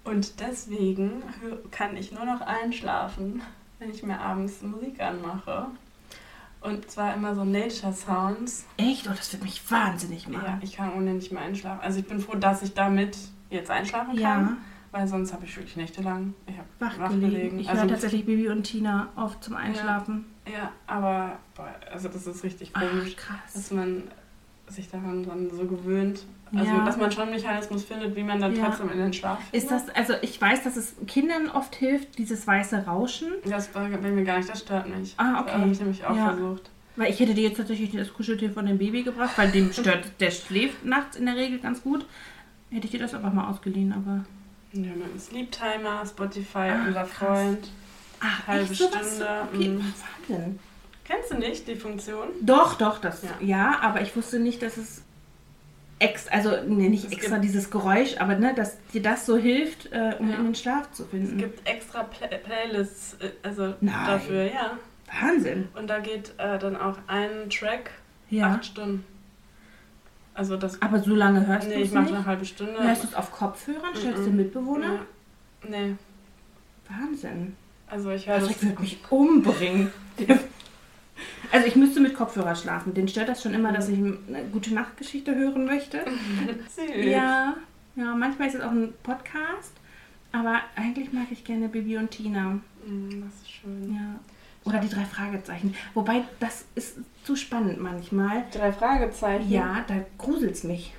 Und 0.10 0.40
deswegen 0.40 1.22
kann 1.70 1.96
ich 1.96 2.10
nur 2.12 2.24
noch 2.24 2.40
einschlafen, 2.40 3.42
wenn 3.78 3.90
ich 3.90 4.02
mir 4.02 4.18
abends 4.18 4.60
Musik 4.62 5.00
anmache. 5.00 5.66
Und 6.60 6.90
zwar 6.90 7.14
immer 7.14 7.34
so 7.34 7.44
Nature 7.44 7.92
Sounds. 7.92 8.66
Echt? 8.76 9.06
Oh, 9.08 9.12
das 9.16 9.32
wird 9.32 9.42
mich 9.42 9.70
wahnsinnig 9.70 10.24
Ja, 10.26 10.30
machen. 10.38 10.58
ich 10.62 10.76
kann 10.76 10.92
ohne 10.92 11.14
nicht 11.14 11.32
mehr 11.32 11.42
einschlafen. 11.42 11.80
Also 11.82 12.00
ich 12.00 12.06
bin 12.06 12.20
froh, 12.20 12.36
dass 12.36 12.62
ich 12.62 12.74
damit 12.74 13.16
jetzt 13.48 13.70
einschlafen 13.70 14.10
kann, 14.16 14.20
Ja, 14.20 14.56
weil 14.92 15.08
sonst 15.08 15.32
habe 15.32 15.44
ich 15.46 15.56
wirklich 15.56 15.76
nächtelang 15.76 16.34
ich 16.46 16.54
wach 16.78 16.98
wach 16.98 17.10
gelegen. 17.10 17.30
gelegen. 17.32 17.58
Ich 17.60 17.68
Also- 17.70 17.82
höre 17.82 17.88
tatsächlich 17.88 18.26
Bibi 18.26 18.48
und 18.50 18.64
Tina 18.64 19.08
oft 19.16 19.42
zum 19.42 19.56
Einschlafen. 19.56 20.26
Ja, 20.46 20.70
aber 20.86 21.38
boah, 21.56 21.68
also 21.92 22.08
das 22.08 22.26
ist 22.26 22.44
richtig 22.44 22.70
Ach, 22.74 22.80
komisch, 22.88 23.16
krass. 23.16 23.52
dass 23.54 23.70
man 23.70 24.04
sich 24.68 24.88
daran 24.90 25.24
dann 25.24 25.50
so 25.50 25.64
gewöhnt. 25.64 26.24
Also 26.54 26.64
Ja. 26.72 26.84
dass 26.84 26.96
man 26.96 27.12
schon 27.12 27.22
einen 27.24 27.32
Mechanismus 27.32 27.84
findet, 27.84 28.16
wie 28.16 28.22
man 28.24 28.40
dann 28.40 28.54
Ja. 28.56 28.66
trotzdem 28.66 28.90
in 28.90 28.98
den 28.98 29.12
Schlaf 29.12 29.38
Ist 29.52 29.68
findet. 29.68 29.88
das, 29.88 29.94
also 29.96 30.14
ich 30.22 30.40
weiß, 30.40 30.64
dass 30.64 30.76
es 30.76 30.94
Kindern 31.06 31.48
oft 31.48 31.74
hilft, 31.76 32.18
dieses 32.18 32.46
weiße 32.46 32.86
Rauschen. 32.86 33.28
Das 33.44 33.72
war 33.74 33.88
bei 33.88 34.10
mir 34.10 34.24
gar 34.24 34.38
nicht, 34.38 34.48
das 34.50 34.60
stört 34.60 34.88
mich. 34.88 35.14
Ah, 35.16 35.40
okay. 35.40 35.50
Das 35.52 35.60
habe 35.60 35.70
ich 35.72 35.78
nämlich 35.78 36.04
auch 36.04 36.16
Ja. 36.16 36.28
versucht. 36.30 36.70
Weil 36.96 37.10
ich 37.10 37.20
hätte 37.20 37.34
dir 37.34 37.44
jetzt 37.44 37.56
tatsächlich 37.56 37.92
das 37.92 38.12
Kuscheltier 38.12 38.50
von 38.50 38.66
dem 38.66 38.78
Baby 38.78 39.04
gebracht, 39.04 39.30
weil 39.36 39.50
dem 39.52 39.72
stört, 39.72 40.04
der 40.20 40.30
schläft 40.32 40.84
nachts 40.84 41.16
in 41.16 41.26
der 41.26 41.36
Regel 41.36 41.60
ganz 41.60 41.82
gut. 41.82 42.04
Hätte 42.70 42.84
ich 42.86 42.90
dir 42.90 43.00
das 43.00 43.14
einfach 43.14 43.32
mal 43.32 43.48
ausgeliehen, 43.48 43.92
aber. 43.92 44.24
Ja, 44.72 44.90
mit 44.94 45.12
dem 45.12 45.18
Sleep 45.18 45.50
Timer, 45.52 46.04
Spotify, 46.06 46.58
Ah, 46.70 46.84
unser. 46.86 47.04
Freund. 47.04 47.68
Ach, 48.20 48.46
Halbe 48.46 48.64
echt? 48.64 48.74
Stunde, 48.76 49.48
Okay, 49.52 49.68
mm. 49.68 49.80
Wahnsinn. 50.28 50.58
Kennst 51.04 51.30
du 51.32 51.38
nicht 51.38 51.66
die 51.66 51.74
Funktion? 51.76 52.28
Doch, 52.42 52.74
doch, 52.74 52.98
das. 52.98 53.22
Ja. 53.22 53.30
Ja, 53.40 53.78
aber 53.82 54.00
ich 54.02 54.14
wusste 54.16 54.38
nicht, 54.38 54.62
dass 54.62 54.76
es. 54.76 55.02
Ex, 56.00 56.26
also, 56.28 56.52
nee, 56.66 56.88
nicht 56.88 57.04
Es 57.04 57.12
extra 57.12 57.38
dieses 57.38 57.70
Geräusch, 57.70 58.16
aber 58.18 58.34
ne, 58.36 58.54
dass 58.54 58.78
dir 58.94 59.02
das 59.02 59.26
so 59.26 59.36
hilft, 59.36 59.92
äh, 59.92 60.14
um 60.18 60.30
Ja. 60.30 60.36
in 60.36 60.44
den 60.44 60.54
Schlaf 60.54 60.90
zu 60.92 61.02
Es 61.04 61.10
finden. 61.10 61.36
gibt 61.38 61.68
extra 61.68 62.02
Play 62.04 62.28
Playlists 62.42 63.14
äh, 63.20 63.28
also 63.42 63.74
Nein. 63.80 64.06
dafür, 64.06 64.44
ja. 64.44 64.78
Wahnsinn. 65.22 65.68
Und 65.74 65.88
da 65.90 65.98
geht 65.98 66.32
äh, 66.38 66.58
dann 66.58 66.74
auch 66.76 66.96
ein 67.06 67.50
Track 67.50 67.90
Ja. 68.30 68.54
acht 68.54 68.64
Stunden. 68.64 69.04
Also 70.32 70.56
das. 70.56 70.80
Aber 70.80 71.00
so 71.00 71.14
lange 71.14 71.46
hörst 71.46 71.68
nee, 71.68 71.74
du 71.74 71.80
ich 71.80 71.88
es 71.88 71.92
mache 71.94 72.04
nicht? 72.06 72.14
eine 72.14 72.24
halbe 72.26 72.44
Stunde. 72.46 72.82
Hörst 72.82 73.02
du 73.04 73.08
es 73.08 73.14
auf 73.14 73.30
Kopfhörern? 73.32 73.94
Stellst 73.94 74.18
du 74.18 74.22
Mhm. 74.22 74.26
den 74.26 74.36
Mitbewohner? 74.36 74.98
Nee, 75.68 75.96
Wahnsinn. 76.88 77.56
also 77.88 78.10
ich 78.10 78.26
höre 78.26 78.40
das. 78.40 78.62
Würde 78.62 78.80
mich 78.80 78.98
umbringen. 79.10 79.92
Also 81.52 81.66
ich 81.66 81.76
müsste 81.76 82.00
mit 82.00 82.14
Kopfhörer 82.14 82.54
schlafen. 82.54 82.94
Den 82.94 83.08
stört 83.08 83.28
das 83.28 83.42
schon 83.42 83.54
immer, 83.54 83.72
dass 83.72 83.88
ich 83.88 83.98
eine 83.98 84.44
gute 84.52 84.74
Nachtgeschichte 84.74 85.34
hören 85.34 85.64
möchte. 85.64 85.98
Süß. 86.76 87.04
Ja, 87.04 87.56
ja, 87.96 88.14
manchmal 88.14 88.48
ist 88.48 88.54
es 88.54 88.60
auch 88.62 88.70
ein 88.70 88.92
Podcast. 89.02 89.72
Aber 90.32 90.60
eigentlich 90.76 91.12
mag 91.12 91.26
ich 91.30 91.44
gerne 91.44 91.68
Bibi 91.68 91.96
und 91.96 92.10
Tina. 92.10 92.60
Mm, 92.86 93.22
das 93.24 93.34
ist 93.42 93.50
schön. 93.50 93.94
Ja. 93.94 94.20
Oder 94.64 94.78
die 94.78 94.88
drei 94.88 95.04
Fragezeichen. 95.04 95.74
Wobei, 95.94 96.22
das 96.38 96.64
ist 96.74 96.98
zu 97.24 97.34
spannend 97.34 97.80
manchmal. 97.80 98.44
Drei 98.52 98.72
Fragezeichen. 98.72 99.50
Ja, 99.50 99.84
da 99.88 99.96
gruselt 100.18 100.52
es 100.52 100.64
mich. 100.64 100.92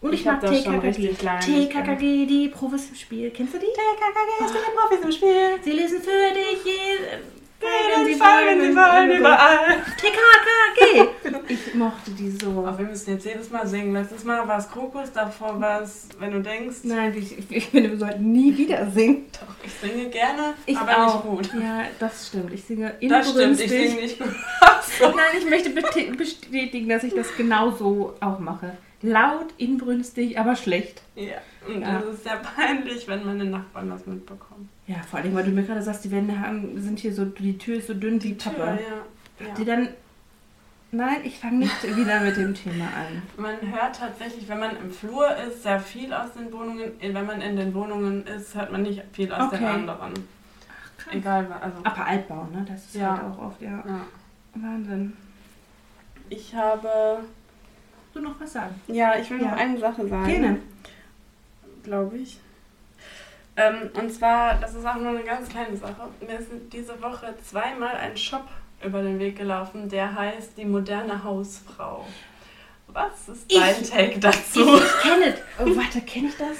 Und 0.00 0.14
ich, 0.14 0.20
Ich 0.20 0.26
mag 0.26 0.40
TKKG. 0.40 1.14
TKKG, 1.14 2.26
die 2.26 2.48
Profis 2.48 2.88
im 2.88 2.94
Spiel. 2.94 3.30
Kennst 3.30 3.52
du 3.54 3.58
die? 3.58 3.66
TKKG 3.66 4.44
ist 4.46 4.54
der 4.54 4.60
Profis 4.74 5.04
im 5.04 5.12
Spiel. 5.12 5.62
Sie 5.62 5.72
lesen 5.72 6.00
für 6.00 6.34
dich 6.34 7.39
jeden 7.62 8.06
Jeden 8.08 8.18
Fall, 8.20 8.46
wenn 8.46 8.60
sie 8.60 8.76
wollen, 8.76 9.18
überall. 9.18 9.82
TKKG. 9.96 11.08
Ich 11.50 11.74
mochte 11.74 12.12
die 12.12 12.30
so. 12.30 12.64
Aber 12.64 12.78
wir 12.78 12.86
müssen 12.86 13.10
jetzt 13.10 13.26
jedes 13.26 13.50
Mal 13.50 13.66
singen. 13.66 13.92
Letztes 13.92 14.22
Mal 14.22 14.46
war 14.46 14.58
es 14.58 14.70
Krokus, 14.70 15.10
davor 15.12 15.60
war 15.60 15.82
es, 15.82 16.08
wenn 16.20 16.30
du 16.30 16.40
denkst. 16.40 16.78
Nein, 16.84 17.12
ich, 17.16 17.36
ich 17.50 17.66
finde, 17.66 17.90
wir 17.90 17.98
sollten 17.98 18.30
nie 18.30 18.56
wieder 18.56 18.88
singen. 18.92 19.26
Doch, 19.32 19.54
ich 19.64 19.72
singe 19.72 20.08
gerne, 20.10 20.54
Ich 20.66 20.76
aber 20.78 21.06
auch. 21.06 21.24
nicht 21.34 21.50
gut. 21.52 21.60
Ja, 21.60 21.82
das 21.98 22.28
stimmt. 22.28 22.52
Ich 22.52 22.64
singe 22.64 22.94
Das 23.00 23.30
stimmt, 23.30 23.58
ich 23.60 23.68
singe 23.68 23.94
nicht 24.00 24.18
gut. 24.20 24.28
So. 24.98 25.06
Nein, 25.08 25.36
ich 25.38 25.48
möchte 25.50 25.70
bestätigen, 25.70 26.88
dass 26.88 27.02
ich 27.02 27.14
das 27.14 27.34
genau 27.36 27.70
so 27.72 28.14
auch 28.20 28.38
mache. 28.38 28.76
Laut, 29.02 29.46
inbrünstig, 29.56 30.38
aber 30.38 30.54
schlecht. 30.56 31.02
Ja, 31.16 31.38
und 31.66 31.80
Ja. 31.82 31.98
es 32.00 32.14
ist 32.14 32.24
sehr 32.24 32.36
peinlich, 32.36 33.08
wenn 33.08 33.24
meine 33.24 33.44
Nachbarn 33.44 33.90
das 33.90 34.06
mitbekommen. 34.06 34.68
Ja, 34.90 34.96
vor 35.08 35.20
allem, 35.20 35.34
weil 35.34 35.44
du 35.44 35.50
mir 35.50 35.62
gerade 35.62 35.82
sagst, 35.82 36.04
die 36.04 36.10
Wände 36.10 36.38
haben, 36.40 36.80
sind 36.80 36.98
hier 36.98 37.14
so, 37.14 37.24
die 37.24 37.56
Tür 37.58 37.76
ist 37.76 37.86
so 37.86 37.94
dünn 37.94 38.20
wie 38.22 38.36
Tür, 38.36 38.52
Pappe. 38.52 38.78
ja. 39.40 39.46
Die 39.56 39.62
ja. 39.62 39.76
dann. 39.76 39.88
Nein, 40.92 41.18
ich 41.22 41.38
fange 41.38 41.58
nicht 41.58 41.96
wieder 41.96 42.18
mit 42.20 42.36
dem 42.36 42.52
Thema 42.52 42.86
an. 42.86 43.22
Man 43.36 43.54
hört 43.72 43.94
tatsächlich, 43.96 44.48
wenn 44.48 44.58
man 44.58 44.76
im 44.76 44.90
Flur 44.90 45.28
ist, 45.36 45.62
sehr 45.62 45.78
viel 45.78 46.12
aus 46.12 46.32
den 46.32 46.52
Wohnungen. 46.52 46.90
Wenn 47.00 47.26
man 47.26 47.40
in 47.40 47.54
den 47.56 47.72
Wohnungen 47.72 48.26
ist, 48.26 48.56
hört 48.56 48.72
man 48.72 48.82
nicht 48.82 49.00
viel 49.12 49.30
aus 49.32 49.50
den 49.50 49.60
Okay. 49.62 49.72
anderen. 49.72 50.12
Krass. 50.98 51.14
Egal, 51.14 51.46
also. 51.60 51.76
Aber 51.84 52.06
Altbau, 52.06 52.48
ne? 52.52 52.66
Das 52.68 52.86
ist 52.86 52.96
Ja. 52.96 53.12
halt 53.12 53.22
auch 53.22 53.38
oft, 53.46 53.62
ja. 53.62 53.84
Ja. 53.86 54.00
Wahnsinn. 54.54 55.12
Ich 56.28 56.52
habe. 56.56 57.20
Du 58.12 58.20
noch 58.20 58.40
was 58.40 58.52
sagen? 58.52 58.74
Ja, 58.88 59.14
ich 59.16 59.30
will 59.30 59.40
Ja. 59.40 59.50
noch 59.52 59.56
eine 59.56 59.78
Sache 59.78 60.08
sagen. 60.08 60.26
Gerne. 60.26 60.58
glaube 61.84 62.16
ich. 62.18 62.40
Ähm, 63.60 63.90
und 63.94 64.12
zwar, 64.12 64.54
das 64.54 64.74
ist 64.74 64.86
auch 64.86 64.94
nur 64.96 65.10
eine 65.10 65.22
ganz 65.22 65.48
kleine 65.48 65.76
Sache. 65.76 66.08
Mir 66.20 66.38
ist 66.38 66.48
diese 66.72 67.00
Woche 67.02 67.34
zweimal 67.48 67.94
ein 67.96 68.16
Shop 68.16 68.46
über 68.84 69.02
den 69.02 69.18
Weg 69.18 69.36
gelaufen, 69.36 69.88
der 69.88 70.14
heißt 70.14 70.56
Die 70.56 70.64
moderne 70.64 71.22
Hausfrau. 71.22 72.06
Was 72.88 73.28
ist 73.28 73.54
dein 73.54 73.80
Ich- 73.82 73.90
Take 73.90 74.18
dazu? 74.18 74.76
Ich 74.76 75.02
kenne. 75.02 75.34
Oh, 75.58 75.76
warte, 75.76 76.00
kenne 76.00 76.28
ich 76.28 76.36
das? 76.36 76.58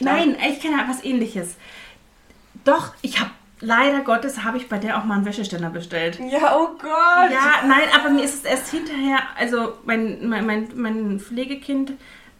Nein, 0.00 0.36
ich 0.48 0.60
kenne 0.60 0.82
was 0.88 1.04
ähnliches. 1.04 1.56
Doch, 2.64 2.92
ich 3.02 3.20
habe. 3.20 3.30
Leider 3.62 4.00
Gottes 4.00 4.42
habe 4.42 4.56
ich 4.56 4.70
bei 4.70 4.78
der 4.78 4.96
auch 4.98 5.04
mal 5.04 5.16
einen 5.16 5.26
Wäscheständer 5.26 5.68
bestellt. 5.68 6.18
Ja, 6.30 6.56
oh 6.56 6.68
Gott! 6.80 7.30
Ja, 7.30 7.60
nein, 7.66 7.82
aber 7.94 8.08
mir 8.08 8.24
ist 8.24 8.36
es 8.36 8.44
erst 8.44 8.68
hinterher, 8.70 9.18
also 9.38 9.74
mein, 9.84 10.26
mein, 10.30 10.46
mein, 10.46 10.68
mein 10.76 11.20
Pflegekind, 11.20 11.92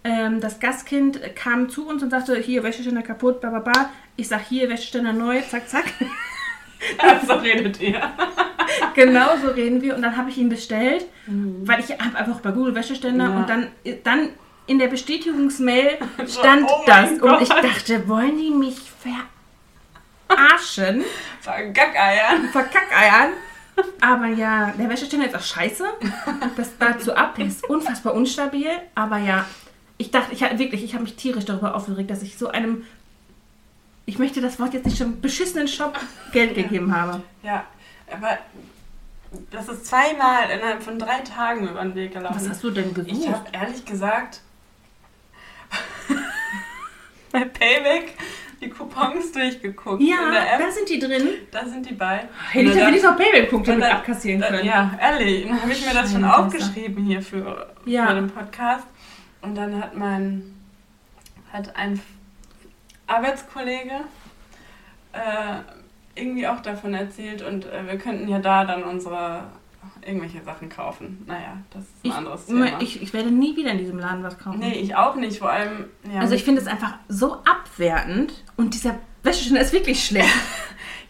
ähm, 0.05 0.41
das 0.41 0.61
Gastkind 0.61 1.21
kam 1.35 1.69
zu 1.69 1.87
uns 1.87 2.03
und 2.03 2.11
sagte, 2.11 2.37
hier, 2.37 2.63
Wäscheständer 2.63 3.03
kaputt, 3.03 3.41
bla 3.41 3.51
bla 3.51 3.61
bla. 3.61 3.91
Ich 4.17 4.29
sag, 4.29 4.41
hier, 4.49 4.69
Wäscheständer 4.69 5.13
neu, 5.13 5.41
zack, 5.43 5.69
zack. 5.69 5.85
so 7.27 7.35
redet 7.35 7.81
ihr. 7.81 8.01
genau 8.95 9.37
so 9.43 9.49
reden 9.49 9.83
wir. 9.83 9.95
Und 9.95 10.03
dann 10.03 10.17
habe 10.17 10.31
ich 10.31 10.39
ihn 10.39 10.49
bestellt, 10.49 11.05
weil 11.27 11.81
ich 11.81 11.91
habe 11.91 12.17
einfach 12.17 12.41
bei 12.41 12.51
Google 12.51 12.75
Wäscheständer 12.75 13.27
Ja. 13.27 13.37
und 13.37 13.49
dann, 13.49 13.69
dann 14.05 14.31
in 14.67 14.79
der 14.79 14.89
Bestätigungsmail 14.89 15.99
stand 16.29 16.67
oh 16.71 16.83
das. 16.87 17.11
Und 17.13 17.43
ich 17.43 17.49
Gott. 17.51 17.65
dachte, 17.65 18.09
wollen 18.09 18.39
die 18.39 18.51
mich 18.51 18.79
verarschen? 20.29 21.05
Vergackeiern. 21.41 22.49
Verkackeiern. 22.51 23.33
Aber 24.01 24.27
ja, 24.27 24.73
der 24.79 24.89
Wäscheständer 24.89 25.27
ist 25.27 25.35
auch 25.37 25.43
scheiße. 25.43 25.85
Das 26.57 26.71
dazu 26.79 27.15
ab, 27.15 27.39
ist 27.39 27.69
unfassbar 27.69 28.15
unstabil. 28.15 28.71
Aber 28.95 29.19
ja, 29.19 29.47
ich 30.01 30.11
dachte, 30.11 30.33
ich 30.33 30.41
wirklich, 30.59 30.83
ich 30.83 30.95
habe 30.95 31.05
mich 31.05 31.15
tierisch 31.17 31.45
darüber 31.45 31.75
aufgeregt, 31.75 32.11
dass 32.11 32.23
ich 32.23 32.39
so 32.39 32.49
einem, 32.49 32.85
ich 34.07 34.19
möchte 34.19 34.41
das 34.41 34.59
Wort 34.59 34.73
jetzt 34.75 34.87
nicht 34.87 34.97
schon, 34.99 35.21
beschissenen 35.21 35.69
Shop 35.69 35.99
Geld 36.33 36.55
gegeben 36.55 36.95
habe. 36.95 37.23
Ja, 37.43 37.65
aber 38.11 38.39
das 39.51 39.69
ist 39.69 39.87
zweimal 39.87 40.49
innerhalb 40.51 40.83
von 40.83 40.99
drei 40.99 41.19
Tagen 41.21 41.69
über 41.69 41.83
den 41.83 41.95
Weg 41.95 42.13
gelaufen. 42.15 42.35
Was 42.37 42.49
hast 42.49 42.65
du 42.65 42.71
denn 42.71 42.89
Ich 42.89 42.95
gesucht? 42.95 43.29
habe 43.29 43.45
ehrlich 43.53 43.85
gesagt 43.85 44.41
bei 47.33 47.45
Payback 47.45 48.15
die 48.61 48.69
Coupons 48.69 49.33
durchgeguckt 49.33 50.03
ja, 50.03 50.19
da 50.59 50.71
sind 50.71 50.89
die 50.89 50.99
drin. 50.99 51.29
Da 51.51 51.65
sind 51.65 51.89
die 51.89 51.95
bei. 51.95 52.29
Hätte 52.51 52.67
ich 52.69 52.75
ja 52.75 52.81
dann- 52.81 52.89
wenigstens 52.89 53.11
auf 53.13 53.17
Payback-Punkte 53.17 53.73
mit 53.73 53.83
dann- 53.83 53.93
abkassieren 53.93 54.41
dann- 54.41 54.51
können. 54.53 54.67
Ja, 54.67 54.99
ehrlich. 55.01 55.47
Dann 55.47 55.63
habe 55.63 55.73
ich 55.73 55.87
mir 55.87 55.95
das 55.95 56.13
schon 56.13 56.25
aufgeschrieben 56.25 57.05
hier 57.05 57.23
für, 57.23 57.69
Ja. 57.87 58.09
für 58.09 58.15
den 58.17 58.31
Podcast. 58.31 58.85
Und 59.43 59.55
dann 59.55 59.81
hat 59.83 59.95
mein 59.97 60.55
hat 61.53 61.75
ein 61.77 62.01
Arbeitskollege 63.07 63.93
äh, 65.13 65.57
irgendwie 66.15 66.47
auch 66.47 66.61
davon 66.61 66.95
erzählt 66.95 67.43
und 67.43 67.67
äh, 67.67 67.87
wir 67.87 67.99
könnten 67.99 68.29
ja 68.29 68.39
da 68.39 68.65
dann 68.65 68.83
unsere 68.85 69.45
irgendwelche 70.07 70.43
Sachen 70.45 70.69
kaufen. 70.69 71.25
Naja, 71.27 71.57
das 71.71 71.83
ist 71.83 71.91
ein 72.05 72.09
Ich, 72.11 72.15
anderes 72.15 72.47
Thema. 72.47 72.81
ich, 72.81 73.03
ich 73.03 73.13
werde 73.13 73.31
nie 73.31 73.57
wieder 73.57 73.71
in 73.73 73.79
diesem 73.79 73.99
Laden 73.99 74.23
was 74.23 74.39
kaufen. 74.39 74.59
nee, 74.61 74.75
ich 74.75 74.95
auch 74.95 75.15
nicht. 75.17 75.39
Vor 75.39 75.51
allem, 75.51 75.87
ja, 76.13 76.21
also 76.21 76.35
ich 76.35 76.45
finde 76.45 76.61
es 76.61 76.67
einfach 76.67 76.95
so 77.09 77.35
abwertend 77.45 78.33
und 78.57 78.75
dieser 78.75 78.97
Wäscheständer 79.23 79.61
ist 79.63 79.73
wirklich 79.73 80.05
schlecht. 80.05 80.29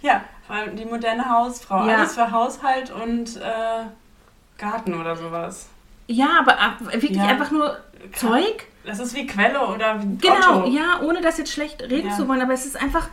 Ja, 0.03 0.22
vor 0.47 0.57
allem 0.57 0.76
die 0.76 0.87
moderne 0.87 1.28
Hausfrau. 1.28 1.87
Ja. 1.87 1.99
Alles 1.99 2.14
für 2.14 2.31
Haushalt 2.31 2.91
und 2.91 3.37
äh, 3.37 3.85
Garten 4.57 4.95
oder 4.99 5.14
sowas. 5.14 5.68
ja, 6.07 6.39
aber 6.39 6.59
ab, 6.59 6.76
wirklich 6.81 7.18
Ja. 7.18 7.26
einfach 7.26 7.51
nur 7.51 7.76
Zeug. 8.14 8.66
Das 8.84 8.98
ist 8.98 9.14
wie 9.14 9.26
Quelle 9.26 9.61
oder 9.68 10.01
wie 10.03 10.16
Genau, 10.18 10.61
Otto. 10.62 10.70
ja, 10.70 11.01
ohne 11.03 11.20
das 11.20 11.38
jetzt 11.38 11.53
schlecht 11.53 11.82
reden 11.82 12.09
Ja. 12.11 12.16
zu 12.16 12.26
wollen, 12.28 12.40
aber 12.42 12.55
es 12.55 12.64
ist 12.66 12.80
einfach 12.80 13.09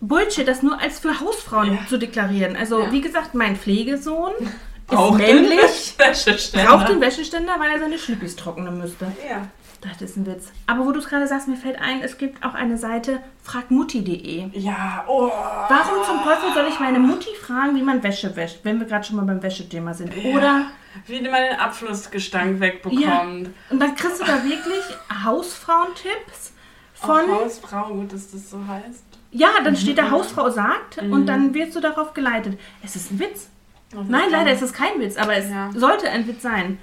Bullshit, 0.00 0.46
das 0.46 0.62
nur 0.62 0.80
als 0.80 1.00
für 1.00 1.18
Hausfrauen 1.20 1.72
Ja. 1.74 1.86
zu 1.88 1.98
deklarieren. 1.98 2.54
Also, 2.56 2.80
Ja. 2.82 2.92
wie 2.92 3.00
gesagt, 3.00 3.34
mein 3.34 3.56
Pflegesohn 3.56 4.32
ist 4.90 5.10
männlich, 5.14 5.94
braucht 6.52 6.88
den 6.88 7.00
Wäscheständer, 7.00 7.54
weil 7.58 7.72
er 7.72 7.80
seine 7.80 7.98
Schlippis 7.98 8.36
trocknen 8.36 8.78
müsste. 8.78 9.06
Ja. 9.28 9.48
Das 9.80 10.02
ist 10.02 10.16
ein 10.16 10.26
Witz. 10.26 10.50
Aber 10.66 10.84
wo 10.86 10.90
du 10.92 10.98
es 10.98 11.06
gerade 11.08 11.26
sagst, 11.28 11.46
mir 11.46 11.56
fällt 11.56 11.80
ein, 11.80 12.00
es 12.02 12.18
gibt 12.18 12.44
auch 12.44 12.54
eine 12.54 12.76
Seite 12.76 13.20
fragmutti.de. 13.44 14.48
Ja, 14.58 15.04
oh. 15.06 15.28
Warum 15.68 16.04
zum 16.04 16.18
Teufel 16.24 16.52
soll 16.52 16.66
ich 16.68 16.80
meine 16.80 16.98
Mutti 16.98 17.28
fragen, 17.40 17.76
wie 17.76 17.82
man 17.82 18.02
Wäsche 18.02 18.34
wäscht, 18.34 18.60
wenn 18.64 18.80
wir 18.80 18.86
gerade 18.88 19.04
schon 19.04 19.16
mal 19.16 19.24
beim 19.24 19.40
Wäschethema 19.42 19.94
sind? 19.94 20.12
Ja. 20.16 20.34
Oder 20.36 20.64
Wie 21.06 21.20
man 21.20 21.42
den 21.42 21.60
Abflussgestank 21.60 22.54
Ja. 22.54 22.60
wegbekommt. 22.60 23.50
und 23.70 23.78
dann 23.80 23.94
kriegst 23.94 24.20
du 24.20 24.24
da 24.24 24.42
wirklich 24.42 24.82
Hausfrauentipps 25.24 26.52
von 26.94 27.20
Auch 27.30 27.44
Hausfrau, 27.44 27.88
gut, 27.94 28.12
dass 28.12 28.30
das 28.32 28.50
so 28.50 28.58
heißt. 28.66 29.04
Ja, 29.30 29.48
dann 29.62 29.76
steht 29.76 29.98
da 29.98 30.10
Hausfrau 30.10 30.50
sagt 30.50 31.00
Mhm. 31.02 31.12
und 31.12 31.26
dann 31.26 31.54
wirst 31.54 31.76
du 31.76 31.80
darauf 31.80 32.14
geleitet. 32.14 32.58
Es 32.82 32.96
ist 32.96 33.12
ein 33.12 33.20
Witz. 33.20 33.48
Ist 33.92 34.08
Nein, 34.08 34.30
leider 34.30 34.52
ist 34.52 34.62
es 34.62 34.72
kein 34.72 34.98
Witz, 35.00 35.16
aber 35.16 35.36
es 35.36 35.48
Ja. 35.50 35.70
sollte 35.74 36.10
ein 36.10 36.26
Witz 36.26 36.42
sein. 36.42 36.78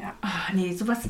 Ja. 0.00 0.12
Ah, 0.22 0.50
nee, 0.52 0.72
sowas 0.74 1.00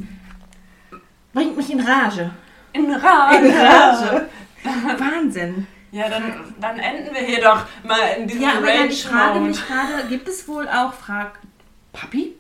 bringt 1.33 1.57
mich 1.57 1.70
in 1.70 1.80
Rage. 1.80 2.30
In 2.72 2.93
Rage. 2.93 3.37
In 3.37 3.53
Rage. 3.55 4.28
Wahnsinn. 4.99 5.66
Ja, 5.91 6.09
dann, 6.09 6.55
dann 6.59 6.78
enden 6.78 7.14
wir 7.14 7.20
hier 7.20 7.43
doch 7.43 7.66
mal 7.85 7.99
in 8.16 8.26
diesem 8.26 8.43
Ja, 8.43 8.53
aber 8.57 8.66
dann, 8.66 8.89
ich 8.89 9.05
frage 9.05 9.41
mich 9.41 9.59
gerade, 9.66 10.09
gibt 10.09 10.26
es 10.26 10.49
wohl 10.49 10.66
auch 10.66 10.95
fragpapi.de? 10.95 12.33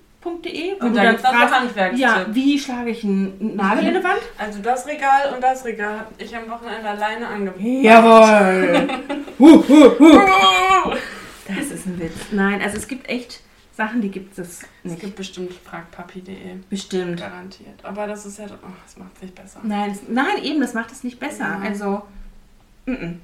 Und 0.80 0.96
dann 0.96 1.08
gibt's 1.10 1.22
noch 1.22 1.34
Handwerkstipps. 1.34 1.98
ja, 2.00 2.24
wie 2.30 2.58
schlage 2.58 2.90
ich 2.90 3.04
einen 3.04 3.56
Nagel 3.56 3.88
in 3.88 3.94
die 3.94 4.02
Wand? 4.04 4.20
Also 4.38 4.60
das 4.62 4.86
Regal 4.86 5.34
und 5.34 5.42
das 5.42 5.66
Regal 5.66 5.98
habe 5.98 6.06
ich 6.16 6.34
am 6.34 6.48
Wochenende 6.48 6.88
alleine 6.88 7.26
angebracht. 7.26 7.60
Jawohl. 7.62 8.88
huh, 9.38 9.62
huh, 9.68 9.90
huh. 9.98 10.94
Das 11.48 11.66
ist 11.66 11.84
ein 11.86 12.00
Witz. 12.00 12.14
Nein, 12.30 12.62
also 12.62 12.78
es 12.78 12.88
gibt 12.88 13.06
echt 13.10 13.40
Sachen, 13.74 14.00
die 14.02 14.10
gibt 14.10 14.38
es 14.38 14.48
Es 14.48 14.66
nicht. 14.84 15.00
gibt 15.00 15.16
bestimmt 15.16 15.52
fragpapi.de. 15.54 16.56
Bestimmt. 16.68 17.18
Garantiert. 17.20 17.82
Aber 17.84 18.06
das 18.06 18.26
ist 18.26 18.38
ja, 18.38 18.44
oh, 18.46 18.66
das 18.84 18.96
macht 18.98 19.18
sich 19.18 19.34
besser. 19.34 19.60
Nein, 19.62 19.90
es- 19.92 20.08
nein, 20.08 20.42
eben, 20.42 20.60
das 20.60 20.74
macht 20.74 20.92
es 20.92 21.02
nicht 21.04 21.18
besser. 21.18 21.44
Ja. 21.48 21.60
Also, 21.60 22.02
mm 22.86 22.92
-mm. 22.92 23.14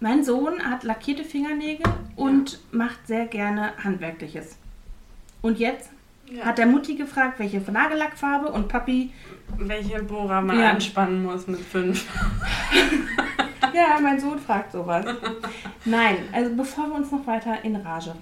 mein 0.00 0.22
Sohn 0.22 0.62
hat 0.70 0.84
lackierte 0.84 1.24
Fingernägel 1.24 1.84
und 2.16 2.58
macht 2.72 3.06
sehr 3.06 3.24
gerne 3.26 3.72
Handwerkliches. 3.82 4.56
Und 5.40 5.58
jetzt 5.58 5.88
Ja. 6.30 6.44
hat 6.44 6.58
der 6.58 6.66
Mutti 6.66 6.94
gefragt, 6.96 7.38
welche 7.38 7.58
Nagellackfarbe 7.60 8.52
und 8.52 8.68
Papi, 8.68 9.12
Welche 9.58 10.00
Bohrer 10.02 10.42
man 10.42 10.58
Ja. 10.60 10.70
anspannen 10.70 11.24
muss 11.24 11.46
mit 11.48 11.58
fünf. 11.60 12.06
ja, 13.74 13.98
mein 14.00 14.20
Sohn 14.20 14.38
fragt 14.38 14.70
sowas. 14.72 15.04
Nein, 15.84 16.16
also 16.32 16.54
bevor 16.54 16.86
wir 16.88 16.94
uns 16.96 17.10
noch 17.10 17.26
weiter 17.26 17.64
in 17.64 17.74
Rage 17.76 18.14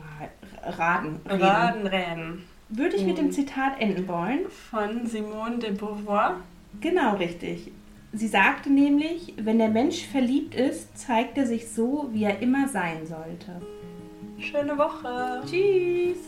ra- 0.69 0.95
raden, 0.97 1.21
reden, 1.29 1.43
Radenräden. 1.43 2.43
würde 2.69 2.97
ich 2.97 3.05
mit 3.05 3.19
dem 3.19 3.33
Zitat 3.33 3.81
enden 3.81 4.07
wollen. 4.09 4.41
Von 4.71 5.07
Simone 5.07 5.59
de 5.59 5.73
Beauvoir. 5.73 6.37
Genau 6.81 7.16
richtig. 7.16 7.73
sie 8.12 8.29
sagte 8.29 8.71
nämlich, 8.71 9.35
wenn 9.37 9.59
der 9.59 9.69
Mensch 9.69 10.07
verliebt 10.07 10.55
ist, 10.55 10.97
zeigt 10.99 11.37
er 11.39 11.47
sich 11.47 11.69
so, 11.71 12.09
wie 12.12 12.25
er 12.25 12.41
immer 12.41 12.69
sein 12.69 13.07
sollte. 13.07 13.61
Schöne 14.39 14.77
Woche. 14.79 15.43
Tschüss. 15.47 16.19